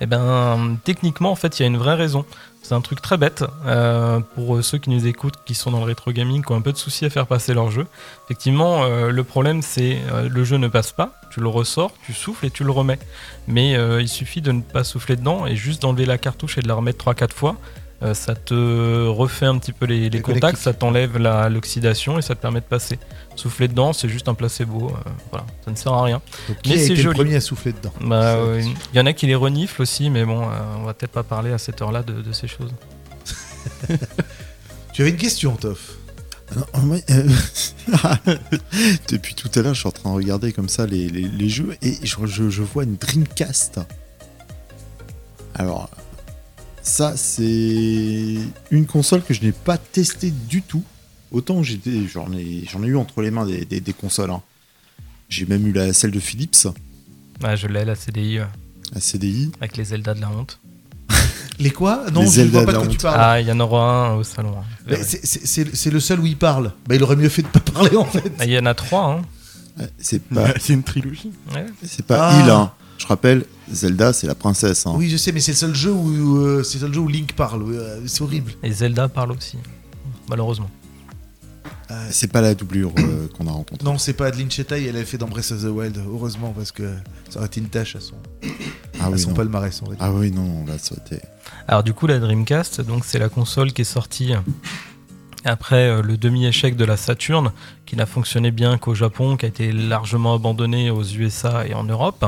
Eh 0.00 0.06
ben, 0.06 0.78
techniquement, 0.84 1.30
en 1.30 1.36
fait, 1.36 1.58
il 1.58 1.62
y 1.62 1.64
a 1.64 1.68
une 1.68 1.76
vraie 1.76 1.94
raison. 1.94 2.24
C'est 2.62 2.74
un 2.74 2.80
truc 2.80 3.00
très 3.00 3.16
bête 3.16 3.44
euh, 3.66 4.18
pour 4.34 4.62
ceux 4.64 4.78
qui 4.78 4.90
nous 4.90 5.06
écoutent, 5.06 5.38
qui 5.44 5.54
sont 5.54 5.70
dans 5.70 5.78
le 5.78 5.84
rétro 5.84 6.10
gaming, 6.10 6.44
qui 6.44 6.50
ont 6.50 6.56
un 6.56 6.60
peu 6.60 6.72
de 6.72 6.76
soucis 6.76 7.04
à 7.04 7.10
faire 7.10 7.28
passer 7.28 7.54
leur 7.54 7.70
jeu. 7.70 7.86
Effectivement, 8.24 8.82
euh, 8.82 9.10
le 9.10 9.24
problème, 9.24 9.62
c'est 9.62 9.98
euh, 10.12 10.28
le 10.28 10.44
jeu 10.44 10.56
ne 10.56 10.66
passe 10.66 10.90
pas. 10.90 11.12
Tu 11.30 11.40
le 11.40 11.46
ressors, 11.46 11.92
tu 12.04 12.12
souffles 12.12 12.46
et 12.46 12.50
tu 12.50 12.64
le 12.64 12.72
remets. 12.72 12.98
Mais 13.46 13.76
euh, 13.76 14.02
il 14.02 14.08
suffit 14.08 14.40
de 14.40 14.50
ne 14.50 14.60
pas 14.60 14.82
souffler 14.82 15.14
dedans 15.14 15.46
et 15.46 15.54
juste 15.54 15.82
d'enlever 15.82 16.04
la 16.04 16.18
cartouche 16.18 16.58
et 16.58 16.62
de 16.62 16.68
la 16.68 16.74
remettre 16.74 17.04
3-4 17.04 17.32
fois. 17.32 17.56
Euh, 18.02 18.14
ça 18.14 18.34
te 18.34 19.06
refait 19.06 19.46
un 19.46 19.56
petit 19.58 19.72
peu 19.72 19.86
les, 19.86 20.00
les 20.00 20.10
Les 20.10 20.22
contacts, 20.22 20.58
ça 20.58 20.72
t'enlève 20.74 21.18
la- 21.18 21.48
l'oxydation 21.48 22.18
et 22.18 22.22
ça 22.22 22.34
te 22.34 22.40
permet 22.40 22.60
de 22.60 22.64
passer. 22.66 22.98
Souffler 23.36 23.68
dedans, 23.68 23.92
c'est 23.92 24.08
juste 24.08 24.28
un 24.28 24.34
placebo. 24.34 24.88
euh, 24.88 25.10
voilà, 25.30 25.46
ça 25.64 25.70
ne 25.70 25.76
sert 25.76 25.92
à 25.92 26.02
rien. 26.02 26.20
Donc, 26.48 26.56
Mais 26.66 26.78
c'est 26.78 26.90
le 26.90 26.96
joli. 26.96 27.14
premier 27.16 27.36
à 27.36 27.40
souffler 27.40 27.72
dedans 27.72 27.92
Bah, 28.00 28.38
il 28.58 28.96
y 28.96 29.00
en 29.00 29.06
a 29.06 29.12
qui 29.12 29.26
les 29.28 29.36
reniflent 29.36 29.82
aussi, 29.82 30.10
mais 30.10 30.24
bon, 30.24 30.42
euh, 30.42 30.46
on 30.78 30.82
va 30.82 30.94
peut-être 30.94 31.12
pas 31.12 31.22
parler 31.22 31.52
à 31.52 31.58
cette 31.58 31.80
heure-là 31.80 32.02
de, 32.02 32.20
de 32.22 32.32
ces 32.32 32.48
choses. 32.48 32.72
Tu 34.92 35.00
avais 35.02 35.10
une 35.12 35.16
question, 35.16 35.54
Toff 35.56 35.92
euh, 36.54 37.28
Depuis 39.08 39.34
tout 39.34 39.48
à 39.54 39.62
l'heure, 39.62 39.74
je 39.74 39.78
suis 39.80 39.88
en 39.88 39.92
train 39.92 40.10
de 40.10 40.16
regarder 40.16 40.52
comme 40.52 40.68
ça 40.68 40.86
les, 40.86 41.08
les- 41.08 41.28
les 41.28 41.48
jeux 41.48 41.76
et 41.82 41.94
je, 42.02 42.16
je- 42.26 42.50
je 42.50 42.62
vois 42.62 42.84
une 42.84 42.96
Dreamcast. 42.96 43.80
Alors, 45.54 45.88
ça, 46.82 47.16
c'est 47.16 48.36
une 48.70 48.86
console 48.86 49.22
que 49.22 49.32
je 49.34 49.42
n'ai 49.42 49.52
pas 49.52 49.78
testée 49.78 50.30
du 50.30 50.62
tout. 50.62 50.82
Autant 51.30 51.62
j'étais, 51.62 52.06
j'en 52.12 52.30
ai, 52.32 52.64
j'en 52.70 52.82
ai 52.82 52.86
eu 52.88 52.96
entre 52.96 53.22
les 53.22 53.30
mains 53.30 53.46
des, 53.46 53.64
des- 53.64 53.80
des 53.80 53.92
consoles. 53.92 54.30
hein. 54.30 54.42
J'ai 55.28 55.46
même 55.46 55.66
eu 55.66 55.72
la, 55.72 55.92
celle 55.94 56.10
de 56.10 56.20
Philips, 56.20 56.68
Ah, 57.42 57.56
je 57.56 57.66
l'ai, 57.66 57.84
la 57.84 57.94
CDI, 57.94 58.38
la 58.92 59.00
CDI. 59.00 59.50
avec 59.60 59.76
les 59.78 59.84
Zelda 59.84 60.12
de 60.14 60.20
la 60.20 60.30
honte. 60.30 60.58
Les 61.58 61.70
quoi? 61.70 62.04
Non, 62.12 62.20
Les 62.20 62.26
je 62.26 62.30
ne 62.30 62.34
Zelda 62.46 62.62
vois 62.62 62.66
pas 62.66 62.72
de 62.72 62.76
de 62.78 62.80
la 62.82 62.86
quoi 62.86 62.88
tu 62.88 62.96
honte. 62.96 63.02
parles. 63.02 63.20
Ah, 63.20 63.40
il 63.40 63.46
y 63.46 63.52
en 63.52 63.60
aura 63.60 64.08
un 64.08 64.14
au 64.14 64.24
salon. 64.24 64.54
hein. 64.58 64.94
C'est- 65.02 65.90
le 65.90 66.00
seul 66.00 66.20
où 66.20 66.26
il 66.26 66.36
parle. 66.36 66.72
Bah, 66.86 66.94
il 66.96 67.02
aurait 67.02 67.16
mieux 67.16 67.28
fait 67.28 67.42
de 67.42 67.46
pas 67.48 67.60
parler 67.60 67.96
en 67.96 68.04
fait. 68.04 68.32
Ah, 68.38 68.44
Il 68.44 68.50
y 68.52 68.58
en 68.58 68.66
a 68.66 68.74
trois, 68.74 69.20
hein. 69.78 69.84
C'est 69.98 70.22
pas, 70.22 70.52
c'est 70.60 70.72
une 70.74 70.82
trilogie. 70.82 71.30
Ouais. 71.54 71.66
c'est 71.86 72.04
pas 72.04 72.28
Ah. 72.30 72.42
il. 72.44 72.50
hein. 72.50 72.72
Je 72.98 73.06
rappelle, 73.06 73.44
Zelda, 73.70 74.12
c'est 74.12 74.26
la 74.26 74.34
princesse. 74.34 74.86
hein. 74.86 74.94
Oui, 74.96 75.08
je 75.10 75.16
sais, 75.16 75.32
mais 75.32 75.40
c'est 75.40 75.52
le 75.52 75.56
seul 75.56 75.74
jeu 75.74 75.92
où, 75.92 76.36
euh, 76.38 76.62
c'est 76.62 76.74
le 76.78 76.80
seul 76.86 76.94
jeu 76.94 77.00
où 77.00 77.08
Link 77.08 77.32
parle. 77.34 77.62
euh, 77.72 78.00
c'est 78.06 78.22
horrible. 78.22 78.52
Et 78.62 78.72
Zelda 78.72 79.08
parle 79.08 79.32
aussi, 79.32 79.58
malheureusement. 80.28 80.70
Euh, 81.90 82.08
C'est 82.10 82.30
pas 82.32 82.40
la 82.40 82.54
doublure 82.54 82.92
euh, 82.98 83.28
qu'on 83.36 83.46
a 83.46 83.50
rencontrée. 83.52 83.84
non, 83.84 83.98
c'est 83.98 84.14
pas 84.14 84.26
Adeline 84.26 84.50
Chetaille, 84.50 84.86
elle 84.86 84.96
a 84.96 85.04
fait 85.04 85.18
dans 85.18 85.28
Breath 85.28 85.52
of 85.52 85.60
the 85.62 85.66
Wild. 85.68 85.98
Heureusement, 86.08 86.52
parce 86.56 86.72
que 86.72 86.94
ça 87.28 87.38
aurait 87.38 87.46
été 87.46 87.60
une 87.60 87.68
tâche 87.68 87.96
à 87.96 88.00
son, 88.00 88.14
Ah 89.00 89.06
à 89.06 89.10
oui, 89.10 89.18
son 89.18 89.30
non. 89.30 89.34
palmarès. 89.36 89.80
on 89.82 89.90
va 89.90 89.94
dire. 89.96 90.04
Ah 90.04 90.12
oui, 90.12 90.30
non, 90.30 90.64
ça 90.78 90.94
aurait 90.94 91.16
été. 91.16 91.24
Alors 91.68 91.82
du 91.82 91.92
coup, 91.92 92.06
la 92.06 92.18
Dreamcast, 92.18 92.80
donc 92.80 93.04
c'est 93.04 93.18
la 93.18 93.28
console 93.28 93.72
qui 93.72 93.82
est 93.82 93.84
sortie 93.84 94.32
après 95.44 95.88
euh, 95.88 96.02
le 96.02 96.16
demi-échec 96.16 96.76
de 96.76 96.84
la 96.84 96.96
Saturn, 96.96 97.52
qui 97.86 97.96
n'a 97.96 98.06
fonctionné 98.06 98.50
bien 98.50 98.78
qu'au 98.78 98.94
Japon, 98.94 99.36
qui 99.36 99.46
a 99.46 99.48
été 99.48 99.72
largement 99.72 100.34
abandonnée 100.34 100.90
aux 100.90 101.02
USA 101.02 101.66
et 101.66 101.74
en 101.74 101.84
Europe. 101.84 102.24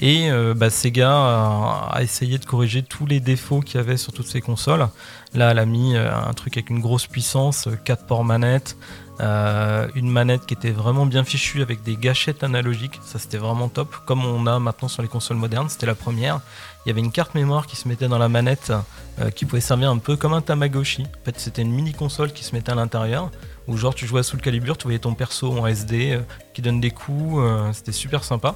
Et 0.00 0.30
euh, 0.30 0.54
bah, 0.54 0.70
Sega 0.70 1.10
a, 1.10 1.90
a 1.92 2.02
essayé 2.02 2.38
de 2.38 2.44
corriger 2.44 2.82
tous 2.82 3.06
les 3.06 3.20
défauts 3.20 3.60
qu'il 3.60 3.76
y 3.76 3.80
avait 3.80 3.96
sur 3.96 4.12
toutes 4.12 4.28
ces 4.28 4.40
consoles. 4.40 4.88
Là, 5.34 5.50
elle 5.50 5.58
a 5.58 5.66
mis 5.66 5.96
euh, 5.96 6.08
un 6.14 6.32
truc 6.34 6.56
avec 6.56 6.70
une 6.70 6.80
grosse 6.80 7.06
puissance, 7.06 7.68
4 7.84 8.06
ports 8.06 8.24
manettes, 8.24 8.76
euh, 9.20 9.88
une 9.96 10.10
manette 10.10 10.46
qui 10.46 10.54
était 10.54 10.70
vraiment 10.70 11.04
bien 11.04 11.24
fichue 11.24 11.60
avec 11.62 11.82
des 11.82 11.96
gâchettes 11.96 12.44
analogiques. 12.44 13.00
Ça, 13.04 13.18
c'était 13.18 13.38
vraiment 13.38 13.68
top. 13.68 13.96
Comme 14.06 14.24
on 14.24 14.46
a 14.46 14.58
maintenant 14.60 14.88
sur 14.88 15.02
les 15.02 15.08
consoles 15.08 15.36
modernes, 15.36 15.68
c'était 15.68 15.86
la 15.86 15.96
première. 15.96 16.40
Il 16.84 16.88
y 16.88 16.92
avait 16.92 17.00
une 17.00 17.10
carte 17.10 17.34
mémoire 17.34 17.66
qui 17.66 17.74
se 17.74 17.88
mettait 17.88 18.06
dans 18.06 18.18
la 18.18 18.28
manette, 18.28 18.72
euh, 19.20 19.30
qui 19.30 19.44
pouvait 19.44 19.60
servir 19.60 19.90
un 19.90 19.98
peu 19.98 20.16
comme 20.16 20.34
un 20.34 20.40
Tamagotchi. 20.40 21.02
En 21.02 21.24
fait, 21.24 21.38
c'était 21.40 21.62
une 21.62 21.72
mini 21.72 21.92
console 21.92 22.32
qui 22.32 22.44
se 22.44 22.54
mettait 22.54 22.70
à 22.70 22.76
l'intérieur, 22.76 23.30
où 23.66 23.76
genre 23.76 23.94
tu 23.94 24.06
jouais 24.06 24.20
à 24.20 24.22
Soul 24.22 24.40
Calibur, 24.40 24.78
tu 24.78 24.84
voyais 24.84 25.00
ton 25.00 25.14
perso 25.14 25.52
en 25.58 25.66
SD 25.66 26.12
euh, 26.12 26.20
qui 26.54 26.62
donne 26.62 26.80
des 26.80 26.92
coups. 26.92 27.42
c'était 27.72 27.92
super 27.92 28.22
sympa. 28.22 28.54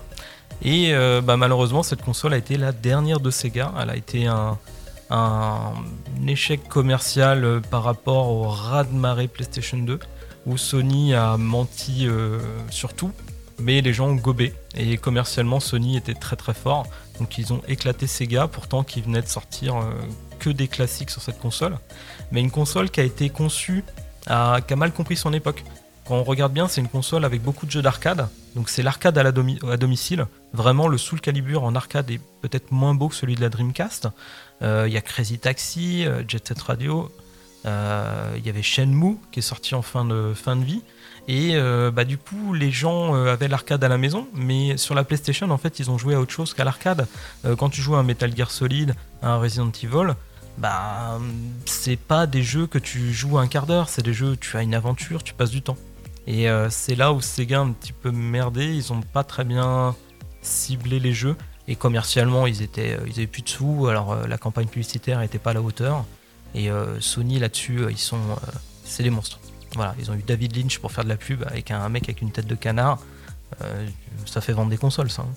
Et 0.64 0.92
bah, 1.25 1.37
malheureusement, 1.37 1.83
cette 1.83 2.03
console 2.03 2.35
a 2.35 2.37
été 2.37 2.57
la 2.57 2.70
dernière 2.70 3.18
de 3.18 3.31
Sega. 3.31 3.72
Elle 3.81 3.90
a 3.90 3.96
été 3.96 4.27
un, 4.27 4.59
échec 6.27 6.68
commercial 6.68 7.61
par 7.70 7.83
rapport 7.83 8.29
au 8.29 8.48
raz-de-marée 8.48 9.29
PlayStation 9.29 9.79
2, 9.79 9.98
où 10.46 10.57
Sony 10.57 11.14
a 11.14 11.37
menti 11.37 12.07
euh, 12.07 12.40
sur 12.70 12.94
tout, 12.94 13.12
mais 13.59 13.81
les 13.81 13.92
gens 13.92 14.09
ont 14.09 14.14
gobé. 14.14 14.55
Et 14.76 14.96
commercialement, 14.96 15.61
Sony 15.61 15.96
était 15.96 16.14
très 16.14 16.37
très 16.37 16.55
fort. 16.55 16.87
Donc 17.20 17.38
ils 17.38 17.52
ont 17.52 17.61
éclaté 17.68 18.07
Sega, 18.07 18.48
pourtant 18.48 18.83
qui 18.83 19.00
venait 19.00 19.22
de 19.22 19.28
sortir 19.28 19.76
euh, 19.76 19.92
que 20.38 20.50
des 20.50 20.66
classiques 20.68 21.11
sur 21.11 21.22
cette 21.22 21.38
console. 21.38 21.78
Mais 22.33 22.40
une 22.40 22.50
console 22.50 22.90
qui 22.90 23.00
a 23.00 23.05
été 23.05 23.28
conçue, 23.31 23.85
à- 24.26 24.59
qui 24.66 24.72
a 24.72 24.76
mal 24.76 24.92
compris 24.92 25.16
son 25.16 25.33
époque. 25.33 25.62
Quand 26.07 26.16
on 26.16 26.24
regarde 26.24 26.52
bien, 26.52 26.66
c'est 26.66 26.81
une 26.81 26.88
console 26.88 27.24
avec 27.24 27.42
beaucoup 27.42 27.64
de 27.64 27.70
jeux 27.70 27.83
d'arcade. 27.83 28.26
Donc 28.57 28.68
c'est 28.68 28.83
l'arcade 28.83 29.16
à, 29.18 29.22
la 29.22 29.31
domicile. 29.31 30.26
Vraiment, 30.52 30.88
le 30.88 30.98
Soul 30.98 31.20
Calibur 31.20 31.62
en 31.62 31.76
arcade 31.76 32.11
est 32.11 32.20
peut-être 32.40 32.72
moins 32.72 32.94
beau 32.94 33.09
que 33.09 33.14
celui 33.14 33.37
de 33.37 33.40
la 33.40 33.48
Dreamcast. 33.48 34.09
Euh, 34.62 34.87
Il 34.88 34.92
y 34.92 34.96
a 34.96 35.00
Crazy 35.00 35.38
Taxi, 35.38 36.05
Jet 36.26 36.48
Set 36.48 36.61
Radio. 36.61 37.09
Euh, 37.66 38.35
Il 38.37 38.46
y 38.46 38.51
avait 38.51 38.62
Shenmue 38.62 39.18
qui 39.31 39.38
est 39.38 39.42
sorti 39.42 39.75
en 39.75 39.83
fin 39.83 40.05
de, 40.05 40.33
fin 40.35 40.57
de 40.57 40.64
vie. 40.64 40.83
Et 41.29 41.51
euh, 41.55 41.90
bah, 41.90 42.05
du 42.05 42.18
coup, 42.18 42.53
les 42.53 42.70
gens 42.70 43.14
euh, 43.14 43.33
avaient 43.33 43.48
l'arcade 43.48 43.83
à 43.85 43.88
la 43.88 43.98
maison, 43.98 44.27
mais 44.35 44.77
sur 44.77 44.94
la 44.94 45.05
PlayStation, 45.05 45.51
en 45.51 45.59
fait, 45.59 45.79
ils 45.79 45.90
ont 45.90 45.98
joué 45.98 46.14
à 46.14 46.20
autre 46.20 46.33
chose 46.33 46.53
qu'à 46.53 46.64
l'arcade. 46.64 47.07
Quand 47.59 47.70
tu 47.70 47.81
joues 47.81 47.94
à 47.94 47.98
un 47.98 48.03
Metal 48.03 48.35
Gear 48.37 48.51
Solid, 48.51 48.94
à 49.22 49.31
un 49.31 49.37
Resident 49.38 49.70
Evil, 49.83 50.14
bah, 50.59 51.20
c'est 51.64 51.96
pas 51.96 52.27
des 52.27 52.42
jeux 52.42 52.66
que 52.66 52.79
tu 52.79 53.12
joues 53.12 53.38
un 53.38 53.46
quart 53.46 53.66
d'heure, 53.66 53.88
c'est 53.88 54.03
des 54.03 54.14
jeux 54.14 54.33
où 54.33 54.37
tu 54.37 54.57
as 54.57 54.62
une 54.62 54.75
aventure, 54.75 55.22
tu 55.22 55.35
passes 55.35 55.51
du 55.51 55.62
temps. 55.62 55.77
Et 56.27 56.46
c'est 56.70 56.94
là 56.94 57.12
où 57.12 57.20
Sega 57.20 57.61
un 57.61 57.72
petit 57.72 57.92
peu 57.92 58.11
merdé, 58.11 58.66
ils 58.66 58.92
ont 58.92 59.01
pas 59.01 59.25
très 59.25 59.44
bien 59.44 59.96
ciblé 60.40 61.01
les 61.01 61.12
jeux. 61.12 61.37
Et 61.68 61.77
commercialement, 61.77 62.46
ils 62.46 62.62
étaient, 62.62 62.98
ils 63.07 63.12
avaient 63.12 63.27
plus 63.27 63.42
de 63.42 63.48
sous, 63.48 63.87
alors 63.87 64.27
la 64.27 64.38
campagne 64.38 64.66
publicitaire 64.66 65.20
n'était 65.20 65.38
pas 65.38 65.51
à 65.51 65.55
la 65.55 65.62
hauteur. 65.62 66.05
Et 66.54 66.70
euh, 66.70 67.00
Sony 67.00 67.38
là-dessus, 67.38 67.78
euh, 67.80 67.90
ils 67.90 67.98
sont, 67.98 68.16
euh, 68.16 68.36
c'est 68.84 69.02
des 69.02 69.10
monstres. 69.10 69.40
Voilà, 69.74 69.94
ils 69.98 70.10
ont 70.10 70.14
eu 70.14 70.22
David 70.22 70.54
Lynch 70.56 70.78
pour 70.78 70.92
faire 70.92 71.04
de 71.04 71.08
la 71.08 71.16
pub 71.16 71.42
avec 71.44 71.70
un 71.70 71.88
mec 71.88 72.04
avec 72.04 72.20
une 72.20 72.30
tête 72.30 72.46
de 72.46 72.54
canard. 72.54 72.98
Euh, 73.62 73.88
ça 74.26 74.40
fait 74.40 74.52
vendre 74.52 74.70
des 74.70 74.76
consoles, 74.76 75.10
ça. 75.10 75.22
hein. 75.22 75.28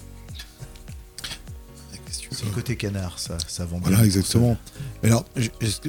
C'est 2.32 2.45
le 2.45 2.51
côté 2.51 2.75
canard, 2.75 3.17
ça, 3.17 3.38
ça 3.47 3.63
vend 3.65 3.78
bien. 3.80 3.89
Voilà, 3.89 4.04
exactement. 4.06 4.58
Mais 5.01 5.10
alors, 5.10 5.23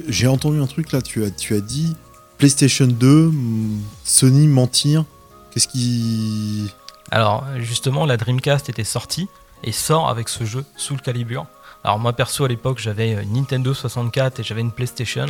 j'ai 0.07 0.27
entendu 0.27 0.61
un 0.61 0.67
truc 0.67 0.93
là, 0.93 1.01
tu 1.01 1.25
as, 1.25 1.31
tu 1.31 1.55
as 1.55 1.59
dit 1.59 1.93
PlayStation 2.37 2.87
2, 2.87 3.27
mm, 3.27 3.81
Sony 4.05 4.47
mentir. 4.47 5.03
Qu'est-ce 5.51 5.67
qui. 5.67 6.71
Alors 7.11 7.45
justement, 7.57 8.05
la 8.05 8.15
Dreamcast 8.15 8.69
était 8.69 8.83
sortie 8.85 9.27
et 9.63 9.71
sort 9.73 10.07
avec 10.09 10.29
ce 10.29 10.45
jeu 10.45 10.63
Soul 10.77 11.01
Calibur. 11.01 11.47
Alors 11.83 11.99
moi 11.99 12.13
perso 12.13 12.43
à 12.45 12.47
l'époque 12.47 12.79
j'avais 12.79 13.13
une 13.13 13.33
Nintendo 13.33 13.73
64 13.73 14.39
et 14.39 14.43
j'avais 14.43 14.61
une 14.61 14.71
PlayStation 14.71 15.27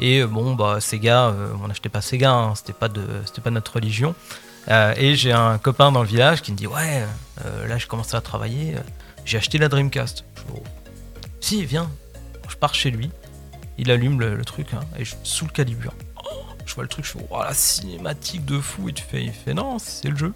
et 0.00 0.20
euh, 0.20 0.26
bon 0.26 0.54
bah 0.54 0.80
Sega, 0.80 1.28
euh, 1.28 1.52
on 1.62 1.68
n'achetait 1.68 1.88
pas 1.88 2.00
Sega, 2.00 2.32
hein, 2.32 2.54
c'était 2.54 2.72
pas 2.72 2.88
de 2.88 3.50
notre 3.50 3.74
religion. 3.74 4.14
Euh, 4.68 4.94
et 4.96 5.14
j'ai 5.14 5.32
un 5.32 5.58
copain 5.58 5.92
dans 5.92 6.00
le 6.00 6.08
village 6.08 6.40
qui 6.40 6.50
me 6.52 6.56
dit 6.56 6.66
ouais 6.66 7.04
euh, 7.44 7.66
là 7.66 7.78
je 7.78 7.86
commençais 7.86 8.16
à 8.16 8.20
travailler, 8.20 8.76
euh, 8.76 8.80
j'ai 9.24 9.38
acheté 9.38 9.58
la 9.58 9.68
Dreamcast. 9.68 10.24
Je 10.36 10.42
Oh. 10.52 10.62
Si 11.40 11.64
viens, 11.64 11.90
je 12.48 12.56
pars 12.56 12.74
chez 12.74 12.90
lui, 12.90 13.10
il 13.78 13.90
allume 13.90 14.20
le, 14.20 14.34
le 14.34 14.44
truc 14.44 14.72
hein, 14.74 14.80
et 14.98 15.04
je 15.04 15.14
Soul 15.22 15.50
Calibur. 15.52 15.92
Oh, 16.18 16.42
je 16.64 16.74
vois 16.74 16.84
le 16.84 16.88
truc, 16.88 17.04
je 17.04 17.12
fais 17.12 17.26
oh, 17.30 17.38
la 17.42 17.54
cinématique 17.54 18.44
de 18.44 18.58
fou 18.58 18.88
et 18.88 18.92
tu 18.92 19.02
fais 19.02 19.22
il 19.22 19.32
fait 19.32 19.54
non 19.54 19.78
c'est 19.78 20.08
le 20.08 20.16
jeu. 20.16 20.32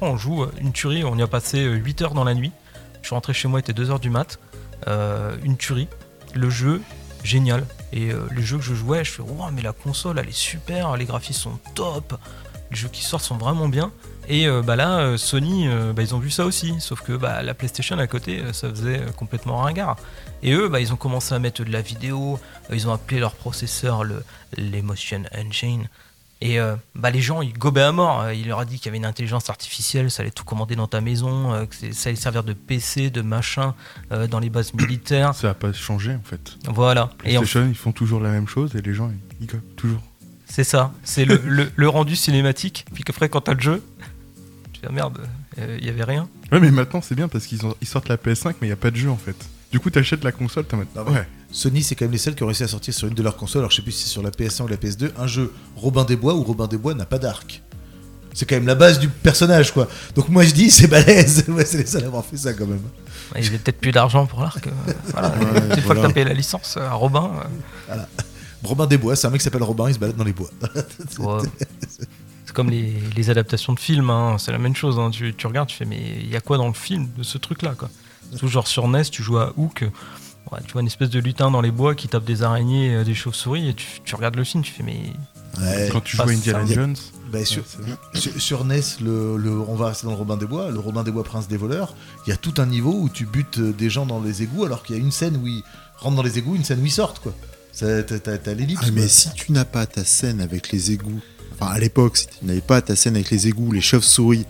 On 0.00 0.16
joue 0.16 0.44
euh, 0.44 0.52
une 0.60 0.72
tuerie, 0.72 1.04
on 1.04 1.16
y 1.16 1.22
a 1.22 1.26
passé 1.26 1.64
8 1.64 2.02
heures 2.02 2.14
dans 2.14 2.24
la 2.24 2.34
nuit. 2.34 2.52
Je 3.02 3.08
suis 3.08 3.14
rentré 3.14 3.32
chez 3.32 3.48
moi, 3.48 3.60
il 3.60 3.62
était 3.62 3.72
2 3.72 3.90
heures 3.90 4.00
du 4.00 4.10
mat. 4.10 4.38
Euh, 4.88 5.36
une 5.42 5.56
tuerie. 5.56 5.88
Le 6.34 6.50
jeu, 6.50 6.82
génial. 7.22 7.64
Et 7.92 8.10
euh, 8.12 8.26
les 8.34 8.42
jeux 8.42 8.58
que 8.58 8.64
je 8.64 8.74
jouais, 8.74 9.04
je 9.04 9.12
fais, 9.12 9.22
mais 9.52 9.62
la 9.62 9.72
console, 9.72 10.18
elle 10.18 10.28
est 10.28 10.36
super, 10.36 10.96
les 10.96 11.04
graphismes 11.04 11.50
sont 11.50 11.58
top, 11.74 12.18
les 12.70 12.76
jeux 12.76 12.88
qui 12.88 13.02
sortent 13.02 13.24
sont 13.24 13.38
vraiment 13.38 13.68
bien. 13.68 13.92
Et 14.28 14.48
euh, 14.48 14.60
bah 14.60 14.76
là, 14.76 15.16
Sony, 15.16 15.68
bah, 15.94 16.02
ils 16.02 16.14
ont 16.14 16.18
vu 16.18 16.30
ça 16.30 16.44
aussi, 16.44 16.74
sauf 16.80 17.00
que 17.00 17.12
bah, 17.12 17.42
la 17.42 17.54
PlayStation 17.54 17.98
à 17.98 18.06
côté, 18.06 18.42
ça 18.52 18.68
faisait 18.68 19.00
complètement 19.16 19.58
ringard. 19.58 19.96
Et 20.42 20.52
eux, 20.52 20.68
bah, 20.68 20.80
ils 20.80 20.92
ont 20.92 20.96
commencé 20.96 21.34
à 21.34 21.38
mettre 21.38 21.64
de 21.64 21.72
la 21.72 21.80
vidéo, 21.80 22.38
ils 22.72 22.88
ont 22.88 22.92
appelé 22.92 23.20
leur 23.20 23.34
processeur 23.34 24.04
le 24.04 24.22
l'Emotion 24.56 25.22
Engine. 25.36 25.88
Et 26.42 26.60
euh, 26.60 26.76
bah, 26.94 27.10
les 27.10 27.22
gens, 27.22 27.40
ils 27.40 27.54
gobaient 27.54 27.80
à 27.82 27.92
mort. 27.92 28.20
Euh, 28.20 28.34
Il 28.34 28.48
leur 28.48 28.58
a 28.58 28.64
dit 28.66 28.76
qu'il 28.76 28.86
y 28.86 28.88
avait 28.90 28.98
une 28.98 29.06
intelligence 29.06 29.48
artificielle, 29.48 30.10
ça 30.10 30.22
allait 30.22 30.30
tout 30.30 30.44
commander 30.44 30.76
dans 30.76 30.86
ta 30.86 31.00
maison, 31.00 31.54
euh, 31.54 31.64
que 31.64 31.74
ça 31.92 32.10
allait 32.10 32.16
servir 32.16 32.44
de 32.44 32.52
PC, 32.52 33.08
de 33.10 33.22
machin 33.22 33.74
euh, 34.12 34.26
dans 34.26 34.38
les 34.38 34.50
bases 34.50 34.74
militaires. 34.74 35.34
Ça 35.34 35.48
n'a 35.48 35.54
pas 35.54 35.72
changé 35.72 36.12
en 36.14 36.20
fait. 36.22 36.56
Voilà. 36.68 37.10
Et 37.24 37.36
en 37.38 37.40
PlayStation, 37.40 37.66
ils 37.68 37.74
font 37.74 37.92
toujours 37.92 38.20
la 38.20 38.30
même 38.30 38.48
chose 38.48 38.76
et 38.76 38.82
les 38.82 38.92
gens, 38.92 39.10
ils, 39.10 39.44
ils 39.44 39.46
copient 39.46 39.62
toujours. 39.76 40.02
C'est 40.48 40.62
ça, 40.64 40.92
c'est 41.02 41.24
le, 41.24 41.40
le- 41.44 41.72
le 41.74 41.88
rendu 41.88 42.14
cinématique. 42.16 42.84
Puis 42.94 43.02
qu'après, 43.02 43.28
quand 43.28 43.40
t'as 43.40 43.54
le 43.54 43.60
jeu, 43.60 43.82
tu 44.72 44.80
fais 44.80 44.86
ah, 44.90 44.92
merde, 44.92 45.18
il 45.58 45.84
y 45.84 45.88
avait 45.88 46.04
rien. 46.04 46.28
Ouais, 46.52 46.60
mais 46.60 46.70
maintenant 46.70 47.00
c'est 47.00 47.14
bien 47.16 47.28
parce 47.28 47.46
qu'ils 47.46 47.60
ils 47.80 47.88
sortent 47.88 48.08
la 48.08 48.16
PS5, 48.16 48.48
mais 48.60 48.66
il 48.66 48.70
n'y 48.70 48.72
a 48.72 48.76
pas 48.76 48.90
de 48.90 48.96
jeu 48.96 49.10
en 49.10 49.16
fait. 49.16 49.36
Du 49.72 49.80
coup, 49.80 49.90
t'achètes 49.90 50.22
la 50.22 50.32
console, 50.32 50.64
t'as 50.66 50.76
mode. 50.76 50.86
Ah 50.94 51.02
ouais. 51.02 51.26
Ouais. 51.50 51.54
Sony, 51.56 51.82
c'est 51.82 51.94
quand 51.94 52.04
même 52.04 52.12
les 52.12 52.18
seuls 52.18 52.34
qui 52.34 52.42
ont 52.42 52.46
réussi 52.46 52.64
à 52.64 52.68
sortir 52.68 52.92
sur 52.94 53.08
une 53.08 53.14
de 53.14 53.22
leurs 53.22 53.36
consoles, 53.36 53.60
alors 53.60 53.70
je 53.70 53.76
sais 53.76 53.82
plus 53.82 53.92
si 53.92 54.04
c'est 54.04 54.10
sur 54.10 54.22
la 54.22 54.30
PS1 54.30 54.62
ou 54.62 54.68
la 54.68 54.76
PS2, 54.76 55.10
un 55.18 55.26
jeu 55.26 55.52
Robin 55.76 56.04
des 56.04 56.16
Bois 56.16 56.34
où 56.34 56.42
Robin 56.42 56.66
des 56.66 56.76
Bois 56.78 56.94
n'a 56.94 57.06
pas 57.06 57.18
d'arc. 57.18 57.62
C'est 58.34 58.44
quand 58.44 58.56
même 58.56 58.66
la 58.66 58.74
base 58.74 58.98
du 58.98 59.08
personnage, 59.08 59.72
quoi. 59.72 59.88
Donc 60.14 60.28
moi 60.28 60.44
je 60.44 60.52
dis, 60.52 60.70
c'est 60.70 60.88
balèze. 60.88 61.44
Ouais, 61.48 61.64
c'est 61.64 61.78
les 61.78 61.86
seuls 61.86 62.04
à 62.04 62.06
avoir 62.08 62.24
fait 62.24 62.36
ça 62.36 62.52
quand 62.52 62.66
même. 62.66 62.82
Il 63.34 63.42
y 63.44 63.48
avait 63.48 63.56
peut-être 63.58 63.80
plus 63.80 63.92
d'argent 63.92 64.26
pour 64.26 64.40
l'arc. 64.42 64.66
euh, 64.66 64.70
voilà. 65.12 65.28
Ouais, 65.30 65.76
Une 65.76 65.82
fois 65.82 65.94
que 65.94 66.00
t'as 66.02 66.12
payé 66.12 66.26
la 66.26 66.34
licence 66.34 66.76
euh, 66.76 66.86
à 66.86 66.92
Robin, 66.92 67.30
euh, 67.90 67.96
Robin 68.62 68.86
des 68.86 68.98
Bois, 68.98 69.16
c'est 69.16 69.26
un 69.26 69.30
mec 69.30 69.40
qui 69.40 69.44
s'appelle 69.44 69.62
Robin, 69.62 69.88
il 69.88 69.94
se 69.94 69.98
balade 69.98 70.16
dans 70.16 70.24
les 70.24 70.32
bois. 70.34 70.50
ouais. 71.18 71.48
c'est 72.44 72.52
comme 72.52 72.68
les, 72.68 72.92
les 73.16 73.30
adaptations 73.30 73.72
de 73.72 73.80
films, 73.80 74.10
hein, 74.10 74.36
c'est 74.38 74.52
la 74.52 74.58
même 74.58 74.76
chose. 74.76 74.98
hein. 74.98 75.10
Tu, 75.10 75.32
tu 75.34 75.46
regardes, 75.46 75.68
tu 75.68 75.76
fais 75.76 75.84
mais 75.86 76.18
il 76.20 76.28
y 76.30 76.36
a 76.36 76.40
quoi 76.40 76.58
dans 76.58 76.66
le 76.68 76.74
film 76.74 77.08
de 77.16 77.22
ce 77.22 77.38
truc-là 77.38 77.74
quoi? 77.78 77.88
Genre 78.42 78.66
sur 78.66 78.86
NES, 78.88 79.04
tu 79.04 79.22
joues 79.22 79.38
à 79.38 79.52
Hook, 79.56 79.84
ouais, 80.52 80.58
tu 80.66 80.72
vois 80.72 80.80
une 80.82 80.86
espèce 80.86 81.10
de 81.10 81.18
lutin 81.20 81.50
dans 81.50 81.60
les 81.60 81.70
bois 81.70 81.94
qui 81.94 82.08
tape 82.08 82.24
des 82.24 82.42
araignées, 82.42 82.94
euh, 82.94 83.04
des 83.04 83.14
chauves-souris, 83.14 83.68
et 83.70 83.74
tu, 83.74 83.86
tu 84.04 84.14
regardes 84.14 84.36
le 84.36 84.44
film, 84.44 84.62
tu 84.62 84.72
fais 84.72 84.82
mais 84.82 85.00
Ouais. 85.58 85.88
Quand 85.90 86.02
tu 86.02 86.18
joues 86.18 86.22
à 86.22 86.30
Indiana 86.30 86.66
ça. 86.66 86.74
Jones, 86.74 86.96
Bah, 87.32 87.42
sur, 87.46 87.62
ouais, 87.62 87.68
c'est 87.68 87.84
bien. 87.86 87.96
sur, 88.12 88.40
sur 88.42 88.64
NES, 88.66 88.80
le, 89.02 89.38
le- 89.38 89.58
on 89.58 89.74
va 89.74 89.86
rester 89.88 90.04
dans 90.06 90.12
le 90.12 90.18
Robin 90.18 90.36
des 90.36 90.44
Bois, 90.44 90.70
le 90.70 90.78
Robin 90.78 91.02
des 91.02 91.10
Bois 91.10 91.24
Prince 91.24 91.48
des 91.48 91.56
voleurs, 91.56 91.94
il 92.26 92.30
y 92.30 92.32
a 92.34 92.36
tout 92.36 92.52
un 92.58 92.66
niveau 92.66 92.92
où 92.92 93.08
tu 93.08 93.24
butes 93.24 93.58
euh, 93.58 93.72
des 93.72 93.88
gens 93.88 94.04
dans 94.04 94.20
les 94.20 94.42
égouts 94.42 94.66
alors 94.66 94.82
qu'il 94.82 94.96
y 94.96 94.98
a 94.98 95.02
une 95.02 95.10
scène 95.12 95.38
où 95.42 95.46
ils 95.46 95.62
rentrent 95.96 96.16
dans 96.16 96.22
les 96.22 96.36
égouts, 96.36 96.56
une 96.56 96.64
scène 96.64 96.80
où 96.82 96.84
ils 96.84 96.90
sortent, 96.92 97.20
quoi. 97.20 97.32
Ça, 97.72 98.02
T'as 98.02 98.18
t'as- 98.18 98.36
t'as 98.36 98.52
l'ellipse. 98.52 98.82
Ah, 98.84 98.90
mais 98.92 99.00
quoi. 99.02 99.08
si 99.08 99.30
tu 99.32 99.52
n'as 99.52 99.64
pas 99.64 99.86
ta 99.86 100.04
scène 100.04 100.42
avec 100.42 100.70
les 100.72 100.92
égouts, 100.92 101.20
enfin 101.54 101.72
à 101.72 101.78
l'époque, 101.78 102.18
si 102.18 102.26
tu 102.26 102.44
n'avais 102.44 102.60
pas 102.60 102.82
ta 102.82 102.94
scène 102.94 103.14
avec 103.14 103.30
les 103.30 103.48
égouts, 103.48 103.72
les 103.72 103.80
chauves-souris, 103.80 104.44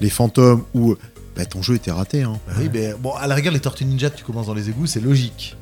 les 0.00 0.10
fantômes, 0.10 0.64
ou 0.74 0.96
bah, 1.38 1.46
ton 1.46 1.62
jeu 1.62 1.76
était 1.76 1.90
raté. 1.92 2.22
Hein. 2.24 2.38
Bah 2.46 2.52
oui, 2.58 2.68
mais 2.72 2.92
bon, 2.98 3.12
à 3.14 3.26
la 3.26 3.34
rigueur, 3.34 3.52
les 3.54 3.60
Tortues 3.60 3.84
Ninja, 3.86 4.10
tu 4.10 4.24
commences 4.24 4.46
dans 4.48 4.54
les 4.54 4.68
égouts, 4.68 4.86
c'est 4.86 5.00
logique. 5.00 5.56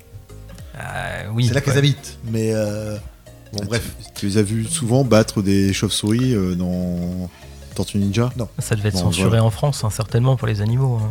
euh, 0.81 1.25
oui. 1.35 1.47
c'est 1.47 1.55
là 1.55 1.61
qu'elles 1.61 1.75
ouais. 1.75 1.79
habitent. 1.79 2.19
Mais 2.31 2.51
euh, 2.55 2.97
bon, 3.53 3.61
Ah, 3.63 3.67
bref. 3.67 3.83
Tu, 4.15 4.21
tu 4.21 4.27
les 4.27 4.39
as 4.39 4.43
vus 4.43 4.65
souvent 4.65 5.05
battre 5.05 5.43
des 5.43 5.73
chauves-souris 5.73 6.35
euh, 6.35 6.55
dans 6.55 7.31
Tortue 7.75 7.99
Ninja? 7.99 8.33
Ça 8.59 8.75
devait 8.75 8.89
être 8.89 8.95
Bon, 8.95 9.01
censuré 9.11 9.29
voilà. 9.29 9.45
en 9.45 9.51
France, 9.51 9.85
hein, 9.85 9.91
certainement 9.91 10.37
pour 10.37 10.49
les 10.49 10.61
animaux. 10.63 10.99
hein. 11.03 11.11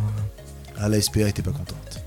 Ah, 0.78 0.88
la 0.88 1.00
SPA 1.00 1.20
était 1.28 1.42
pas 1.42 1.52
contente. 1.52 2.00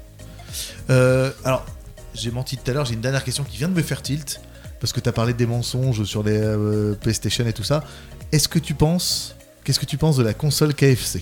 Euh, 0.89 1.31
alors, 1.45 1.65
j'ai 2.13 2.31
menti 2.31 2.57
tout 2.57 2.69
à 2.69 2.73
l'heure, 2.73 2.85
j'ai 2.85 2.93
une 2.93 3.01
dernière 3.01 3.23
question 3.23 3.43
qui 3.43 3.57
vient 3.57 3.67
de 3.69 3.73
me 3.73 3.81
faire 3.81 4.01
tilt. 4.01 4.41
Parce 4.79 4.93
que 4.93 4.99
tu 5.01 5.09
as 5.09 5.11
parlé 5.11 5.33
des 5.33 5.45
mensonges 5.45 6.03
sur 6.05 6.23
les 6.23 6.37
euh, 6.37 6.93
PlayStation 6.95 7.45
et 7.45 7.51
tout 7.53 7.63
ça. 7.63 7.83
Est-ce 8.31 8.47
que 8.47 8.59
tu 8.59 8.73
penses. 8.73 9.35
Qu'est-ce 9.65 9.79
que 9.79 9.85
tu 9.85 9.97
penses 9.97 10.15
de 10.15 10.23
la 10.23 10.33
console 10.33 10.73
KFC 10.73 11.21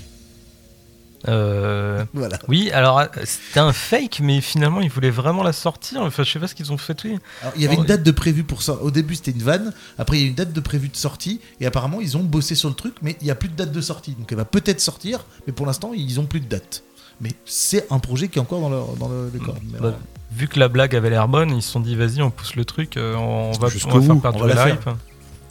Euh, 1.28 2.06
Voilà. 2.14 2.38
Oui, 2.48 2.70
alors 2.72 3.04
c'était 3.24 3.60
un 3.60 3.74
fake, 3.74 4.20
mais 4.22 4.40
finalement 4.42 4.82
ils 4.82 4.90
voulaient 4.90 5.10
vraiment 5.10 5.44
la 5.44 5.54
sortir. 5.54 6.02
Enfin, 6.02 6.24
je 6.24 6.32
sais 6.32 6.40
pas 6.40 6.48
ce 6.48 6.56
qu'ils 6.56 6.72
ont 6.72 6.78
fait. 6.78 7.04
oui. 7.06 7.18
Alors, 7.42 7.54
il 7.56 7.62
y 7.62 7.66
avait 7.66 7.76
Oh, 7.78 7.82
une 7.82 7.88
date 7.88 8.04
de 8.04 8.12
prévu 8.12 8.44
pour 8.44 8.62
ça. 8.62 8.74
Au 8.82 8.92
début, 8.92 9.16
c'était 9.16 9.32
une 9.32 9.42
vanne. 9.44 9.74
Après, 9.98 10.18
il 10.18 10.22
y 10.22 10.24
a 10.24 10.26
eu 10.28 10.30
une 10.30 10.36
date 10.36 10.54
de 10.54 10.60
prévu 10.60 10.90
de 10.90 10.96
sortie. 10.96 11.42
Et 11.60 11.66
apparemment, 11.66 12.00
ils 12.02 12.18
ont 12.18 12.24
bossé 12.24 12.56
sur 12.56 12.70
le 12.70 12.76
truc, 12.76 12.96
mais 13.02 13.18
il 13.22 13.26
n'y 13.26 13.32
a 13.32 13.36
plus 13.36 13.50
de 13.50 13.56
date 13.56 13.72
de 13.72 13.82
sortie. 13.82 14.12
Donc, 14.12 14.32
elle 14.32 14.38
va 14.38 14.46
peut-être 14.46 14.80
sortir, 14.80 15.26
mais 15.48 15.54
pour 15.54 15.66
l'instant, 15.66 15.92
ils 15.96 16.20
ont 16.20 16.26
plus 16.26 16.40
de 16.40 16.48
date. 16.48 16.84
Mais 17.20 17.32
c'est 17.46 17.88
un 17.92 17.98
projet 18.00 18.28
qui 18.28 18.38
est 18.38 18.42
encore 18.42 18.62
dans 18.62 18.70
le, 18.70 18.78
dans 19.00 19.10
le 19.10 19.30
décor. 19.32 19.56
Mais 19.74 19.80
Bah, 19.80 19.88
alors, 19.88 20.00
vu 20.32 20.48
que 20.48 20.60
la 20.60 20.68
blague 20.68 20.96
avait 20.96 21.10
l'air 21.10 21.28
bonne, 21.28 21.50
ils 21.50 21.64
se 21.64 21.72
sont 21.72 21.80
dit 21.80 21.96
vas-y, 21.96 22.22
on 22.22 22.30
pousse 22.30 22.56
le 22.56 22.64
truc, 22.64 22.96
euh, 22.96 23.16
on 23.16 23.52
va, 23.54 23.70
Jusqu'au 23.70 23.90
on 23.94 24.00
va 24.00 24.02
faire 24.06 24.16
bout, 24.16 24.22
perdre 24.22 24.40
on 24.44 24.48
va 24.48 24.54
la 24.54 24.70
hype. 24.70 24.88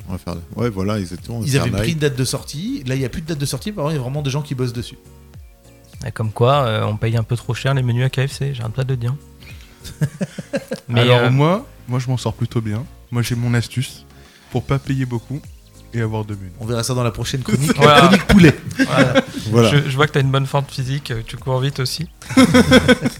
On 0.09 0.13
va 0.13 0.19
faire. 0.19 0.37
Ouais, 0.55 0.71
voilà, 0.71 1.01
exactement. 1.01 1.41
ils 1.45 1.59
avaient 1.59 1.71
pris 1.73 1.93
une 1.93 1.99
date 1.99 2.15
de 2.17 2.25
sortie. 2.25 2.85
Là, 2.87 2.95
il 2.95 3.01
n'y 3.01 3.05
a 3.05 3.09
plus 3.09 3.23
de 3.23 3.27
date 3.27 3.39
de 3.39 3.47
sortie. 3.47 3.73
Par 3.73 3.83
contre, 3.83 3.95
il 3.95 3.97
y 3.97 4.01
a 4.01 4.03
vraiment 4.03 4.23
des 4.23 4.31
gens 4.31 4.43
qui 4.43 4.55
bossent 4.55 4.73
dessus. 4.73 4.97
Comme 6.15 6.31
quoi, 6.31 6.67
euh, 6.67 6.85
on 6.85 6.97
paye 6.97 7.17
un 7.17 7.23
peu 7.23 7.37
trop 7.37 7.55
cher 7.55 7.75
les 7.75 7.83
menus 7.83 8.05
à 8.05 8.11
KFC, 8.11 8.55
j'arrête 8.55 8.75
pas 8.75 8.85
de 8.85 8.91
le 8.91 8.97
dire. 8.97 9.15
mais 10.89 11.01
Alors 11.01 11.19
euh, 11.19 11.31
moi, 11.31 11.67
moi 11.89 11.99
je 11.99 12.09
m'en 12.09 12.17
sors 12.17 12.35
plutôt 12.35 12.61
bien. 12.61 12.85
Moi 13.11 13.23
j'ai 13.23 13.35
mon 13.35 13.55
astuce 13.55 14.05
pour 14.51 14.63
pas 14.63 14.79
payer 14.79 15.07
beaucoup 15.07 15.41
et 15.95 16.01
avoir 16.01 16.25
deux 16.25 16.37
menus. 16.37 16.53
On 16.61 16.67
verra 16.67 16.83
ça 16.83 16.95
dans 16.95 17.03
la 17.03 17.11
prochaine 17.11 17.43
chronique. 17.45 17.77
Voilà. 17.77 18.03
chronique 18.03 18.27
poulet. 18.27 18.55
voilà. 18.77 19.23
Voilà. 19.51 19.71
je, 19.71 19.89
je 19.91 19.97
vois 19.97 20.07
que 20.07 20.13
tu 20.13 20.19
as 20.19 20.23
une 20.23 20.31
bonne 20.31 20.47
forme 20.47 20.67
physique, 20.69 21.11
euh, 21.11 21.23
tu 21.27 21.37
cours 21.37 21.59
vite 21.61 21.81
aussi. 21.81 22.09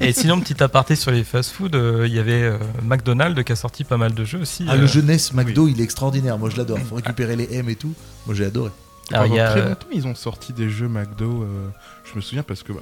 Et 0.01 0.13
sinon, 0.13 0.41
petit 0.41 0.63
aparté 0.63 0.97
sur 0.97 1.11
les 1.11 1.25
fast-food, 1.25 1.75
euh, 1.75 2.07
il 2.07 2.15
y 2.15 2.19
avait 2.19 2.43
euh, 2.43 2.59
McDonald's 2.83 3.43
qui 3.45 3.53
a 3.53 3.57
sorti 3.57 3.85
pas 3.85 3.97
mal 3.97 4.15
de 4.15 4.25
jeux 4.25 4.41
aussi. 4.41 4.67
Ah, 4.69 4.75
euh, 4.75 4.79
le 4.79 4.87
jeunesse 4.87 5.33
McDo, 5.33 5.69
il 5.69 5.81
est 5.81 5.85
extraordinaire. 5.85 6.39
Moi, 6.39 6.51
je 6.51 6.57
l'adore. 6.57 6.79
Faut 6.79 6.97
récupérer 6.97 7.37
les 7.37 7.53
M 7.55 7.69
et 7.69 7.77
tout. 7.77 7.93
Moi, 8.27 8.35
j'ai 8.35 8.45
adoré. 8.45 8.71
alors, 9.13 9.27
il 9.27 9.31
Pendant 9.31 9.37
y 9.37 9.41
a, 9.41 9.51
très 9.51 9.69
longtemps, 9.69 9.87
ils 9.93 10.07
ont 10.07 10.15
sorti 10.15 10.53
des 10.53 10.69
jeux 10.69 10.89
McDo. 10.89 11.47
Je 12.17 12.21
me 12.21 12.23
souviens 12.23 12.43
parce 12.43 12.63
que 12.63 12.73
bah, 12.73 12.81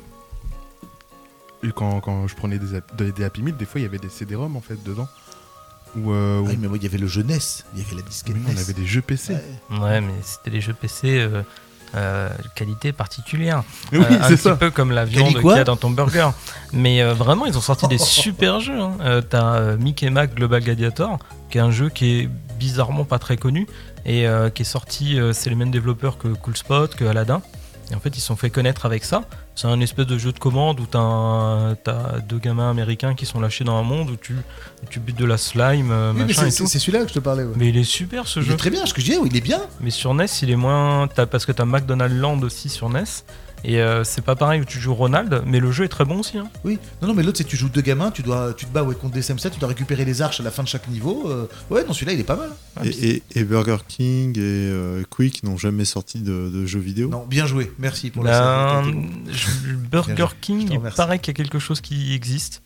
quand, 1.75 1.99
quand 2.01 2.29
je 2.29 2.37
prenais 2.37 2.59
des, 2.59 2.79
des, 2.97 3.11
des 3.11 3.25
Happy 3.25 3.43
Meal, 3.43 3.57
des 3.57 3.65
fois 3.65 3.81
il 3.81 3.85
y 3.85 3.87
avait 3.87 3.99
des 3.99 4.09
CD-ROM 4.09 4.55
en 4.57 4.61
fait 4.61 4.81
dedans. 4.85 5.09
Euh, 6.07 6.39
Ah 6.45 6.49
oui, 6.49 6.57
mais 6.61 6.69
moi, 6.69 6.77
il 6.77 6.83
y 6.85 6.87
avait 6.87 6.99
le 6.99 7.07
jeunesse. 7.09 7.65
Il 7.75 7.83
y 7.83 7.85
avait 7.85 7.97
la 7.97 8.03
disquette 8.03 8.37
on 8.47 8.53
NES. 8.53 8.61
avait 8.61 8.73
des 8.75 8.87
jeux 8.87 9.01
PC. 9.03 9.33
Ouais. 9.71 9.79
Ouais, 9.81 10.01
mais 10.01 10.13
c'était 10.23 10.51
des 10.51 10.61
jeux 10.61 10.73
PC 10.75 11.19
euh, 11.21 11.43
euh, 11.97 12.29
qualité 12.55 12.93
particulière. 12.93 13.65
Oui, 13.93 13.99
Euh, 13.99 14.21
un 14.21 14.29
c'est 14.29 14.35
petit 14.37 14.43
ça. 14.43 14.55
peu 14.57 14.71
comme 14.71 14.93
la 14.93 15.05
viande 15.05 15.35
qu'il 15.35 15.47
y 15.47 15.53
a 15.53 15.65
dans 15.65 15.77
ton 15.77 15.91
burger. 15.91 16.31
Mais 16.73 17.03
euh, 17.03 17.13
vraiment, 17.15 17.45
ils 17.47 17.57
ont 17.59 17.61
sorti 17.61 17.89
des 17.89 17.99
super 18.23 18.61
jeux. 18.61 18.79
hein. 18.81 18.93
Euh, 19.01 19.21
T'as 19.21 19.55
euh, 19.57 19.77
Mickey 19.77 20.11
Mac 20.11 20.35
Global 20.35 20.63
Gladiator, 20.63 21.19
qui 21.51 21.59
est 21.59 21.61
un 21.63 21.71
jeu 21.73 21.89
qui 21.91 22.21
est 22.21 22.29
bizarrement 22.59 23.05
pas 23.05 23.19
très 23.19 23.37
connu 23.37 23.67
et 24.05 24.29
euh, 24.29 24.49
qui 24.51 24.63
est 24.63 24.65
sorti. 24.65 25.19
euh, 25.19 25.33
c'est 25.33 25.49
les 25.51 25.57
mêmes 25.57 25.71
développeurs 25.73 26.19
que 26.19 26.29
Cool 26.29 26.57
Spot, 26.57 26.95
que 26.95 27.05
Aladdin. 27.05 27.41
Et 27.91 27.95
en 27.95 28.01
fait, 28.01 28.17
ils 28.17 28.21
se 28.21 28.27
sont 28.27 28.37
fait 28.37 28.51
connaître 28.51 28.87
avec 28.87 29.05
ça. 29.05 29.25
C'est 29.55 29.67
un 29.69 29.81
espèce 29.81 30.07
de 30.07 30.17
jeu 30.19 30.33
de 30.33 30.39
commande 30.39 30.81
où 30.81 30.87
t'as 30.87 31.75
deux 32.29 32.39
gamins 32.39 32.71
américains 32.71 33.15
qui 33.15 33.27
sont 33.27 33.41
lâchés 33.41 33.63
dans 33.65 33.77
un 33.77 33.83
monde 33.83 34.11
où 34.11 34.17
tu, 34.17 34.33
où 34.35 34.87
tu 34.91 35.01
butes 35.01 35.19
de 35.19 35.25
la 35.27 35.37
slime, 35.37 35.91
euh, 35.93 36.13
Oui, 36.13 36.21
mais 36.21 36.27
machin 36.27 36.51
c'est- 36.51 36.67
celui-là 36.79 37.03
que 37.03 37.09
je 37.09 37.15
te 37.15 37.19
parlais. 37.21 37.45
ouais. 37.45 37.53
Mais 37.57 37.69
il 37.69 37.77
est 37.77 37.85
super 37.85 38.27
ce 38.27 38.41
Il 38.41 38.47
jeu. 38.47 38.53
est 38.55 38.57
très 38.57 38.71
bien, 38.71 38.85
ce 38.87 38.95
que 38.95 39.01
je 39.01 39.07
disais, 39.07 39.19
oui, 39.19 39.29
il 39.31 39.37
est 39.37 39.41
bien. 39.43 39.61
Mais 39.81 39.91
sur 39.91 40.13
NES, 40.15 40.27
il 40.43 40.51
est 40.51 40.57
moins. 40.57 41.07
parce 41.09 41.45
que 41.47 41.53
t'as 41.53 41.65
McDonald's 41.65 42.17
Land 42.17 42.41
aussi 42.43 42.69
sur 42.69 42.89
NES. 42.89 43.05
Et 43.67 43.81
euh, 43.81 44.05
c'est 44.05 44.21
pas 44.23 44.37
pareil 44.37 44.61
où 44.61 44.65
tu 44.67 44.79
joues 44.79 44.95
Ronald, 44.95 45.43
mais 45.47 45.59
le 45.59 45.73
jeu 45.73 45.85
est 45.85 45.89
très 45.89 46.05
bon 46.05 46.19
aussi. 46.21 46.37
hein. 46.37 46.49
Oui, 46.65 46.79
non, 47.01 47.09
non, 47.09 47.15
mais 47.15 47.23
l'autre, 47.23 47.39
c'est 47.39 47.45
que 47.45 47.49
tu 47.49 47.57
joues 47.57 47.71
deux 47.71 47.81
gamins, 47.81 48.11
tu, 48.11 48.23
dois, 48.23 48.53
tu 48.55 48.67
te 48.67 48.71
bats 48.73 48.83
ouais, 48.83 48.95
contre 48.95 49.15
des 49.15 49.23
SM7, 49.23 49.53
tu 49.53 49.59
dois 49.59 49.71
récupérer 49.71 50.05
les 50.05 50.21
arches 50.21 50.39
à 50.41 50.43
la 50.43 50.51
fin 50.51 50.63
de 50.63 50.69
chaque 50.69 50.87
niveau. 50.89 51.25
euh, 51.31 51.47
Ouais, 51.71 51.83
non, 51.85 51.95
celui-là, 51.95 52.13
il 52.13 52.21
est 52.21 52.25
pas 52.25 52.37
mal. 52.37 52.51
Ah, 52.77 52.83
Et, 52.85 52.91
et- 53.09 53.23
et 53.37 53.45
Burger 53.45 53.79
King 53.89 54.37
et 54.39 54.41
euh, 54.43 55.03
Quick 55.09 55.43
n'ont 55.45 55.57
jamais 55.57 55.87
sorti 55.87 56.19
de, 56.19 56.51
de 56.53 56.67
jeux 56.67 56.79
vidéo? 56.81 57.09
Non, 57.09 57.25
bien 57.27 57.47
joué, 57.47 57.73
merci 57.79 58.11
pour 58.11 58.23
Ben, 58.25 58.31
la 58.31 58.83
je- 59.33 59.75
Burger 59.75 60.27
King, 60.41 60.69
il 60.71 60.81
paraît 60.95 61.19
qu'il 61.19 61.33
y 61.33 61.41
a 61.41 61.43
quelque 61.43 61.59
chose 61.59 61.81
qui 61.81 62.15
existe. 62.15 62.63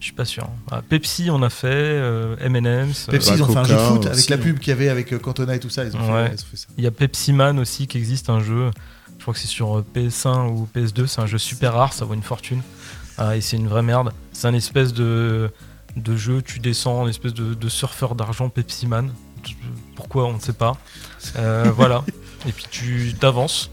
Je 0.00 0.06
suis 0.06 0.14
pas 0.14 0.24
sûr. 0.24 0.50
Ah, 0.70 0.82
Pepsi, 0.86 1.30
on 1.30 1.42
a 1.44 1.48
fait. 1.50 1.68
euh, 1.70 2.34
M&M's. 2.40 3.06
Pepsi, 3.08 3.30
bah, 3.30 3.36
ils 3.36 3.42
ont 3.44 3.46
fait 3.46 3.58
un 3.58 3.64
jeu 3.64 3.74
de 3.74 3.78
foot 3.78 4.06
avec 4.06 4.18
aussi, 4.18 4.30
la 4.30 4.36
hein. 4.36 4.40
pub 4.40 4.58
qu'il 4.58 4.70
y 4.70 4.72
avait 4.72 4.88
avec 4.88 5.12
euh, 5.12 5.18
Cantona 5.20 5.54
et 5.54 5.60
tout 5.60 5.70
ça. 5.70 5.84
Ils 5.84 5.96
ont, 5.96 6.00
fait, 6.04 6.12
Ouais. 6.12 6.30
ils 6.32 6.40
ont 6.42 6.46
fait 6.50 6.56
ça. 6.56 6.66
Il 6.76 6.82
y 6.82 6.88
a 6.88 6.90
Pepsi 6.90 7.32
Man 7.32 7.60
aussi 7.60 7.86
qui 7.86 7.98
existe 7.98 8.28
un 8.28 8.40
jeu. 8.40 8.70
Je 9.22 9.24
crois 9.24 9.34
que 9.34 9.38
c'est 9.38 9.46
sur 9.46 9.78
euh, 9.78 9.84
PS1 9.94 10.48
ou 10.48 10.68
PS2. 10.74 11.06
C'est 11.06 11.20
un 11.20 11.26
jeu 11.26 11.38
super 11.38 11.74
rare, 11.74 11.92
ça 11.92 12.04
vaut 12.04 12.14
une 12.14 12.24
fortune. 12.24 12.60
Ah, 13.16 13.36
et 13.36 13.40
c'est 13.40 13.56
une 13.56 13.68
vraie 13.68 13.84
merde. 13.84 14.12
C'est 14.32 14.48
un 14.48 14.52
espèce 14.52 14.92
de, 14.92 15.48
de 15.94 16.16
jeu, 16.16 16.42
tu 16.42 16.58
descends, 16.58 17.06
un 17.06 17.08
espèce 17.08 17.32
de, 17.32 17.54
de 17.54 17.68
surfeur 17.68 18.16
d'argent 18.16 18.48
Pepsi 18.48 18.88
Man. 18.88 19.12
Pourquoi 19.94 20.26
on 20.26 20.32
ne 20.32 20.40
sait 20.40 20.52
pas. 20.52 20.76
Euh, 21.36 21.70
voilà. 21.76 22.04
Et 22.48 22.50
puis 22.50 22.66
tu 22.68 23.14
t'avances. 23.14 23.70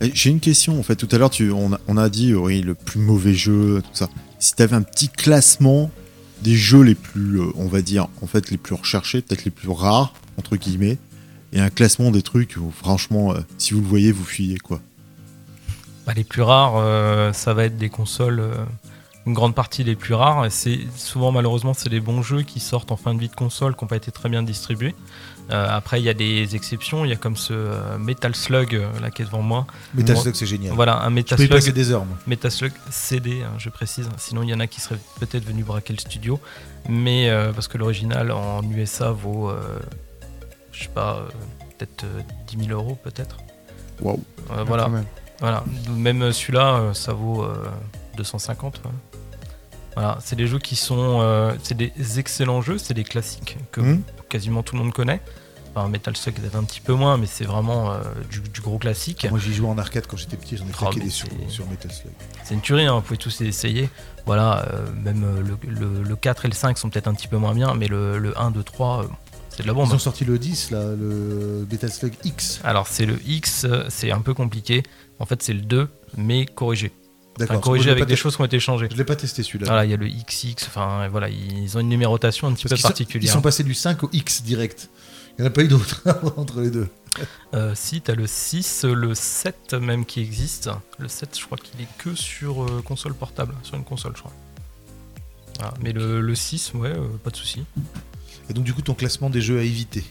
J'ai 0.00 0.30
une 0.30 0.40
question 0.40 0.76
en 0.76 0.82
fait. 0.82 0.96
Tout 0.96 1.08
à 1.12 1.18
l'heure, 1.18 1.30
tu, 1.30 1.52
on, 1.52 1.74
a, 1.74 1.78
on 1.86 1.96
a 1.96 2.08
dit 2.08 2.34
oui 2.34 2.62
le 2.62 2.74
plus 2.74 2.98
mauvais 2.98 3.34
jeu, 3.34 3.80
tout 3.80 3.94
ça. 3.96 4.08
Si 4.40 4.56
tu 4.56 4.62
avais 4.64 4.74
un 4.74 4.82
petit 4.82 5.08
classement 5.08 5.92
des 6.42 6.56
jeux 6.56 6.82
les 6.82 6.96
plus, 6.96 7.40
euh, 7.40 7.52
on 7.54 7.68
va 7.68 7.80
dire, 7.80 8.08
en 8.22 8.26
fait, 8.26 8.50
les 8.50 8.58
plus 8.58 8.74
recherchés, 8.74 9.22
peut-être 9.22 9.44
les 9.44 9.52
plus 9.52 9.68
rares 9.68 10.12
entre 10.36 10.56
guillemets, 10.56 10.98
et 11.54 11.60
un 11.60 11.70
classement 11.70 12.10
des 12.10 12.22
trucs 12.22 12.56
où 12.56 12.70
franchement, 12.70 13.32
euh, 13.32 13.40
si 13.56 13.72
vous 13.72 13.80
le 13.80 13.86
voyez, 13.86 14.12
vous 14.12 14.24
fuyez 14.24 14.58
quoi. 14.58 14.80
Bah, 16.06 16.12
les 16.14 16.24
plus 16.24 16.42
rares, 16.42 16.74
euh, 16.76 17.32
ça 17.32 17.54
va 17.54 17.64
être 17.64 17.78
des 17.78 17.88
consoles 17.88 18.40
euh, 18.40 18.52
une 19.26 19.32
grande 19.32 19.54
partie 19.54 19.84
les 19.84 19.96
plus 19.96 20.14
rares. 20.14 20.46
C'est 20.50 20.80
souvent 20.96 21.32
malheureusement 21.32 21.74
c'est 21.74 21.88
des 21.88 22.00
bons 22.00 22.22
jeux 22.22 22.42
qui 22.42 22.60
sortent 22.60 22.92
en 22.92 22.96
fin 22.96 23.14
de 23.14 23.20
vie 23.20 23.28
de 23.28 23.34
console, 23.34 23.74
qui 23.74 23.84
n'ont 23.84 23.88
pas 23.88 23.96
été 23.96 24.10
très 24.10 24.28
bien 24.28 24.42
distribués. 24.42 24.94
Euh, 25.50 25.66
après 25.68 26.00
il 26.00 26.04
y 26.04 26.08
a 26.08 26.14
des 26.14 26.56
exceptions, 26.56 27.04
il 27.04 27.10
y 27.10 27.12
a 27.12 27.16
comme 27.16 27.36
ce 27.36 27.52
euh, 27.52 27.98
Metal 27.98 28.34
Slug 28.34 28.74
euh, 28.74 28.88
là 29.00 29.10
qui 29.10 29.22
est 29.22 29.24
devant 29.26 29.42
moi. 29.42 29.66
Metal 29.94 30.16
Slug, 30.16 30.34
c'est 30.34 30.46
génial. 30.46 30.74
Voilà 30.74 31.02
un 31.02 31.10
Je 31.10 31.14
Metal 31.14 31.36
peux 31.36 31.44
y 31.44 31.46
Slug, 31.46 31.58
passer 31.58 31.72
des 31.72 31.90
heures, 31.90 32.04
moi. 32.04 32.16
Metal 32.26 32.50
Slug 32.50 32.72
CD, 32.90 33.42
hein, 33.42 33.52
je 33.58 33.68
précise. 33.68 34.08
Sinon 34.16 34.42
il 34.42 34.50
y 34.50 34.54
en 34.54 34.60
a 34.60 34.66
qui 34.66 34.80
seraient 34.80 35.00
peut-être 35.20 35.44
venus 35.44 35.64
braquer 35.64 35.92
le 35.92 35.98
studio, 35.98 36.40
mais 36.88 37.28
euh, 37.28 37.52
parce 37.52 37.68
que 37.68 37.78
l'original 37.78 38.30
en 38.30 38.62
USA 38.62 39.10
vaut, 39.10 39.50
euh, 39.50 39.78
je 40.74 40.82
sais 40.84 40.88
pas, 40.90 41.16
euh, 41.18 41.28
peut-être 41.78 42.04
euh, 42.04 42.20
10 42.48 42.66
000 42.66 42.78
euros 42.78 42.98
peut-être. 43.02 43.38
Waouh. 44.00 44.22
Euh, 44.50 44.64
voilà. 44.64 44.88
Même. 44.88 45.04
Voilà, 45.40 45.64
même 45.90 46.32
celui-là, 46.32 46.74
euh, 46.76 46.94
ça 46.94 47.12
vaut 47.12 47.42
euh, 47.42 47.66
250. 48.16 48.80
ouais. 48.84 48.90
Voilà, 49.94 50.18
c'est 50.20 50.36
des 50.36 50.46
jeux 50.46 50.58
qui 50.58 50.74
sont, 50.76 51.20
euh, 51.20 51.54
c'est 51.62 51.76
des 51.76 51.92
excellents 52.18 52.60
jeux, 52.62 52.78
c'est 52.78 52.94
des 52.94 53.04
classiques 53.04 53.56
que 53.70 53.80
Mhm. 53.80 54.02
quasiment 54.28 54.62
tout 54.62 54.74
le 54.76 54.82
monde 54.82 54.92
connaît. 54.92 55.20
Enfin, 55.76 55.88
Metal 55.88 56.16
Slug 56.16 56.36
peut-être 56.36 56.54
un 56.54 56.62
petit 56.64 56.80
peu 56.80 56.94
moins, 56.94 57.16
mais 57.16 57.26
c'est 57.26 57.44
vraiment 57.44 57.90
euh, 57.92 57.98
du, 58.30 58.40
du 58.40 58.60
gros 58.60 58.78
classique. 58.78 59.26
Moi, 59.28 59.40
j'y 59.40 59.52
jouais 59.52 59.68
en 59.68 59.76
arcade 59.76 60.06
quand 60.06 60.16
j'étais 60.16 60.36
petit, 60.36 60.56
j'en 60.56 60.66
ai 60.66 60.68
Oh, 60.72 60.78
claqué 60.78 61.00
des 61.00 61.10
c'est- 61.10 61.26
sur 61.48 61.66
Metal 61.68 61.90
Slug. 61.90 62.12
C'est 62.44 62.54
une 62.54 62.60
tuerie, 62.60 62.86
hein, 62.86 62.94
vous 62.94 63.00
pouvez 63.02 63.16
tous 63.18 63.40
les 63.40 63.46
essayer. 63.48 63.88
Voilà, 64.24 64.64
euh, 64.72 64.86
même 65.02 65.24
euh, 65.24 65.42
le, 65.42 65.58
le- 65.68 66.02
le 66.04 66.16
4 66.16 66.44
et 66.44 66.48
le 66.48 66.54
5 66.54 66.78
sont 66.78 66.90
peut-être 66.90 67.08
un 67.08 67.14
petit 67.14 67.26
peu 67.28 67.36
moins 67.38 67.54
bien, 67.54 67.74
mais 67.74 67.88
le, 67.88 68.18
le 68.18 68.38
1, 68.40 68.52
2, 68.52 68.62
3, 68.62 69.02
euh, 69.02 69.08
c'est 69.56 69.62
de 69.62 69.66
la 69.68 69.72
bombe. 69.74 69.88
Ils 69.90 69.94
ont 69.94 69.98
sorti 69.98 70.24
le 70.24 70.38
10, 70.38 70.70
là, 70.70 70.84
le 70.94 71.66
Metal 71.70 71.90
Slug 71.90 72.14
X. 72.24 72.60
Alors 72.64 72.88
c'est 72.88 73.06
le 73.06 73.18
X, 73.26 73.64
euh, 73.64 73.84
c'est 73.88 74.10
un 74.10 74.20
peu 74.20 74.34
compliqué. 74.34 74.82
En 75.18 75.26
fait, 75.26 75.42
c'est 75.42 75.52
le 75.52 75.60
2, 75.60 75.88
mais 76.16 76.46
corrigé. 76.46 76.92
D'accord. 77.38 77.56
Enfin, 77.56 77.62
corrigé 77.64 77.90
avec 77.90 78.06
des 78.06 78.16
choses 78.16 78.36
qui 78.36 78.42
ont 78.42 78.44
été 78.44 78.60
changées. 78.60 78.88
Je 78.90 78.96
l'ai 78.96 79.04
pas 79.04 79.16
testé 79.16 79.42
celui-là. 79.42 79.66
Voilà, 79.66 79.84
il 79.84 79.90
y 79.90 79.94
a 79.94 79.96
le 79.96 80.06
XX, 80.08 80.54
enfin 80.68 81.08
voilà, 81.08 81.28
ils 81.28 81.76
ont 81.76 81.80
une 81.80 81.88
numérotation 81.88 82.46
un 82.46 82.52
petit 82.52 82.64
Parce 82.68 82.74
peu 82.74 82.76
sont- 82.82 82.88
particulière. 82.88 83.30
Ils 83.30 83.32
sont 83.32 83.42
passés 83.42 83.64
du 83.64 83.74
5 83.74 84.04
au 84.04 84.10
X 84.12 84.42
direct. 84.42 84.88
Il 85.36 85.42
n'y 85.42 85.48
en 85.48 85.50
a 85.50 85.52
pas 85.52 85.62
eu 85.62 85.68
d'autres 85.68 86.02
entre 86.36 86.60
les 86.60 86.70
deux. 86.70 86.86
Euh, 87.54 87.72
si, 87.74 88.00
t'as 88.00 88.14
le 88.14 88.26
6, 88.28 88.84
le 88.84 89.14
7 89.14 89.74
même 89.74 90.04
qui 90.04 90.20
existe. 90.20 90.70
Le 90.98 91.08
7, 91.08 91.36
je 91.38 91.44
crois 91.44 91.58
qu'il 91.58 91.80
est 91.80 91.88
que 91.98 92.14
sur 92.14 92.62
euh, 92.64 92.82
console 92.84 93.14
portable, 93.14 93.54
sur 93.64 93.74
une 93.76 93.84
console, 93.84 94.12
je 94.16 94.20
crois. 94.20 94.32
Mais 95.80 95.92
le, 95.92 96.20
le 96.20 96.34
6, 96.34 96.72
ouais, 96.74 96.90
euh, 96.90 97.06
pas 97.22 97.30
de 97.30 97.36
souci. 97.36 97.64
Et 98.50 98.52
donc, 98.52 98.64
du 98.64 98.74
coup, 98.74 98.82
ton 98.82 98.94
classement 98.94 99.30
des 99.30 99.40
jeux 99.40 99.58
à 99.58 99.62
éviter. 99.62 100.04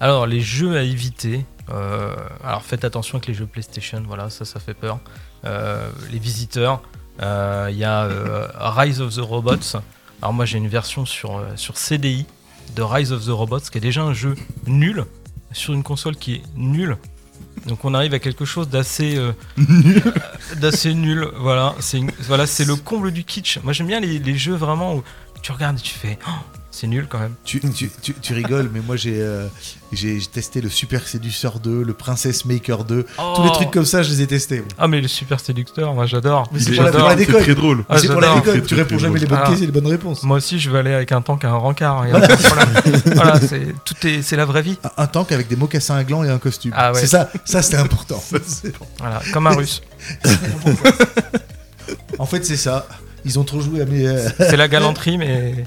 Alors, 0.00 0.26
les 0.26 0.40
jeux 0.40 0.76
à 0.76 0.82
éviter. 0.82 1.44
euh, 1.70 2.14
alors, 2.44 2.62
faites 2.62 2.84
attention 2.84 3.16
avec 3.16 3.26
les 3.28 3.34
jeux 3.34 3.46
PlayStation, 3.46 4.02
voilà, 4.06 4.30
ça, 4.30 4.44
ça 4.44 4.60
fait 4.60 4.74
peur. 4.74 4.98
Euh, 5.44 5.88
les 6.12 6.18
visiteurs. 6.18 6.82
euh, 7.22 7.68
Il 7.70 7.76
y 7.78 7.84
a 7.84 8.08
Rise 8.58 9.00
of 9.00 9.14
the 9.14 9.20
Robots. 9.20 9.76
Alors, 10.22 10.32
moi, 10.32 10.44
j'ai 10.44 10.58
une 10.58 10.68
version 10.68 11.04
sur, 11.06 11.42
sur 11.56 11.76
CDI 11.76 12.26
de 12.76 12.82
Rise 12.82 13.12
of 13.12 13.24
the 13.26 13.30
Robots, 13.30 13.60
qui 13.60 13.78
est 13.78 13.80
déjà 13.80 14.02
un 14.02 14.14
jeu 14.14 14.34
nul, 14.66 15.04
sur 15.52 15.74
une 15.74 15.82
console 15.82 16.16
qui 16.16 16.34
est 16.36 16.42
nulle. 16.56 16.96
Donc, 17.66 17.84
on 17.84 17.94
arrive 17.94 18.14
à 18.14 18.18
quelque 18.18 18.44
chose 18.44 18.68
d'assez. 18.68 19.16
euh, 19.16 19.32
d'assez 20.56 20.94
nul. 20.94 21.28
Voilà, 21.38 21.74
c'est 21.80 22.00
voilà, 22.20 22.46
c'est 22.46 22.64
le 22.64 22.76
comble 22.76 23.10
du 23.12 23.24
kitsch. 23.24 23.58
Moi, 23.62 23.72
j'aime 23.72 23.86
bien 23.86 24.00
les, 24.00 24.18
les 24.18 24.36
jeux 24.36 24.54
vraiment 24.54 24.94
où 24.96 25.02
tu 25.42 25.52
regardes 25.52 25.78
et 25.78 25.82
tu 25.82 25.94
fais. 25.94 26.18
Oh, 26.28 26.30
c'est 26.74 26.86
nul 26.88 27.06
quand 27.08 27.18
même. 27.20 27.34
Tu, 27.44 27.60
tu, 27.60 27.90
tu, 28.02 28.14
tu 28.14 28.34
rigoles, 28.34 28.68
mais 28.72 28.80
moi, 28.80 28.96
j'ai 28.96 29.20
euh, 29.20 29.46
j'ai 29.92 30.18
testé 30.20 30.60
le 30.60 30.68
Super 30.68 31.06
Séduceur 31.06 31.60
2, 31.60 31.82
le 31.84 31.92
Princess 31.94 32.44
Maker 32.44 32.84
2. 32.84 33.02
Tous 33.04 33.42
les 33.42 33.48
Oh. 33.48 33.52
trucs 33.52 33.70
comme 33.70 33.84
ça, 33.84 34.02
je 34.02 34.10
les 34.10 34.22
ai 34.22 34.26
testés. 34.26 34.58
moi. 34.58 34.68
Ah, 34.78 34.88
mais 34.88 35.00
le 35.00 35.06
super 35.08 35.38
séducteur, 35.40 35.94
moi 35.94 36.06
j'adore. 36.06 36.48
Mais 36.52 36.58
c'est 36.58 36.72
pour 36.74 36.82
la- 36.84 36.90
la 36.90 37.10
c'est 37.10 37.16
déconne. 37.16 37.42
très 37.42 37.54
drôle. 37.54 37.84
Ah, 37.88 37.98
c'est 37.98 38.08
pour 38.08 38.20
la 38.20 38.34
déconne, 38.34 38.62
tu 38.62 38.74
réponds 38.74 38.98
jamais 38.98 39.20
les 39.20 39.26
bonnes 39.26 39.36
drôle. 39.38 39.48
questions 39.50 39.62
et 39.62 39.66
les 39.66 39.72
bonnes 39.72 39.86
réponses. 39.90 40.22
Moi 40.24 40.38
aussi, 40.38 40.58
je 40.58 40.70
vais 40.70 40.78
aller 40.80 40.92
avec 40.92 41.12
un 41.12 41.22
tank 41.22 41.44
et 41.44 41.46
un 41.46 41.54
rencard. 41.54 42.04
problème. 42.06 42.72
voilà, 43.14 43.40
c'est 43.40 43.74
tout 43.84 44.06
est, 44.06 44.22
c'est 44.22 44.36
la 44.36 44.44
vraie 44.44 44.62
vie. 44.62 44.76
Un- 44.84 45.04
Un 45.04 45.06
tank 45.06 45.30
avec 45.32 45.46
des 45.48 45.56
mocassins 45.56 45.94
à 45.96 46.02
gland 46.04 46.24
et 46.24 46.30
un 46.30 46.38
costume. 46.38 46.72
Ah 46.76 46.92
ouais. 46.92 46.98
C'est 47.00 47.06
ça, 47.06 47.30
ça 47.44 47.62
c'était 47.62 47.76
important. 47.76 48.22
Voilà, 48.98 49.20
comme 49.32 49.46
un 49.46 49.54
russe. 49.54 49.80
en 52.18 52.26
fait, 52.26 52.44
c'est 52.44 52.56
ça. 52.56 52.86
Ils 53.24 53.38
ont 53.38 53.44
trop 53.44 53.60
joué 53.60 53.80
à 53.80 53.84
mes. 53.86 54.06
euh, 54.06 54.28
C'est 54.38 54.56
la 54.56 54.68
galanterie, 54.68 55.18
mais 55.18 55.64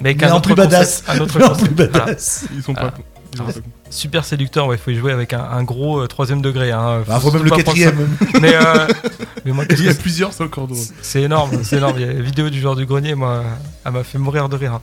mais 0.00 0.10
avec 0.10 0.20
mais 0.20 0.28
un 0.28 0.32
en 0.32 0.36
autre 0.36 0.46
plus 0.48 0.54
badass. 0.54 1.02
concept, 1.02 1.08
un 1.20 1.22
autre 1.24 1.38
Mais 1.38 1.44
en 1.44 1.52
Voilà. 1.52 1.72
badass. 1.72 2.44
Ils 2.54 2.62
sont 2.62 2.74
pas. 2.74 2.92
Ils 3.34 3.42
ont 3.42 3.44
Ah. 3.48 3.52
pas- 3.52 3.58
Super 3.90 4.24
séducteur, 4.24 4.66
ouais, 4.66 4.76
faut 4.76 4.90
y 4.90 4.96
jouer 4.96 5.12
avec 5.12 5.32
un, 5.32 5.42
un 5.42 5.62
gros 5.62 6.00
euh, 6.00 6.06
troisième 6.06 6.42
degré. 6.42 6.72
Hein. 6.72 7.04
Bah, 7.08 7.18
faut 7.20 7.30
même 7.30 7.42
le 7.44 7.50
quatrième. 7.50 8.06
Mais, 8.40 8.54
euh, 8.54 8.86
mais 9.46 9.52
moi, 9.52 9.64
Il 9.70 9.82
y 9.84 9.88
a 9.88 9.94
plusieurs, 9.94 10.32
c'est 10.34 10.44
encore 10.44 10.66
drôle. 10.66 10.78
c'est 11.00 11.22
énorme, 11.22 11.62
c'est 11.64 11.76
énorme. 11.76 11.94
Il 11.98 12.06
y 12.06 12.08
a 12.08 12.12
la 12.12 12.20
vidéo 12.20 12.50
du 12.50 12.60
joueur 12.60 12.76
du 12.76 12.84
grenier, 12.84 13.14
moi, 13.14 13.44
elle 13.86 13.92
m'a 13.92 14.04
fait 14.04 14.18
mourir 14.18 14.48
de 14.50 14.56
rire. 14.56 14.80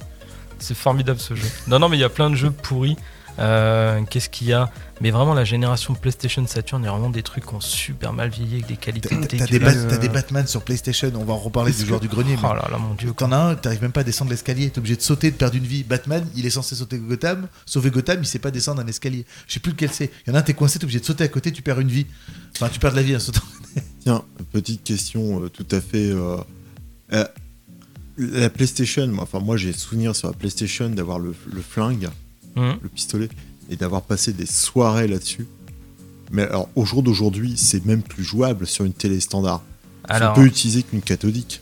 C'est 0.57 0.75
formidable 0.75 1.19
ce 1.19 1.35
jeu. 1.35 1.47
Non, 1.67 1.77
non, 1.79 1.87
mais 1.89 1.97
il 1.97 1.99
y 1.99 2.03
a 2.03 2.09
plein 2.09 2.29
de 2.31 2.35
jeux 2.35 2.49
pourris. 2.49 2.97
Euh, 3.39 4.01
Qu'est-ce 4.09 4.29
qu'il 4.29 4.47
y 4.47 4.53
a? 4.53 4.71
Mais 5.01 5.11
vraiment, 5.11 5.33
la 5.33 5.43
génération 5.43 5.93
PlayStation 5.93 6.45
Saturn, 6.47 6.81
il 6.81 6.85
y 6.85 6.87
a 6.87 6.91
vraiment 6.91 7.09
des 7.09 7.21
trucs 7.23 7.45
qui 7.45 7.53
ont 7.53 7.59
super 7.59 8.13
mal 8.13 8.29
vieilli 8.29 8.53
avec 8.55 8.67
des 8.67 8.77
qualités 8.77 9.09
T'as 9.09 9.15
t'as 9.17 9.27
des, 9.27 9.37
dégueulasses. 9.59 9.75
Bat- 9.83 9.89
t'as 9.89 9.97
des 9.97 10.09
Batman 10.09 10.47
sur 10.47 10.61
PlayStation, 10.63 11.11
on 11.15 11.25
va 11.25 11.33
en 11.33 11.37
reparler 11.37 11.73
du 11.73 11.85
joueur 11.85 11.99
du 11.99 12.07
grenier. 12.07 12.35
Oh 12.37 12.41
mais 12.43 12.55
là 12.55 12.67
là, 12.71 12.77
mon 12.77 12.93
dieu. 12.93 13.11
T'en 13.15 13.31
as 13.33 13.37
un, 13.37 13.55
t'arrives 13.55 13.81
même 13.81 13.91
pas 13.91 14.01
à 14.01 14.03
descendre 14.05 14.31
l'escalier, 14.31 14.69
t'es 14.69 14.79
obligé 14.79 14.95
de 14.95 15.01
sauter, 15.01 15.31
de 15.31 15.35
perdre 15.35 15.55
une 15.57 15.65
vie. 15.65 15.83
Batman, 15.83 16.25
il 16.35 16.45
est 16.45 16.49
censé 16.49 16.75
sauter 16.75 16.97
Gotham, 16.97 17.47
sauver 17.65 17.91
Gotham, 17.91 18.19
il 18.21 18.25
sait 18.25 18.39
pas 18.39 18.51
descendre 18.51 18.81
un 18.81 18.87
escalier. 18.87 19.25
Je 19.47 19.53
sais 19.55 19.59
plus 19.59 19.71
lequel 19.73 19.89
c'est. 19.91 20.11
Il 20.25 20.29
y 20.29 20.31
en 20.31 20.35
a 20.35 20.39
un, 20.39 20.41
t'es 20.41 20.53
coincé, 20.53 20.79
t'es 20.79 20.85
obligé 20.85 21.01
de 21.01 21.05
sauter 21.05 21.25
à 21.25 21.27
côté, 21.27 21.51
tu 21.51 21.61
perds 21.61 21.81
une 21.81 21.89
vie. 21.89 22.05
Enfin, 22.55 22.69
tu 22.71 22.79
perds 22.79 22.91
de 22.91 22.95
la 22.97 23.03
vie 23.03 23.15
en 23.15 23.19
sautant. 23.19 23.41
Tiens, 24.01 24.23
petite 24.53 24.83
question 24.83 25.43
euh, 25.43 25.49
tout 25.49 25.67
à 25.71 25.81
fait. 25.81 26.09
euh, 26.11 26.37
euh, 27.11 27.25
la 28.17 28.49
PlayStation, 28.49 29.05
moi, 29.07 29.23
enfin 29.23 29.39
moi 29.39 29.57
j'ai 29.57 29.73
souvenir 29.73 30.15
sur 30.15 30.29
la 30.29 30.33
PlayStation 30.33 30.87
d'avoir 30.89 31.19
le, 31.19 31.35
le 31.51 31.61
flingue, 31.61 32.07
Hum. 32.55 32.77
le 32.81 32.89
pistolet, 32.89 33.29
et 33.69 33.75
d'avoir 33.75 34.01
passé 34.01 34.31
des 34.33 34.45
soirées 34.45 35.07
là-dessus. 35.07 35.47
Mais 36.31 36.43
alors 36.43 36.69
au 36.75 36.85
jour 36.85 37.03
d'aujourd'hui, 37.03 37.55
c'est 37.57 37.85
même 37.85 38.01
plus 38.01 38.23
jouable 38.23 38.65
sur 38.65 38.85
une 38.85 38.93
télé 38.93 39.19
standard. 39.19 39.61
Alors, 40.07 40.31
On 40.31 40.35
peut 40.35 40.45
utiliser 40.45 40.83
qu'une 40.83 41.01
cathodique. 41.01 41.61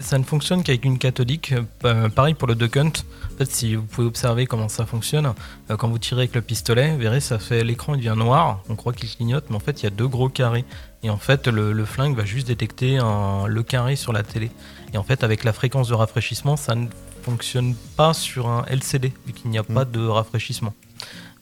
ça 0.00 0.18
ne 0.18 0.24
fonctionne 0.24 0.62
qu'avec 0.62 0.84
une 0.84 0.98
cathodique. 0.98 1.54
Euh, 1.84 2.08
pareil 2.08 2.34
pour 2.34 2.48
le 2.48 2.54
Duck 2.54 2.76
Hunt. 2.76 2.92
En 3.34 3.38
fait, 3.38 3.50
si 3.50 3.74
vous 3.76 3.82
pouvez 3.82 4.06
observer 4.06 4.46
comment 4.46 4.68
ça 4.68 4.86
fonctionne, 4.86 5.32
euh, 5.70 5.76
quand 5.76 5.88
vous 5.88 5.98
tirez 5.98 6.22
avec 6.22 6.34
le 6.34 6.40
pistolet, 6.42 6.92
vous 6.92 6.98
verrez, 6.98 7.20
ça 7.20 7.38
fait 7.38 7.62
l'écran 7.64 7.94
il 7.94 7.98
devient 7.98 8.14
noir. 8.16 8.62
On 8.68 8.76
croit 8.76 8.92
qu'il 8.92 9.08
clignote, 9.08 9.44
mais 9.50 9.56
en 9.56 9.60
fait, 9.60 9.80
il 9.82 9.84
y 9.84 9.86
a 9.86 9.90
deux 9.90 10.08
gros 10.08 10.28
carrés. 10.28 10.64
Et 11.02 11.10
en 11.10 11.18
fait, 11.18 11.46
le, 11.48 11.72
le 11.72 11.84
flingue 11.84 12.16
va 12.16 12.24
juste 12.24 12.46
détecter 12.48 12.98
un- 12.98 13.46
le 13.46 13.62
carré 13.62 13.94
sur 13.96 14.12
la 14.12 14.22
télé. 14.22 14.50
Et 14.92 14.98
en 14.98 15.02
fait, 15.04 15.22
avec 15.24 15.44
la 15.44 15.52
fréquence 15.52 15.88
de 15.88 15.94
rafraîchissement, 15.94 16.56
ça 16.56 16.74
ne 16.74 16.86
fonctionne 17.26 17.74
pas 17.96 18.14
sur 18.14 18.46
un 18.48 18.64
LCD, 18.68 19.12
vu 19.26 19.32
qu'il 19.32 19.50
n'y 19.50 19.58
a 19.58 19.64
pas 19.64 19.84
de 19.84 20.06
rafraîchissement. 20.06 20.72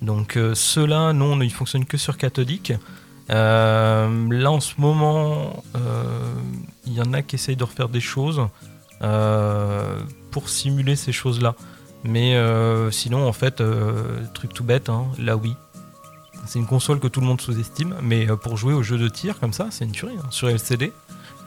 Donc 0.01 0.37
euh, 0.37 0.55
ceux-là, 0.55 1.13
non, 1.13 1.39
ils 1.43 1.53
fonctionnent 1.53 1.85
que 1.85 1.99
sur 1.99 2.17
cathodique. 2.17 2.73
Euh, 3.31 4.09
là, 4.31 4.51
en 4.51 4.61
ce 4.61 4.75
moment, 4.79 5.63
euh, 5.77 6.35
il 6.87 6.95
y 6.95 7.01
en 7.03 7.13
a 7.13 7.21
qui 7.23 7.37
essayent 7.37 7.57
de 7.57 7.65
refaire 7.65 7.91
des 7.91 8.01
choses 8.01 8.41
euh, 9.03 10.01
pour 10.31 10.49
simuler 10.49 10.97
ces 10.97 11.13
choses-là. 11.13 11.55
Mais 12.03 12.37
sinon, 12.91 13.27
en 13.27 13.33
fait, 13.33 13.63
truc 14.35 14.53
tout 14.53 14.65
bête, 14.65 14.89
hein, 14.91 15.07
la 15.19 15.37
Wii. 15.37 15.57
C'est 16.47 16.59
une 16.59 16.67
console 16.67 17.01
que 17.01 17.09
tout 17.09 17.21
le 17.23 17.27
monde 17.27 17.41
sous-estime, 17.41 17.95
mais 18.03 18.27
pour 18.43 18.59
jouer 18.59 18.75
aux 18.75 18.83
jeux 18.83 18.99
de 18.99 19.09
tir 19.09 19.41
comme 19.41 19.55
ça, 19.55 19.69
c'est 19.71 19.87
une 19.87 19.93
tuerie. 19.93 20.19
hein. 20.23 20.27
Sur 20.29 20.51
LCD, 20.51 20.93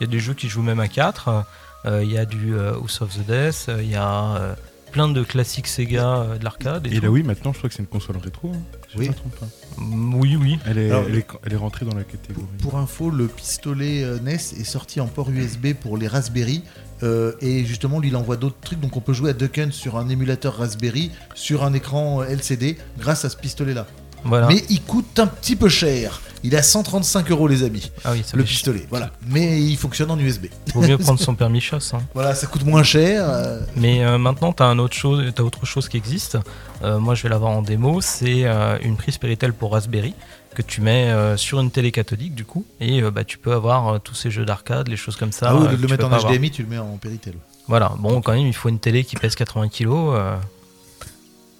y 0.00 0.04
a 0.04 0.10
des 0.10 0.18
jeux 0.18 0.34
qui 0.34 0.48
jouent 0.48 0.64
même 0.64 0.80
à 0.80 0.88
4. 0.88 1.44
Euh, 1.86 2.02
Il 2.04 2.10
y 2.12 2.18
a 2.18 2.24
du 2.24 2.54
euh, 2.54 2.74
House 2.74 3.00
of 3.02 3.14
the 3.16 3.26
Death, 3.26 3.66
euh, 3.68 3.82
il 3.82 3.90
y 3.90 3.94
a 3.96 4.36
euh, 4.36 4.54
plein 4.92 5.08
de 5.08 5.22
classiques 5.22 5.66
Sega 5.66 6.16
euh, 6.18 6.38
de 6.38 6.44
l'arcade. 6.44 6.86
Et 6.86 6.96
Et 6.96 7.00
là, 7.00 7.10
oui, 7.10 7.22
maintenant, 7.22 7.52
je 7.52 7.58
crois 7.58 7.68
que 7.68 7.74
c'est 7.74 7.82
une 7.82 7.88
console 7.88 8.16
rétro. 8.18 8.52
hein, 8.54 8.58
si 8.88 8.94
je 8.94 8.98
Oui. 8.98 9.08
me 9.08 9.14
trompe 9.14 9.36
pas. 9.38 9.46
Mm, 9.78 10.14
Oui, 10.14 10.36
oui. 10.40 10.58
Elle 10.66 10.78
est, 10.78 10.90
Alors, 10.90 11.04
elle, 11.08 11.14
est, 11.16 11.26
elle 11.44 11.52
est 11.52 11.56
rentrée 11.56 11.84
dans 11.86 11.94
la 11.94 12.04
catégorie. 12.04 12.46
Pour 12.62 12.76
info, 12.78 13.10
le 13.10 13.26
pistolet 13.28 14.02
euh, 14.02 14.18
NES 14.20 14.34
est 14.34 14.64
sorti 14.64 15.00
en 15.00 15.06
port 15.06 15.30
USB 15.30 15.74
pour 15.74 15.96
les 15.98 16.08
Raspberry. 16.08 16.62
euh, 17.04 17.32
et 17.40 17.64
justement, 17.64 18.00
lui, 18.00 18.08
il 18.08 18.16
envoie 18.16 18.36
d'autres 18.36 18.58
trucs. 18.60 18.80
Donc, 18.80 18.96
on 18.96 19.00
peut 19.00 19.12
jouer 19.12 19.30
à 19.30 19.32
Duck 19.34 19.58
Hunt 19.58 19.70
sur 19.70 19.96
un 19.98 20.08
émulateur 20.08 20.56
Raspberry, 20.56 21.12
sur 21.34 21.62
un 21.64 21.72
écran 21.74 22.24
LCD, 22.24 22.76
grâce 22.98 23.24
à 23.24 23.28
ce 23.30 23.36
pistolet-là. 23.36 23.86
Voilà. 24.24 24.48
Mais 24.48 24.64
il 24.68 24.82
coûte 24.82 25.18
un 25.18 25.26
petit 25.26 25.56
peu 25.56 25.68
cher. 25.68 26.20
Il 26.44 26.54
à 26.54 26.62
135 26.62 27.30
euros, 27.32 27.48
les 27.48 27.64
amis. 27.64 27.90
ah 28.04 28.12
oui, 28.12 28.22
ça 28.24 28.36
Le 28.36 28.44
pistolet, 28.44 28.86
voilà. 28.90 29.10
Mais 29.26 29.60
il 29.60 29.76
fonctionne 29.76 30.08
en 30.12 30.18
USB. 30.18 30.46
Vaut 30.72 30.82
mieux 30.82 30.96
prendre 30.98 31.18
son 31.18 31.34
permis 31.34 31.60
chasse. 31.60 31.94
hein. 31.94 32.02
Voilà, 32.14 32.32
ça 32.36 32.46
coûte 32.46 32.64
moins 32.64 32.84
cher. 32.84 33.28
euh, 33.28 33.60
Mais 33.74 34.04
euh, 34.04 34.18
maintenant, 34.18 34.52
tu 34.52 34.62
as, 34.62 34.72
autre 34.72 34.94
chose, 34.94 35.32
as 35.36 35.42
autre 35.42 35.66
chose 35.66 35.88
qui 35.88 35.96
existe. 35.96 36.38
Euh, 36.84 37.00
moi, 37.00 37.16
je 37.16 37.24
vais 37.24 37.28
l'avoir 37.28 37.50
en 37.50 37.62
démo. 37.62 38.00
C'est 38.00 38.44
une 38.82 38.96
prise 38.96 39.18
Péritel 39.18 39.52
pour 39.52 39.72
Raspberry 39.72 40.14
que 40.54 40.62
tu 40.62 40.80
mets 40.80 41.12
sur 41.36 41.58
une 41.60 41.72
télé 41.72 41.90
cathodique, 41.90 42.36
du 42.36 42.44
coup. 42.44 42.64
Et 42.80 43.02
bah, 43.02 43.24
tu 43.24 43.36
peux 43.38 43.52
avoir 43.52 44.00
tous 44.00 44.14
ces 44.14 44.30
jeux 44.30 44.44
d'arcade, 44.44 44.86
les 44.86 44.96
choses 44.96 45.16
comme 45.16 45.32
ça. 45.32 45.48
Ah, 45.50 45.56
oui, 45.56 45.66
de 45.68 45.74
le 45.82 45.88
mettre 45.88 46.06
en 46.06 46.12
avoir. 46.12 46.32
HDMI, 46.32 46.52
tu 46.52 46.62
le 46.62 46.68
mets 46.68 46.78
en 46.78 46.96
Péritel. 46.98 47.34
Voilà. 47.66 47.92
Bon, 47.98 48.20
quand 48.20 48.32
même, 48.32 48.46
il 48.46 48.54
faut 48.54 48.68
une 48.68 48.78
télé 48.78 49.02
qui 49.02 49.16
pèse 49.16 49.34
80 49.34 49.68
kg. 49.70 49.88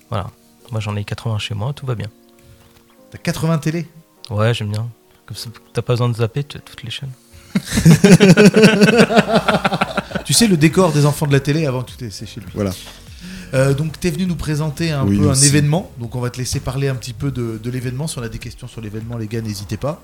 Voilà. 0.09 0.29
Moi, 0.71 0.81
j'en 0.81 0.95
ai 0.97 1.03
80 1.03 1.39
chez 1.39 1.55
moi, 1.55 1.73
tout 1.73 1.85
va 1.87 1.95
bien. 1.97 2.09
T'as 3.11 3.19
80 3.19 3.59
télé 3.59 3.87
Ouais, 4.31 4.55
j'aime 4.55 4.71
bien. 4.71 4.89
Comme 5.27 5.37
ça, 5.37 5.51
t'as 5.73 5.83
pas 5.83 5.95
besoin 5.95 6.09
de 6.09 6.17
zapper, 6.17 6.45
tu 6.45 6.57
as 6.57 6.61
toutes 6.61 6.83
les 6.83 6.91
chaînes. 6.91 7.11
Tu 10.29 10.35
sais, 10.35 10.47
le 10.47 10.59
décor 10.59 10.93
des 10.93 11.07
enfants 11.07 11.27
de 11.27 11.33
la 11.33 11.41
télé 11.41 11.65
avant 11.65 11.83
que 11.83 11.91
tu 11.91 12.11
c'est 12.11 12.27
chez 12.27 12.41
lui. 12.41 12.51
Voilà. 12.55 12.71
Euh, 13.55 13.73
donc, 13.73 13.99
tu 13.99 14.09
es 14.09 14.11
venu 14.11 14.27
nous 14.27 14.37
présenter 14.37 14.93
un 14.93 15.07
Oui, 15.07 15.17
peu 15.17 15.31
un 15.31 15.35
événement. 15.35 15.91
Donc, 15.99 16.17
on 16.17 16.21
va 16.21 16.29
te 16.29 16.37
laisser 16.37 16.61
parler 16.61 16.89
un 16.89 16.95
petit 16.97 17.15
peu 17.15 17.31
de, 17.31 17.59
de 17.63 17.71
l'événement. 17.71 18.07
Si 18.07 18.19
on 18.19 18.23
a 18.23 18.29
des 18.29 18.39
questions 18.39 18.69
sur 18.69 18.83
l'événement, 18.83 19.17
les 19.17 19.27
gars, 19.27 19.41
n'hésitez 19.41 19.79
pas. 19.79 20.03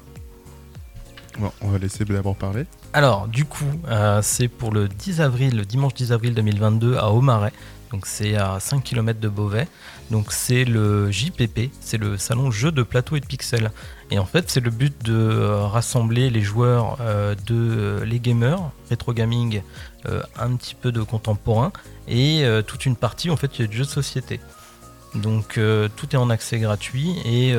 Bon, 1.39 1.53
on 1.61 1.69
va 1.69 1.77
laisser 1.77 2.07
d'abord 2.07 2.37
parler. 2.37 2.65
Alors, 2.95 3.29
du 3.29 3.45
coup, 3.45 3.67
euh, 3.89 4.21
c'est 4.23 4.49
pour 4.49 4.73
le 4.73 4.89
10 4.89 5.21
avril, 5.21 5.59
le 5.59 5.67
dimanche 5.67 5.93
10 5.93 6.13
avril 6.13 6.33
2022 6.33 6.97
à 6.97 7.11
Aumarais. 7.11 7.53
Donc, 7.93 8.07
c'est 8.07 8.37
à 8.37 8.61
5 8.61 8.83
km 8.83 9.21
de 9.21 9.29
Beauvais. 9.29 9.69
Donc, 10.11 10.33
c'est 10.33 10.65
le 10.65 11.11
JPP, 11.11 11.71
c'est 11.81 11.99
le 11.99 12.17
salon 12.19 12.51
jeux 12.51 12.73
de 12.73 12.83
plateau 12.83 13.17
et 13.17 13.21
de 13.21 13.27
pixels. 13.27 13.71
Et 14.11 14.19
en 14.19 14.27
fait, 14.27 14.51
c'est 14.51 14.61
le 14.61 14.71
but 14.71 14.95
de 15.05 15.15
euh, 15.15 15.67
rassembler 15.67 16.31
les 16.31 16.43
joueurs 16.43 16.99
euh, 17.01 17.35
de 17.47 17.55
euh, 17.55 18.05
les 18.05 18.21
gamers, 18.21 18.71
rétro 18.91 19.13
gaming, 19.13 19.63
un 20.39 20.55
petit 20.57 20.75
peu 20.75 20.93
de 20.93 21.01
contemporain 21.03 21.73
et 22.09 22.45
toute 22.67 22.85
une 22.85 22.95
partie 22.95 23.31
en 23.31 23.37
fait 23.37 23.59
il 23.59 23.63
y 23.63 23.65
a 23.65 23.69
du 23.69 23.79
jeu 23.79 23.85
de 23.85 23.89
société. 23.89 24.39
Donc 25.15 25.59
tout 25.97 26.09
est 26.13 26.19
en 26.19 26.29
accès 26.29 26.59
gratuit 26.59 27.17
et 27.25 27.55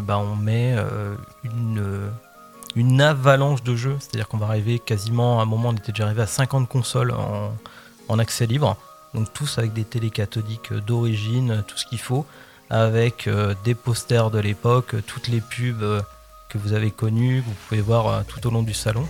bah, 0.00 0.16
on 0.16 0.34
met 0.34 0.74
une, 2.74 3.02
avalanche 3.02 3.62
de 3.62 3.76
jeux. 3.76 3.98
C'est-à-dire 4.00 4.26
qu'on 4.26 4.38
va 4.38 4.46
arriver 4.46 4.78
quasiment, 4.78 5.40
à 5.40 5.42
un 5.42 5.44
moment 5.44 5.68
on 5.68 5.74
était 5.74 5.92
déjà 5.92 6.06
arrivé 6.06 6.22
à 6.22 6.26
50 6.26 6.66
consoles 6.66 7.12
en 8.08 8.18
accès 8.18 8.46
libre. 8.46 8.78
Donc 9.14 9.32
tous 9.32 9.58
avec 9.58 9.72
des 9.72 9.84
télé 9.84 10.10
cathodiques 10.10 10.72
d'origine, 10.72 11.62
tout 11.66 11.76
ce 11.76 11.86
qu'il 11.86 11.98
faut, 11.98 12.26
avec 12.70 13.26
euh, 13.26 13.54
des 13.64 13.74
posters 13.74 14.30
de 14.30 14.38
l'époque, 14.38 14.94
toutes 15.06 15.28
les 15.28 15.40
pubs 15.40 15.82
euh, 15.82 16.00
que 16.48 16.58
vous 16.58 16.72
avez 16.72 16.90
connues, 16.90 17.40
vous 17.40 17.54
pouvez 17.68 17.80
voir 17.80 18.08
euh, 18.08 18.22
tout 18.26 18.46
au 18.46 18.50
long 18.50 18.62
du 18.62 18.74
salon. 18.74 19.06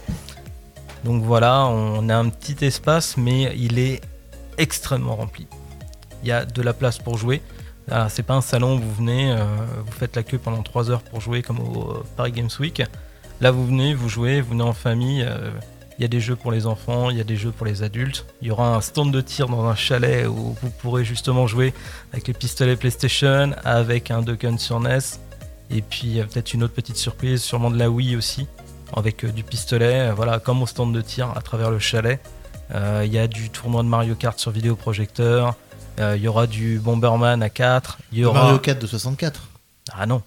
Donc 1.05 1.23
voilà, 1.23 1.67
on 1.67 2.09
a 2.09 2.17
un 2.17 2.29
petit 2.29 2.65
espace, 2.65 3.17
mais 3.17 3.53
il 3.57 3.79
est 3.79 4.01
extrêmement 4.59 5.17
rempli. 5.17 5.47
Il 6.23 6.29
y 6.29 6.33
a 6.33 6.45
de 6.45 6.63
la 6.63 6.73
place 6.73 6.99
pour 6.99 7.19
jouer. 7.19 7.43
C'est 8.09 8.23
pas 8.23 8.35
un 8.35 8.41
salon 8.41 8.77
où 8.77 8.79
vous 8.79 8.95
venez, 8.95 9.33
euh, 9.33 9.45
vous 9.85 9.93
faites 9.93 10.17
la 10.17 10.23
queue 10.23 10.39
pendant 10.39 10.63
3 10.63 10.91
heures 10.91 11.03
pour 11.03 11.21
jouer 11.21 11.43
comme 11.43 11.59
au 11.59 11.91
euh, 11.91 12.05
Paris 12.17 12.33
Games 12.33 12.51
Week. 12.61 12.83
Là, 13.41 13.51
vous 13.51 13.67
venez, 13.67 13.93
vous 13.95 14.09
jouez, 14.09 14.41
vous 14.41 14.51
venez 14.51 14.63
en 14.63 14.73
famille. 14.73 15.29
Il 16.03 16.07
y 16.07 16.07
a 16.07 16.09
des 16.09 16.19
jeux 16.19 16.35
pour 16.35 16.51
les 16.51 16.67
enfants, 16.67 17.11
il 17.11 17.17
y 17.17 17.21
a 17.21 17.25
des 17.25 17.37
jeux 17.37 17.53
pour 17.53 17.65
les 17.65 17.85
adultes. 17.85 18.27
Il 18.41 18.49
y 18.49 18.51
aura 18.51 18.75
un 18.75 18.81
stand 18.81 19.13
de 19.13 19.21
tir 19.21 19.47
dans 19.47 19.67
un 19.67 19.77
chalet 19.77 20.27
où 20.27 20.57
vous 20.61 20.71
pourrez 20.81 21.05
justement 21.05 21.47
jouer 21.47 21.73
avec 22.13 22.27
les 22.27 22.35
pistolets 22.35 22.75
PlayStation, 22.75 23.53
avec 23.63 24.11
un 24.11 24.21
Duck 24.21 24.45
sur 24.59 24.81
NES. 24.81 24.99
Et 25.71 25.81
puis 25.81 26.01
il 26.07 26.17
y 26.17 26.21
a 26.21 26.25
peut-être 26.25 26.55
une 26.55 26.65
autre 26.65 26.75
petite 26.75 26.97
surprise, 26.97 27.41
sûrement 27.41 27.71
de 27.71 27.79
la 27.79 27.89
Wii 27.89 28.17
aussi, 28.17 28.49
avec 28.97 29.25
euh, 29.25 29.31
du 29.31 29.45
pistolet, 29.45 30.09
euh, 30.09 30.13
voilà, 30.13 30.41
comme 30.41 30.61
au 30.61 30.67
stand 30.67 30.93
de 30.93 31.01
tir 31.01 31.31
à 31.37 31.41
travers 31.41 31.71
le 31.71 31.79
chalet. 31.79 32.21
Euh, 32.75 33.03
Il 33.07 33.13
y 33.13 33.19
a 33.21 33.29
du 33.29 33.49
tournoi 33.51 33.85
de 33.85 33.89
Mario 33.89 34.17
Kart 34.17 34.37
sur 34.41 34.51
vidéoprojecteur. 34.51 35.55
Euh, 36.01 36.17
Il 36.17 36.23
y 36.25 36.27
aura 36.27 36.49
du 36.49 36.81
Bomberman 36.81 37.45
à 37.45 37.49
4. 37.49 37.99
Il 38.13 38.19
y 38.19 38.25
aura... 38.25 38.43
Mario 38.43 38.59
4 38.59 38.81
de 38.81 38.89
64. 38.89 39.41
Ah 39.93 40.07
non, 40.07 40.21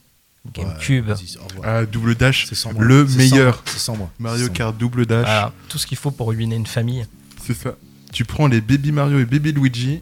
GameCube. 0.54 1.08
Ouais. 1.10 1.16
Ah, 1.64 1.86
double 1.86 2.16
dash, 2.16 2.46
C'est 2.48 2.56
sans 2.56 2.74
moi. 2.74 2.84
le 2.84 3.06
meilleur. 3.06 3.64
sans 3.66 3.96
moi. 3.98 4.10
Mario 4.20 4.48
sans 4.48 4.54
Kart 4.54 4.78
double 4.78 5.06
dash, 5.06 5.26
Voilà, 5.26 5.52
tout 5.70 5.78
ce 5.78 5.88
qu'il 5.88 5.98
faut 5.98 6.12
pour 6.12 6.28
ruiner 6.30 6.56
une 6.56 6.66
famille. 6.68 7.06
c'est 7.46 7.56
ça. 7.56 7.76
Tu 8.14 8.24
prends 8.24 8.48
les 8.48 8.62
Baby 8.62 8.92
Mario 8.94 9.20
et 9.20 9.26
Baby 9.26 9.52
Luigi, 9.52 10.02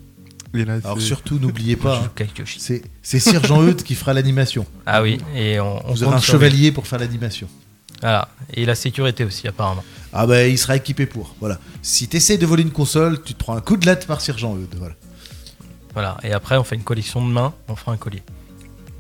et 0.54 0.66
là, 0.66 0.76
Alors 0.84 1.02
surtout, 1.02 1.40
n'oubliez 1.40 1.76
pas, 1.76 2.14
c'est 2.46 2.84
c'est 3.02 3.20
Sir 3.20 3.44
Jean-Eudes 3.44 3.82
qui 3.82 3.96
fera 3.96 4.14
l'animation. 4.14 4.68
Ah 4.86 5.02
oui, 5.02 5.20
et 5.36 5.60
on, 5.60 5.84
on 5.88 5.94
Vous 5.94 6.04
aurez 6.04 6.12
compte 6.14 6.22
un 6.22 6.26
chevalier 6.26 6.72
pour 6.72 6.86
faire 6.86 7.00
l'animation. 7.00 7.48
Voilà, 8.02 8.28
et 8.54 8.66
la 8.66 8.76
sécurité 8.76 9.24
aussi 9.24 9.48
apparemment. 9.48 9.84
Ah 10.12 10.28
bah 10.28 10.46
il 10.46 10.58
sera 10.60 10.76
équipé 10.76 11.06
pour. 11.08 11.36
Voilà. 11.40 11.58
Si 11.82 12.08
t'essayes 12.08 12.38
de 12.38 12.46
voler 12.46 12.62
une 12.64 12.72
console, 12.72 13.24
tu 13.24 13.34
te 13.34 13.40
prends 13.40 13.56
un 13.56 13.62
coup 13.62 13.78
de 13.78 13.86
latte 13.88 14.06
par 14.06 14.22
Sir 14.22 14.38
Jean-Eudes. 14.38 14.76
Voilà. 14.78 14.94
Voilà, 15.94 16.18
et 16.24 16.34
après 16.34 16.58
on 16.58 16.64
fait 16.64 16.76
une 16.76 16.84
collection 16.84 17.26
de 17.26 17.32
mains, 17.32 17.54
on 17.68 17.76
fera 17.76 17.94
un 17.94 17.98
collier. 17.98 18.22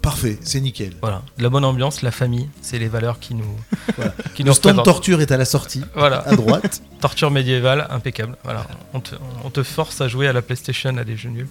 Parfait, 0.04 0.38
c'est 0.44 0.60
nickel. 0.60 0.94
Voilà, 1.02 1.24
la 1.40 1.50
bonne 1.50 1.64
ambiance, 1.66 2.02
la 2.04 2.12
famille, 2.12 2.48
c'est 2.62 2.78
les 2.78 2.90
valeurs 2.90 3.20
qui 3.20 3.34
nous, 3.36 3.46
Voilà. 3.96 4.14
qui 4.36 4.44
Le 4.44 4.50
nous 4.50 4.54
stand 4.54 4.84
torture 4.84 5.22
est 5.22 5.32
à 5.32 5.38
la 5.38 5.46
sortie, 5.46 5.82
Voilà, 5.96 6.20
à 6.28 6.36
droite. 6.36 6.84
torture 7.00 7.32
médiévale, 7.32 7.88
impeccable. 7.90 8.38
Voilà, 8.44 8.68
on 8.94 9.00
te, 9.00 9.16
on 9.46 9.50
te 9.50 9.64
force 9.64 10.02
à 10.02 10.08
jouer 10.10 10.28
à 10.28 10.34
la 10.34 10.42
PlayStation 10.42 10.96
à 10.98 11.04
des 11.06 11.16
jeux 11.18 11.30
nuls. 11.30 11.48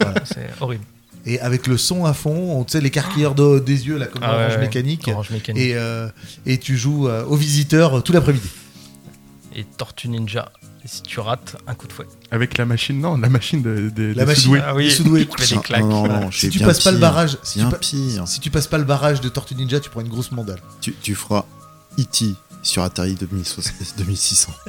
Voilà. 0.00 0.20
C'est 0.24 0.48
horrible. 0.60 0.84
Et 1.26 1.38
avec 1.40 1.66
le 1.66 1.76
son 1.76 2.04
à 2.06 2.14
fond, 2.14 2.64
on- 2.72 2.78
les 2.78 2.90
carquilleurs 2.90 3.34
de- 3.34 3.58
des 3.58 3.86
yeux, 3.88 3.98
là, 3.98 4.06
comme 4.06 4.22
Ah 4.24 4.34
Orange 4.36 4.52
ouais. 4.54 4.60
Mécanique. 4.60 5.08
Orange 5.08 5.30
Mécanique. 5.30 5.60
Et, 5.62 5.74
euh, 5.74 6.08
et 6.46 6.58
tu 6.58 6.76
joues 6.78 7.08
euh, 7.08 7.24
aux 7.26 7.36
visiteurs 7.36 7.98
euh, 7.98 8.00
tout 8.00 8.12
l'après-midi. 8.12 8.48
Et 9.56 9.64
Tortue 9.64 10.08
Ninja. 10.08 10.52
Et 10.84 10.88
si 10.88 11.02
tu 11.02 11.20
rates, 11.20 11.56
un 11.66 11.74
coup 11.74 11.86
de 11.86 11.92
fouet. 11.92 12.06
avec 12.30 12.56
la 12.56 12.64
machine, 12.64 12.98
non, 13.00 13.18
la 13.18 13.28
machine 13.28 13.60
de, 13.60 13.90
de, 13.94 14.14
La 14.14 14.22
de 14.22 14.28
machine. 14.28 14.62
Ah 14.64 14.74
oui, 14.74 14.88
des 15.12 15.26
claques. 15.26 15.80
Non, 15.82 16.06
non, 16.08 16.20
non, 16.22 16.30
Si 16.30 16.48
tu 16.48 16.58
passes 16.60 16.80
pas 16.82 16.90
le 16.90 16.98
barrage, 16.98 17.36
si 17.42 17.58
Bien 17.58 17.66
tu, 17.68 17.72
pa- 17.72 17.78
pire. 17.78 18.26
si 18.26 18.40
tu 18.40 18.50
passes 18.50 18.66
pas 18.66 18.78
le 18.78 18.84
barrage 18.84 19.20
de 19.20 19.28
Tortue 19.28 19.54
Ninja, 19.56 19.78
tu 19.80 19.90
prends 19.90 20.00
une 20.00 20.08
grosse 20.08 20.32
mandale. 20.32 20.60
Tu, 20.80 20.94
tu 20.94 21.14
feras 21.14 21.44
E.T. 21.98 22.34
sur 22.62 22.82
Atari 22.82 23.14
2060 23.14 23.94
2600. 23.98 24.52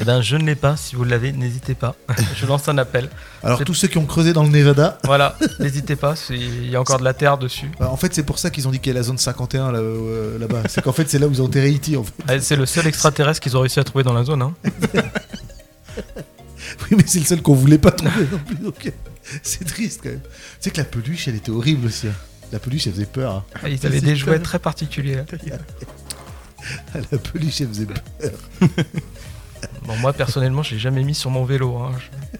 Eh 0.00 0.04
ben, 0.04 0.20
je 0.22 0.36
ne 0.36 0.44
l'ai 0.44 0.54
pas. 0.54 0.76
Si 0.76 0.94
vous 0.94 1.02
l'avez, 1.02 1.32
n'hésitez 1.32 1.74
pas. 1.74 1.96
je 2.36 2.46
lance 2.46 2.68
un 2.68 2.78
appel. 2.78 3.10
Alors 3.42 3.64
tous 3.64 3.74
ceux 3.74 3.88
qui 3.88 3.98
ont 3.98 4.06
creusé 4.06 4.32
dans 4.32 4.44
le 4.44 4.48
Nevada, 4.48 4.96
Voilà, 5.02 5.36
n'hésitez 5.58 5.96
pas. 5.96 6.14
Il 6.30 6.70
y 6.70 6.76
a 6.76 6.80
encore 6.80 7.00
de 7.00 7.04
la 7.04 7.14
terre 7.14 7.36
dessus. 7.36 7.68
bah, 7.80 7.90
en 7.90 7.96
fait 7.96 8.14
c'est 8.14 8.22
pour 8.22 8.38
ça 8.38 8.50
qu'ils 8.50 8.68
ont 8.68 8.70
dit 8.70 8.78
qu'il 8.78 8.92
y 8.92 8.96
a 8.96 8.98
la 8.98 9.02
zone 9.02 9.18
51 9.18 9.72
là, 9.72 9.80
euh, 9.80 10.38
là-bas. 10.38 10.62
c'est 10.68 10.82
qu'en 10.82 10.92
fait 10.92 11.10
c'est 11.10 11.18
là 11.18 11.26
où 11.26 11.32
ils 11.32 11.42
ont 11.42 11.46
enterré 11.46 11.74
E.T. 11.74 11.96
en 11.96 12.04
fait. 12.04 12.12
Ah, 12.28 12.38
C'est 12.40 12.54
le 12.54 12.64
seul 12.64 12.86
extraterrestre 12.86 13.40
qu'ils 13.40 13.56
ont 13.56 13.60
réussi 13.60 13.80
à 13.80 13.84
trouver 13.84 14.04
dans 14.04 14.12
la 14.14 14.22
zone. 14.22 14.42
Hein. 14.42 14.54
Oui 16.90 16.96
mais 16.96 17.04
c'est 17.06 17.18
le 17.18 17.24
seul 17.24 17.42
qu'on 17.42 17.54
voulait 17.54 17.78
pas 17.78 17.90
trouver 17.90 18.26
non 18.30 18.38
plus. 18.38 18.56
donc, 18.56 18.86
euh, 18.86 18.90
c'est 19.42 19.64
triste 19.64 20.00
quand 20.04 20.10
même. 20.10 20.20
Tu 20.20 20.28
sais 20.60 20.70
que 20.70 20.76
la 20.78 20.84
peluche 20.84 21.26
elle 21.26 21.34
était 21.36 21.50
horrible 21.50 21.86
aussi. 21.86 22.06
hein. 22.06 22.12
La 22.52 22.58
peluche 22.60 22.86
elle 22.86 22.92
faisait 22.92 23.04
peur. 23.06 23.32
hein. 23.34 23.44
Ah, 23.62 23.68
Ils 23.68 23.84
avaient 23.84 24.00
des 24.00 24.14
jouets 24.16 24.38
très 24.38 24.58
particuliers. 24.60 25.22
La 27.12 27.18
peluche 27.18 27.60
elle 27.60 27.68
faisait 27.68 27.86
peur. 27.86 28.00
Bon, 29.84 29.96
moi, 29.96 30.12
personnellement, 30.12 30.62
je 30.62 30.74
l'ai 30.74 30.78
jamais 30.80 31.02
mis 31.02 31.14
sur 31.14 31.30
mon 31.30 31.44
vélo. 31.44 31.76
hein. 31.78 31.92
Je- 31.98 32.38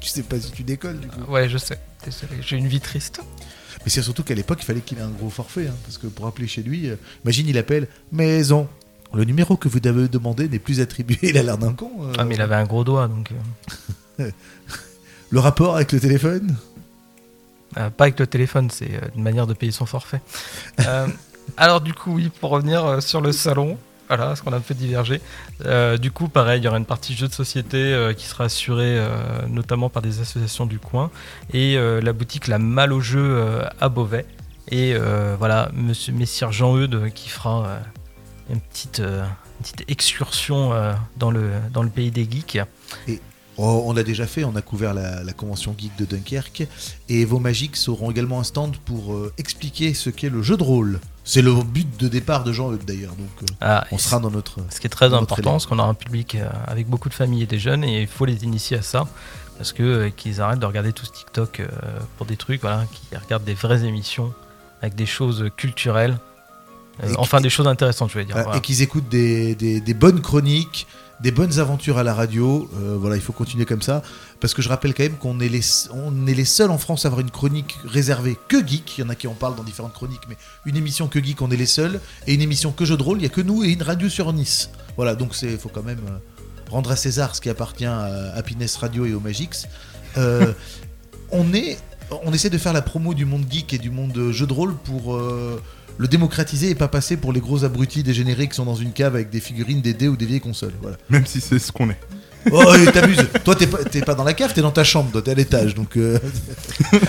Tu 0.00 0.08
sais 0.08 0.22
pas 0.22 0.38
si 0.38 0.52
tu 0.52 0.62
décolles 0.62 1.00
du 1.00 1.08
coup. 1.08 1.30
Ouais, 1.30 1.48
je 1.48 1.58
sais. 1.58 1.78
Désolé, 2.04 2.36
j'ai 2.42 2.56
une 2.56 2.68
vie 2.68 2.80
triste. 2.80 3.20
Mais 3.84 3.90
c'est 3.90 4.02
surtout 4.02 4.22
qu'à 4.22 4.34
l'époque 4.34 4.58
il 4.62 4.64
fallait 4.66 4.80
qu'il 4.80 4.98
ait 4.98 5.02
un 5.02 5.08
gros 5.10 5.30
forfait. 5.30 5.66
hein, 5.68 5.74
parce 5.84 5.98
que 5.98 6.06
pour 6.06 6.26
appeler 6.26 6.46
chez 6.46 6.62
lui, 6.62 6.88
euh, 6.90 6.96
imagine 7.24 7.48
il 7.48 7.58
appelle 7.58 7.88
maison. 8.12 8.68
Le 9.14 9.24
numéro 9.24 9.56
que 9.56 9.68
vous 9.68 9.80
avez 9.84 10.06
demandé 10.08 10.48
n'est 10.48 10.58
plus 10.60 10.80
attribué. 10.80 11.18
Il 11.22 11.38
a 11.38 11.42
l'air 11.42 11.58
d'un 11.58 11.72
con. 11.72 11.90
euh. 12.02 12.12
Ah, 12.18 12.24
mais 12.24 12.34
il 12.36 12.40
avait 12.40 12.54
un 12.54 12.64
gros 12.66 12.84
doigt, 12.84 13.08
donc. 13.08 13.32
euh, 14.20 14.30
Le 15.30 15.38
rapport 15.40 15.76
avec 15.76 15.92
le 15.92 16.00
téléphone? 16.00 16.54
Euh, 17.78 17.88
pas 17.90 18.04
avec 18.04 18.18
le 18.20 18.26
téléphone, 18.26 18.68
c'est 18.70 18.94
euh, 18.94 19.00
une 19.16 19.22
manière 19.22 19.46
de 19.46 19.54
payer 19.54 19.72
son 19.72 19.86
forfait. 19.86 20.20
Alors, 21.56 21.80
du 21.80 21.94
coup, 21.94 22.14
oui, 22.14 22.30
pour 22.40 22.50
revenir 22.50 22.84
euh, 22.84 23.00
sur 23.00 23.20
le 23.20 23.32
salon. 23.32 23.78
Voilà, 24.08 24.26
parce 24.26 24.40
qu'on 24.40 24.52
a 24.52 24.56
un 24.56 24.60
peu 24.60 24.74
divergé. 24.74 25.20
Euh, 25.66 25.96
du 25.96 26.10
coup, 26.10 26.28
pareil, 26.28 26.60
il 26.60 26.64
y 26.64 26.68
aura 26.68 26.78
une 26.78 26.84
partie 26.84 27.14
jeux 27.14 27.28
de 27.28 27.32
société 27.32 27.76
euh, 27.76 28.12
qui 28.12 28.26
sera 28.26 28.44
assurée 28.44 28.98
notamment 29.48 29.88
par 29.88 30.02
des 30.02 30.20
associations 30.20 30.66
du 30.66 30.80
coin 30.80 31.12
et 31.52 31.76
la 31.76 32.12
boutique 32.12 32.48
La 32.48 32.58
Malle 32.58 32.92
au 32.92 33.00
jeu 33.00 33.62
à 33.80 33.88
Beauvais. 33.88 34.26
Et 34.68 34.96
voilà, 35.38 35.70
monsieur 35.74 36.12
Messire 36.12 36.50
Jean-Eudes 36.50 37.12
qui 37.14 37.28
fera 37.28 37.78
une, 38.48 38.60
petite, 38.60 39.00
petite 39.62 39.84
excursion 39.86 40.72
dans, 41.16 41.30
le, 41.30 41.52
dans 41.72 41.84
le 41.84 41.88
pays 41.88 42.10
des 42.10 42.28
geeks. 42.28 42.58
Oh, 43.58 43.84
on 43.86 43.92
l'a 43.92 44.02
déjà 44.02 44.26
fait, 44.26 44.42
on 44.42 44.56
a 44.56 44.62
couvert 44.62 44.92
la, 44.92 45.22
la 45.22 45.32
convention 45.32 45.72
geek 45.78 45.94
de 45.96 46.04
Dunkerque 46.04 46.66
et 47.08 47.24
Vos 47.24 47.38
Magiques 47.38 47.76
auront 47.86 48.10
également 48.10 48.40
un 48.40 48.44
stand 48.44 48.76
pour 48.78 49.16
expliquer 49.38 49.94
ce 49.94 50.10
qu'est 50.10 50.30
le 50.30 50.42
jeu 50.42 50.56
de 50.56 50.64
rôle. 50.64 50.98
C'est 51.32 51.42
le 51.42 51.54
but 51.62 51.88
de 52.00 52.08
départ 52.08 52.42
de 52.42 52.52
Jean-Eudes 52.52 52.84
d'ailleurs, 52.84 53.12
donc 53.14 53.28
euh, 53.42 53.54
Ah, 53.60 53.84
on 53.92 53.98
sera 53.98 54.18
dans 54.18 54.30
notre. 54.32 54.56
Ce 54.70 54.80
qui 54.80 54.86
est 54.88 54.90
très 54.90 55.14
important, 55.14 55.52
parce 55.52 55.66
qu'on 55.66 55.78
a 55.78 55.84
un 55.84 55.94
public 55.94 56.34
euh, 56.34 56.48
avec 56.66 56.88
beaucoup 56.88 57.08
de 57.08 57.14
familles 57.14 57.44
et 57.44 57.46
des 57.46 57.58
jeunes, 57.60 57.84
et 57.84 58.02
il 58.02 58.08
faut 58.08 58.24
les 58.24 58.42
initier 58.42 58.78
à 58.78 58.82
ça, 58.82 59.06
parce 59.56 59.72
que 59.72 59.82
euh, 59.84 60.10
qu'ils 60.10 60.40
arrêtent 60.40 60.58
de 60.58 60.66
regarder 60.66 60.92
tout 60.92 61.06
ce 61.06 61.12
TikTok 61.12 61.62
pour 62.16 62.26
des 62.26 62.36
trucs, 62.36 62.60
voilà, 62.62 62.84
qu'ils 62.86 63.16
regardent 63.18 63.44
des 63.44 63.54
vraies 63.54 63.84
émissions 63.84 64.32
avec 64.82 64.96
des 64.96 65.06
choses 65.06 65.44
culturelles, 65.56 66.16
Et 67.06 67.16
enfin 67.16 67.40
des 67.40 67.48
choses 67.50 67.68
intéressantes, 67.68 68.10
je 68.10 68.18
vais 68.18 68.24
dire. 68.24 68.36
Voilà. 68.36 68.56
Et 68.56 68.60
qu'ils 68.60 68.82
écoutent 68.82 69.08
des, 69.08 69.54
des- 69.54 69.80
des 69.80 69.94
bonnes 69.94 70.20
chroniques, 70.20 70.86
des 71.20 71.30
bonnes 71.30 71.58
aventures 71.58 71.98
à 71.98 72.02
la 72.02 72.14
radio. 72.14 72.68
Euh, 72.76 72.96
voilà, 72.98 73.16
il 73.16 73.22
faut 73.22 73.32
continuer 73.32 73.66
comme 73.66 73.82
ça. 73.82 74.02
Parce 74.40 74.54
que 74.54 74.62
je 74.62 74.68
rappelle 74.68 74.94
quand 74.94 75.02
même 75.02 75.16
qu'on 75.16 75.38
est 75.40 75.48
les, 75.48 75.60
on 75.92 76.26
est 76.26 76.34
les 76.34 76.44
seuls 76.44 76.70
en 76.70 76.78
France 76.78 77.04
à 77.04 77.08
avoir 77.08 77.20
une 77.20 77.30
chronique 77.30 77.76
réservée 77.84 78.38
que 78.48 78.66
geek. 78.66 78.98
Il 78.98 79.02
y 79.02 79.04
en 79.04 79.10
a 79.10 79.14
qui 79.14 79.26
en 79.26 79.34
parlent 79.34 79.56
dans 79.56 79.64
différentes 79.64 79.92
chroniques, 79.92 80.22
mais 80.28 80.36
une 80.64 80.76
émission 80.76 81.08
que 81.08 81.22
geek, 81.22 81.42
on 81.42 81.50
est 81.50 81.56
les 81.56 81.66
seuls. 81.66 82.00
Et 82.26 82.34
une 82.34 82.42
émission 82.42 82.72
que 82.72 82.84
jeu 82.84 82.96
de 82.96 83.02
rôle, 83.02 83.18
il 83.18 83.22
y 83.22 83.26
a 83.26 83.30
que 83.30 83.42
nous 83.42 83.64
et 83.64 83.68
une 83.68 83.82
radio 83.82 84.08
sur 84.08 84.32
Nice. 84.32 84.70
Voilà, 84.96 85.14
donc 85.14 85.34
il 85.42 85.58
faut 85.58 85.68
quand 85.68 85.82
même 85.82 86.00
euh, 86.08 86.70
rendre 86.70 86.90
à 86.90 86.96
César 86.96 87.34
ce 87.34 87.40
qui 87.40 87.50
appartient 87.50 87.86
à 87.86 88.32
Happiness 88.34 88.76
Radio 88.76 89.04
et 89.04 89.12
au 89.12 89.20
Magix. 89.20 89.66
Euh, 90.16 90.52
on 91.30 91.52
est, 91.52 91.78
on 92.24 92.32
essaie 92.32 92.50
de 92.50 92.58
faire 92.58 92.72
la 92.72 92.82
promo 92.82 93.12
du 93.12 93.26
monde 93.26 93.44
geek 93.48 93.74
et 93.74 93.78
du 93.78 93.90
monde 93.90 94.30
jeu 94.32 94.46
de 94.46 94.52
rôle 94.52 94.74
pour 94.74 95.20
le 96.00 96.08
démocratiser 96.08 96.70
et 96.70 96.74
pas 96.74 96.88
passer 96.88 97.18
pour 97.18 97.30
les 97.30 97.40
gros 97.40 97.62
abrutis 97.62 98.02
dégénérés 98.02 98.48
qui 98.48 98.54
sont 98.54 98.64
dans 98.64 98.74
une 98.74 98.92
cave 98.92 99.14
avec 99.14 99.28
des 99.28 99.38
figurines, 99.38 99.82
des 99.82 99.92
dés 99.92 100.08
ou 100.08 100.16
des 100.16 100.24
vieilles 100.24 100.40
consoles. 100.40 100.72
Voilà. 100.80 100.96
Même 101.10 101.26
si 101.26 101.42
c'est 101.42 101.58
ce 101.58 101.70
qu'on 101.70 101.90
est. 101.90 101.98
Oh, 102.50 102.64
t'abuses. 102.90 103.26
Toi, 103.44 103.54
t'es 103.54 103.66
pas, 103.66 103.84
t'es 103.84 104.00
pas 104.00 104.14
dans 104.14 104.24
la 104.24 104.32
cave, 104.32 104.54
t'es 104.54 104.62
dans 104.62 104.70
ta 104.70 104.82
chambre, 104.82 105.10
toi, 105.12 105.20
t'es 105.20 105.32
à 105.32 105.34
l'étage. 105.34 105.74
Donc, 105.74 105.98
euh, 105.98 106.18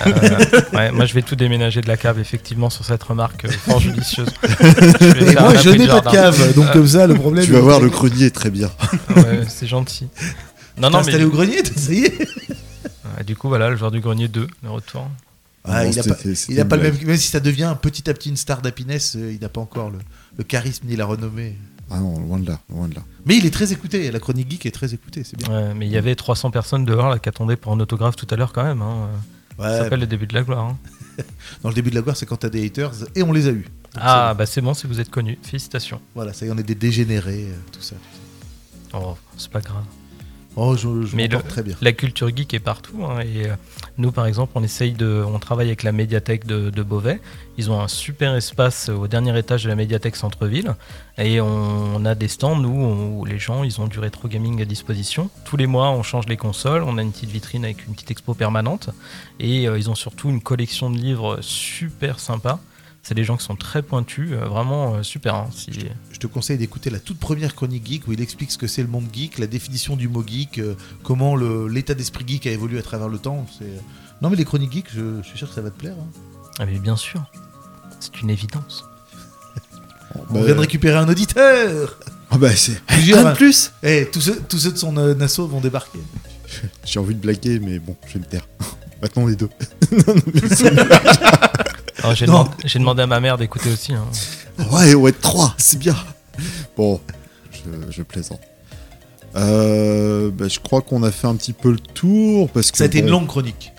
Euh, 0.06 0.62
ouais, 0.74 0.92
moi, 0.92 1.06
je 1.06 1.14
vais 1.14 1.22
tout 1.22 1.38
déménager 1.38 1.80
de 1.80 1.88
la 1.88 1.96
cave, 1.96 2.20
effectivement, 2.20 2.70
sur 2.70 2.84
cette 2.84 3.02
remarque 3.02 3.46
euh, 3.46 3.50
fort 3.52 3.80
judicieuse. 3.80 4.28
Je 4.42 5.32
Et 5.32 5.36
moi, 5.36 5.56
je 5.56 5.70
n'ai 5.70 5.88
pas 5.88 6.02
de 6.02 6.04
jardin. 6.04 6.12
cave. 6.12 6.54
Donc, 6.54 6.74
comme 6.74 6.88
ça, 6.88 7.08
le 7.08 7.14
problème. 7.14 7.46
Tu 7.46 7.54
vas 7.54 7.62
voir, 7.62 7.80
le 7.80 7.88
grenier 7.88 8.26
est 8.26 8.36
très 8.36 8.50
bien. 8.50 8.70
Ouais, 9.16 9.46
c'est 9.48 9.68
gentil. 9.68 10.10
Non, 10.78 10.90
non, 10.90 10.98
mais 10.98 11.06
installé 11.06 11.24
au 11.24 11.30
grenier, 11.30 11.60
est. 11.60 11.70
Ouais, 11.90 13.24
du 13.26 13.38
coup, 13.38 13.48
voilà, 13.48 13.70
le 13.70 13.78
joueur 13.78 13.92
du 13.92 14.02
grenier 14.02 14.28
2, 14.28 14.48
le 14.64 14.70
retour. 14.70 15.08
Ah, 15.64 15.84
Non, 15.86 15.92
il 15.92 16.00
a 16.00 16.04
c'était- 16.04 16.16
pas, 16.16 16.46
il 16.50 16.60
a 16.60 16.66
pas 16.66 16.76
le 16.78 16.84
même. 16.84 16.98
Même 17.06 17.18
si 17.18 17.28
ça 17.28 17.40
devient 17.40 17.76
petit 17.82 18.10
à 18.10 18.14
petit 18.14 18.30
une 18.30 18.38
star 18.38 18.62
d'happiness, 18.62 19.16
euh, 19.16 19.32
il 19.32 19.40
n'a 19.42 19.50
pas 19.50 19.62
encore 19.62 19.90
le, 19.92 20.00
le 20.38 20.44
charisme 20.44 20.88
ni 20.88 20.96
la 20.96 21.06
renommée. 21.06 21.58
Ah 21.90 22.00
non, 22.00 22.20
loin 22.20 22.40
de 22.40 22.48
là, 22.48 22.60
loin 22.70 22.88
de 22.88 22.96
là. 22.96 23.04
Mais 23.26 23.36
il 23.38 23.46
est 23.46 23.52
très 23.54 23.74
écouté. 23.74 24.10
La 24.12 24.20
chronique 24.20 24.50
geek 24.50 24.66
est 24.66 24.72
très 24.72 24.94
écoutée, 24.94 25.24
c'est 25.24 25.38
bien. 25.38 25.50
Ouais, 25.50 25.74
mais 25.76 25.86
il 25.88 25.92
y 25.92 25.98
avait 25.98 26.16
300 26.16 26.50
personnes 26.50 26.86
dehors 26.86 27.10
là, 27.10 27.20
qui 27.20 27.28
attendaient 27.30 27.58
pour 27.58 27.74
un 27.74 27.80
autographe 27.80 28.16
tout 28.16 28.28
à 28.32 28.36
l'heure 28.38 28.54
quand 28.54 28.64
même. 28.64 28.82
Hein. 28.82 29.10
Ça 29.60 29.64
Ouais, 29.64 29.78
s'appelle 29.78 30.00
le 30.00 30.08
début 30.08 30.26
de 30.26 30.34
la 30.34 30.42
gloire. 30.44 30.64
hein. 30.70 30.78
dans 31.64 31.70
le 31.70 31.76
début 31.76 31.90
de 31.92 31.96
la 31.96 32.02
gloire, 32.02 32.16
c'est 32.18 32.26
quand 32.26 32.38
t'as 32.38 32.50
des 32.50 32.66
haters 32.66 32.94
et 33.14 33.22
on 33.22 33.32
les 33.34 33.48
a 33.48 33.52
eu. 33.52 33.68
Ah, 33.98 34.34
bah 34.34 34.46
c'est 34.46 34.62
bon, 34.62 34.74
si 34.74 34.88
vous 34.88 35.00
êtes 35.02 35.10
connu. 35.12 35.38
Félicitations. 35.44 36.00
Voilà, 36.16 36.32
ça 36.34 36.46
y 36.46 36.50
est, 36.50 36.52
on 36.52 36.58
est 36.58 36.64
des 36.64 36.76
dégénérés, 36.76 37.48
euh, 37.50 37.56
tout 37.74 37.82
ça. 37.82 37.96
Oh, 38.94 39.16
c'est 39.38 39.52
pas 39.52 39.60
grave. 39.62 39.84
Oh, 40.58 40.76
je, 40.76 41.06
je 41.06 41.16
Mais 41.16 41.28
le- 41.30 41.42
très 41.42 41.64
bien. 41.64 41.76
La 41.82 41.94
culture 41.94 42.28
geek 42.36 42.54
est 42.54 42.60
partout. 42.60 43.06
hein, 43.06 43.22
et 43.22 43.48
euh, 43.48 43.54
nous, 43.98 44.12
par 44.12 44.26
exemple, 44.26 44.52
on 44.56 44.64
essaye 44.64 44.92
de, 44.92 45.24
on 45.26 45.40
travaille 45.40 45.68
avec 45.68 45.84
la 45.84 45.94
médiathèque 45.94 46.46
de, 46.46 46.70
de 46.70 46.84
Beauvais. 46.84 47.22
Ils 47.58 47.72
ont 47.72 47.80
un 47.80 47.88
super 47.88 48.36
espace 48.36 48.90
au 48.90 49.08
dernier 49.08 49.38
étage 49.40 49.64
de 49.64 49.70
la 49.70 49.76
médiathèque 49.76 50.18
centre-ville. 50.18 50.76
Et 51.18 51.40
on, 51.40 51.96
on 51.96 52.06
a 52.06 52.16
des 52.16 52.28
stands, 52.28 52.58
nous, 52.58 52.70
où 53.22 53.26
les 53.26 53.40
gens, 53.40 53.64
ils 53.64 53.80
ont 53.80 53.88
du 53.88 54.00
rétro 54.00 54.28
gaming 54.28 54.62
à 54.62 54.66
disposition. 54.66 55.30
Tous 55.46 55.56
les 55.56 55.68
mois, 55.68 55.90
on 55.92 56.04
change 56.04 56.28
les 56.28 56.38
consoles. 56.38 56.84
On 56.84 56.98
a 56.98 57.02
une 57.02 57.12
petite 57.14 57.30
vitrine 57.30 57.64
avec 57.64 57.88
une 57.88 57.94
petite 57.94 58.12
expo 58.12 58.34
permanente. 58.34 58.90
Et 59.40 59.70
euh, 59.70 59.78
ils 59.80 59.90
ont 59.90 59.96
surtout 59.96 60.30
une 60.30 60.42
collection 60.42 60.90
de 60.90 60.98
livres 60.98 61.40
super 61.42 62.20
sympa. 62.20 62.60
C'est 63.04 63.16
des 63.16 63.24
gens 63.24 63.36
qui 63.36 63.44
sont 63.44 63.56
très 63.56 63.82
pointus, 63.82 64.30
euh, 64.32 64.46
vraiment 64.46 64.96
euh, 64.96 65.04
super. 65.04 65.34
hein, 65.36 65.50
si- 65.56 65.72
Je 66.12 66.20
te 66.20 66.28
conseille 66.28 66.58
d'écouter 66.60 66.90
la 66.92 67.00
toute 67.00 67.18
première 67.20 67.56
chronique 67.56 67.86
geek 67.88 68.08
où 68.08 68.14
il 68.14 68.22
explique 68.22 68.52
ce 68.52 68.58
que 68.60 68.68
c'est 68.68 68.84
le 68.84 68.88
monde 68.88 69.08
geek, 69.12 69.40
la 69.40 69.48
définition 69.48 69.96
du 69.96 70.08
mot 70.08 70.24
geek, 70.26 70.60
euh, 70.60 70.76
comment 71.04 71.36
le- 71.36 71.68
l'état 71.68 71.96
d'esprit 71.96 72.26
geek 72.28 72.46
a 72.48 72.52
évolué 72.52 72.78
à 72.78 72.84
travers 72.84 73.10
le 73.10 73.18
temps. 73.18 73.48
C'est... 73.58 73.66
Non, 74.22 74.30
mais 74.30 74.36
les 74.36 74.46
chroniques 74.46 74.72
geek, 74.72 74.86
je, 74.94 75.22
je 75.24 75.28
suis 75.28 75.38
sûr 75.38 75.50
que 75.50 75.56
ça 75.56 75.62
va 75.62 75.72
te 75.72 75.80
plaire. 75.80 75.96
hein. 76.00 76.08
Ah, 76.60 76.66
mais 76.68 76.78
bien 76.78 76.96
sûr, 76.96 77.24
c'est 78.00 78.22
une 78.22 78.30
évidence. 78.30 78.86
On 80.30 80.34
Bah, 80.36 80.44
vient 80.46 80.54
de 80.56 80.60
récupérer 80.60 80.98
un 80.98 81.10
auditeur 81.10 81.98
Ah 82.30 82.38
bah 82.38 82.56
c'est 82.56 82.84
Plusieurs, 82.86 83.26
un 83.26 83.30
hein. 83.30 83.32
de 83.32 83.38
plus. 83.38 83.72
Eh, 83.82 84.08
tous, 84.12 84.22
ceux, 84.22 84.40
tous 84.48 84.60
ceux 84.60 84.72
de 84.74 84.78
son 84.78 84.96
euh, 84.98 85.20
asso 85.22 85.40
vont 85.40 85.60
débarquer. 85.62 86.00
J'ai 86.86 87.00
envie 87.00 87.16
de 87.16 87.20
blaguer, 87.22 87.60
mais 87.60 87.80
bon, 87.80 87.96
je 88.08 88.14
vais 88.14 88.20
me 88.20 88.26
taire. 88.26 88.48
Maintenant 89.02 89.26
les 89.26 89.36
deux. 89.36 89.50
Alors, 92.04 92.16
J'ai 92.16 92.26
demandé, 92.26 92.50
j'ai 92.66 92.80
demandé 92.80 93.02
à 93.04 93.08
ma 93.08 93.20
mère 93.20 93.38
d'écouter 93.38 93.72
aussi. 93.72 93.94
hein. 93.94 94.06
Ouais, 94.72 94.94
ouais, 94.94 95.12
trois, 95.12 95.54
c'est 95.58 95.78
bien. 95.80 95.96
Bon, 96.78 97.00
je, 97.52 97.92
je 97.92 98.04
plaisante. 98.04 98.40
Euh, 99.36 100.30
bah, 100.34 100.48
je 100.48 100.60
crois 100.60 100.82
qu'on 100.82 101.04
a 101.04 101.12
fait 101.12 101.28
un 101.28 101.36
petit 101.36 101.54
peu 101.54 101.72
le 101.72 101.80
tour 101.80 102.50
parce 102.50 102.72
que 102.72 102.78
Ça 102.78 102.84
a 102.84 102.88
été 102.88 103.00
une 103.00 103.10
longue 103.10 103.28
chronique. 103.28 103.72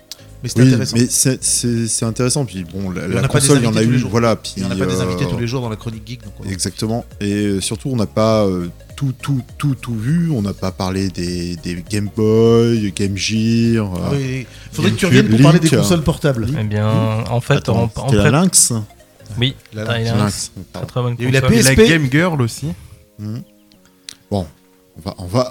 Mais 0.43 0.49
c'était 0.49 0.61
Oui, 0.63 0.67
intéressant. 0.73 0.97
mais 0.97 1.07
c'est- 1.09 1.41
c'est 1.43 1.87
c'est 1.87 2.05
intéressant. 2.05 2.43
Puis 2.45 2.65
bon, 2.65 2.91
la, 2.91 3.27
console, 3.29 3.59
il 3.59 3.63
y 3.63 3.67
en 3.67 3.75
a 3.77 3.81
eu, 3.83 3.97
voilà. 3.99 4.35
Puis 4.35 4.53
Il 4.57 4.63
n'y 4.63 4.69
en 4.69 4.71
a 4.71 4.75
pas 4.75 4.85
des 4.85 4.99
euh, 4.99 5.01
invités 5.07 5.25
tous 5.29 5.37
les 5.39 5.47
jours 5.47 5.61
dans 5.61 5.69
la 5.69 5.77
chronique 5.77 6.03
geek. 6.05 6.23
Donc 6.23 6.33
on- 6.39 6.49
Exactement. 6.49 7.05
Et 7.21 7.31
euh, 7.33 7.61
surtout, 7.61 7.89
on 7.89 7.95
n'a 7.95 8.05
pas 8.07 8.43
euh, 8.45 8.67
tout, 8.97 9.13
tout, 9.21 9.41
tout, 9.57 9.73
tout 9.75 9.95
vu. 9.95 10.29
On 10.31 10.41
n'a 10.41 10.53
pas 10.53 10.71
parlé 10.71 11.07
des, 11.07 11.55
des 11.55 11.83
Game 11.89 12.09
Boy, 12.15 12.91
Game 12.93 13.15
Gear. 13.15 13.89
Oui, 14.11 14.45
il 14.71 14.75
faudrait 14.75 14.91
que 14.91 14.97
tu 14.97 15.05
reviennes 15.05 15.29
pour 15.29 15.39
parler 15.41 15.59
des 15.59 15.69
consoles 15.69 16.03
portables. 16.03 16.47
Eh 16.59 16.63
bien, 16.65 16.89
en 17.29 17.39
fait, 17.41 17.55
Attends, 17.55 17.83
en, 17.95 18.01
en 18.01 18.05
c'était 18.07 18.17
la 18.17 18.23
pré- 18.23 18.31
Lynx. 18.31 18.73
Oui, 19.39 19.55
La 19.73 19.85
Lynx. 19.85 20.51
très 20.53 20.61
pardon. 20.73 20.87
très 20.87 21.01
bonne 21.01 21.15
Il 21.17 21.23
y 21.23 21.25
a 21.25 21.29
eu 21.29 21.31
la 21.31 21.41
console. 21.41 21.57
Et 21.59 21.63
la 21.63 21.69
PSP. 21.75 21.87
Game 21.89 22.07
Girl 22.11 22.41
aussi. 22.41 22.67
Mhm. 23.17 23.41
Bon, 24.29 24.45
on 24.97 25.01
va, 25.01 25.15
on 25.17 25.25
va. 25.25 25.49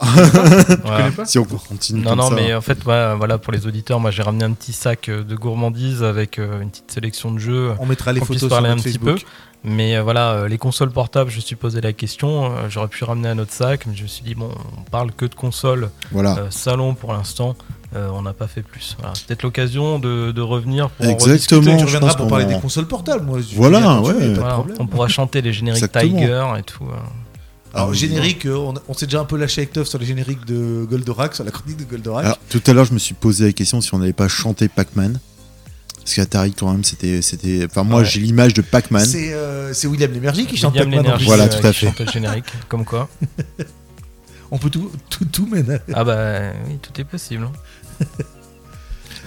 Voilà. 0.84 1.10
pas? 1.10 1.24
Si 1.26 1.38
on 1.38 1.44
continue 1.44 2.00
Non, 2.02 2.10
comme 2.10 2.18
non, 2.20 2.28
ça. 2.30 2.34
mais 2.36 2.54
en 2.54 2.60
fait, 2.60 2.84
ouais, 2.84 3.14
voilà, 3.16 3.38
pour 3.38 3.52
les 3.52 3.66
auditeurs, 3.66 3.98
moi 4.00 4.10
j'ai 4.10 4.22
ramené 4.22 4.44
un 4.44 4.52
petit 4.52 4.72
sac 4.72 5.08
euh, 5.08 5.24
de 5.24 5.34
gourmandise 5.34 6.02
avec 6.02 6.38
euh, 6.38 6.60
une 6.62 6.70
petite 6.70 6.90
sélection 6.92 7.32
de 7.32 7.38
jeux. 7.38 7.72
On 7.80 7.86
mettra 7.86 8.12
les 8.12 8.20
puisse 8.20 8.28
photos 8.28 8.40
sur 8.40 8.48
parler 8.50 8.68
un 8.68 8.76
notre 8.76 8.84
petit 8.88 8.98
peu. 8.98 9.16
Mais 9.64 9.96
euh, 9.96 10.02
voilà, 10.02 10.30
euh, 10.32 10.48
les 10.48 10.58
consoles 10.58 10.90
portables, 10.90 11.30
je 11.30 11.36
me 11.36 11.40
suis 11.40 11.54
posé 11.56 11.80
la 11.80 11.92
question. 11.92 12.46
euh, 12.46 12.68
J'aurais 12.68 12.88
pu 12.88 13.04
ramener 13.04 13.28
un 13.28 13.38
autre 13.38 13.52
sac, 13.52 13.86
mais 13.86 13.94
je 13.94 14.02
me 14.02 14.08
suis 14.08 14.24
dit, 14.24 14.34
bon, 14.34 14.50
on 14.76 14.82
parle 14.90 15.12
que 15.12 15.24
de 15.24 15.34
consoles 15.36 15.90
Voilà. 16.10 16.36
euh, 16.38 16.46
salon 16.50 16.94
pour 16.94 17.12
l'instant. 17.12 17.54
euh, 17.94 18.08
on 18.12 18.22
n'a 18.22 18.32
pas 18.32 18.48
fait 18.48 18.62
plus. 18.62 18.96
Voilà, 18.98 19.14
c'est 19.14 19.26
peut-être 19.26 19.42
l'occasion 19.44 19.98
de, 20.00 20.32
de 20.32 20.40
revenir 20.40 20.88
pour 20.90 21.06
en 21.06 21.10
Exactement. 21.10 21.76
Tu 21.76 21.84
reviendras 21.84 22.14
pour 22.14 22.26
parler 22.26 22.44
des 22.46 22.58
consoles 22.58 22.86
portables. 22.88 23.24
Moi, 23.24 23.38
Voilà, 23.54 24.00
ouais. 24.00 24.14
pas 24.14 24.20
de 24.20 24.34
Voilà, 24.34 24.64
on 24.80 24.86
pourra 24.88 25.06
chanter 25.08 25.42
les 25.42 25.52
génériques 25.52 25.82
Exactement. 25.84 26.18
Tiger 26.18 26.44
et 26.58 26.62
tout. 26.64 26.84
Alors, 27.74 27.88
Ah 27.88 27.90
oui, 27.90 27.96
générique, 27.96 28.46
euh, 28.46 28.54
on, 28.56 28.74
on 28.88 28.94
s'est 28.94 29.06
déjà 29.06 29.20
un 29.20 29.24
peu 29.24 29.36
lâché 29.36 29.62
avec 29.62 29.72
Toff 29.72 29.88
sur 29.88 29.98
les 29.98 30.06
génériques 30.06 30.44
de 30.44 30.86
Goldorak, 30.88 31.34
sur 31.34 31.44
la 31.44 31.50
chronique 31.50 31.78
de 31.78 31.84
Goldorak. 31.84 32.24
Alors, 32.24 32.38
tout 32.50 32.62
à 32.66 32.72
l'heure, 32.72 32.84
je 32.84 32.92
me 32.92 32.98
suis 32.98 33.14
posé 33.14 33.46
la 33.46 33.52
question 33.52 33.80
si 33.80 33.92
on 33.94 33.98
n'allait 33.98 34.12
pas 34.12 34.28
chanter 34.28 34.68
Pac-Man. 34.68 35.18
Parce 35.98 36.14
qu'Atari, 36.14 36.52
quand 36.52 36.70
même, 36.72 36.82
c'était. 36.84 37.22
c'était- 37.22 37.64
Enfin, 37.64 37.84
moi, 37.84 38.00
Ouais. 38.00 38.04
j'ai 38.06 38.20
l'image 38.20 38.54
de 38.54 38.60
Pac-Man. 38.62 39.04
C'est 39.06 39.32
euh, 39.32 39.72
c'est 39.72 39.86
William 39.86 40.10
Lémergie 40.12 40.46
qui 40.46 40.56
chante 40.56 40.74
William 40.74 40.90
Pac-Man 40.90 41.12
en 41.14 41.16
plus. 41.16 41.24
Voilà, 41.26 41.44
euh, 41.44 41.48
tout 41.60 41.66
à 41.66 41.72
qui 41.72 41.78
fait. 41.78 41.86
chante 41.86 42.00
le 42.00 42.06
générique, 42.12 42.44
comme 42.68 42.84
quoi. 42.84 43.08
On 44.50 44.58
peut 44.58 44.68
tout, 44.68 44.90
tout, 45.08 45.24
tout 45.24 45.46
mener. 45.46 45.78
Ah 45.94 46.04
bah 46.04 46.40
oui, 46.68 46.78
tout 46.82 47.00
est 47.00 47.04
possible. 47.04 47.44
hein. 48.00 48.04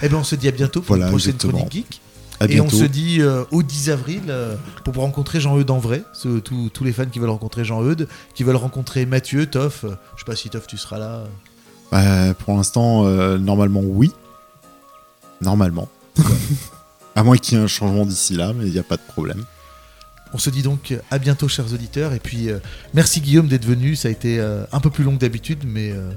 Eh 0.02 0.08
bien, 0.08 0.18
on 0.18 0.24
se 0.24 0.36
dit 0.36 0.46
à 0.46 0.52
bientôt 0.52 0.80
pour 0.82 0.88
Voilà, 0.94 1.06
une 1.06 1.10
prochaine 1.10 1.30
exactement. 1.34 1.64
chronique 1.64 1.72
geek. 1.90 2.00
À 2.40 2.46
Et 2.46 2.60
on 2.60 2.68
se 2.68 2.84
dit 2.84 3.22
euh, 3.22 3.44
au 3.50 3.62
10 3.62 3.90
avril 3.90 4.22
euh, 4.28 4.56
pour 4.84 4.94
rencontrer 4.96 5.40
Jean-Eudes 5.40 5.70
en 5.70 5.78
vrai. 5.78 6.02
Ce- 6.12 6.38
tous- 6.38 6.68
tous 6.70 6.84
les 6.84 6.92
fans 6.92 7.06
qui 7.06 7.18
veulent 7.18 7.30
rencontrer 7.30 7.64
Jean-Eudes, 7.64 8.08
qui 8.34 8.44
veulent 8.44 8.56
rencontrer 8.56 9.06
Mathieu, 9.06 9.46
Toff. 9.46 9.84
euh, 9.84 9.90
Je 10.16 10.20
sais 10.20 10.26
pas 10.26 10.36
si 10.36 10.50
Toff 10.50 10.66
tu 10.66 10.76
seras 10.76 10.98
là. 10.98 11.24
Euh, 11.94 12.34
pour 12.34 12.54
l'instant, 12.56 13.06
euh, 13.06 13.38
normalement, 13.38 13.80
oui. 13.82 14.12
Normalement. 15.40 15.88
à 17.14 17.22
moins 17.22 17.36
qu'il 17.38 17.56
y 17.56 17.60
ait 17.60 17.64
un 17.64 17.68
changement 17.68 18.04
d'ici 18.04 18.34
là, 18.34 18.52
mais 18.54 18.66
il 18.66 18.72
n'y 18.72 18.78
a 18.78 18.82
pas 18.82 18.96
de 18.96 19.02
problème. 19.08 19.44
On 20.34 20.38
se 20.38 20.50
dit 20.50 20.62
donc 20.62 20.94
à 21.10 21.18
bientôt, 21.18 21.48
chers 21.48 21.72
auditeurs. 21.72 22.12
Et 22.12 22.18
puis, 22.20 22.50
euh, 22.50 22.58
merci 22.92 23.20
Guillaume 23.20 23.48
d'être 23.48 23.64
venu. 23.64 23.96
Ça 23.96 24.08
a 24.08 24.10
été 24.10 24.38
euh, 24.40 24.64
un 24.72 24.80
peu 24.80 24.90
plus 24.90 25.04
long 25.04 25.14
que 25.14 25.20
d'habitude, 25.20 25.64
mais 25.66 25.90
euh, 25.92 26.10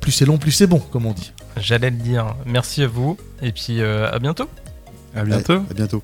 plus 0.00 0.12
c'est 0.12 0.24
long, 0.24 0.38
plus 0.38 0.52
c'est 0.52 0.66
bon, 0.66 0.78
comme 0.78 1.04
on 1.04 1.12
dit. 1.12 1.32
J'allais 1.58 1.90
le 1.90 1.96
dire. 1.96 2.34
Merci 2.46 2.82
à 2.84 2.86
vous 2.86 3.18
et 3.42 3.52
puis 3.52 3.80
euh, 3.82 4.10
à 4.10 4.18
bientôt. 4.18 4.48
À 5.14 5.24
bientôt. 5.24 5.60
Bientôt. 5.74 6.02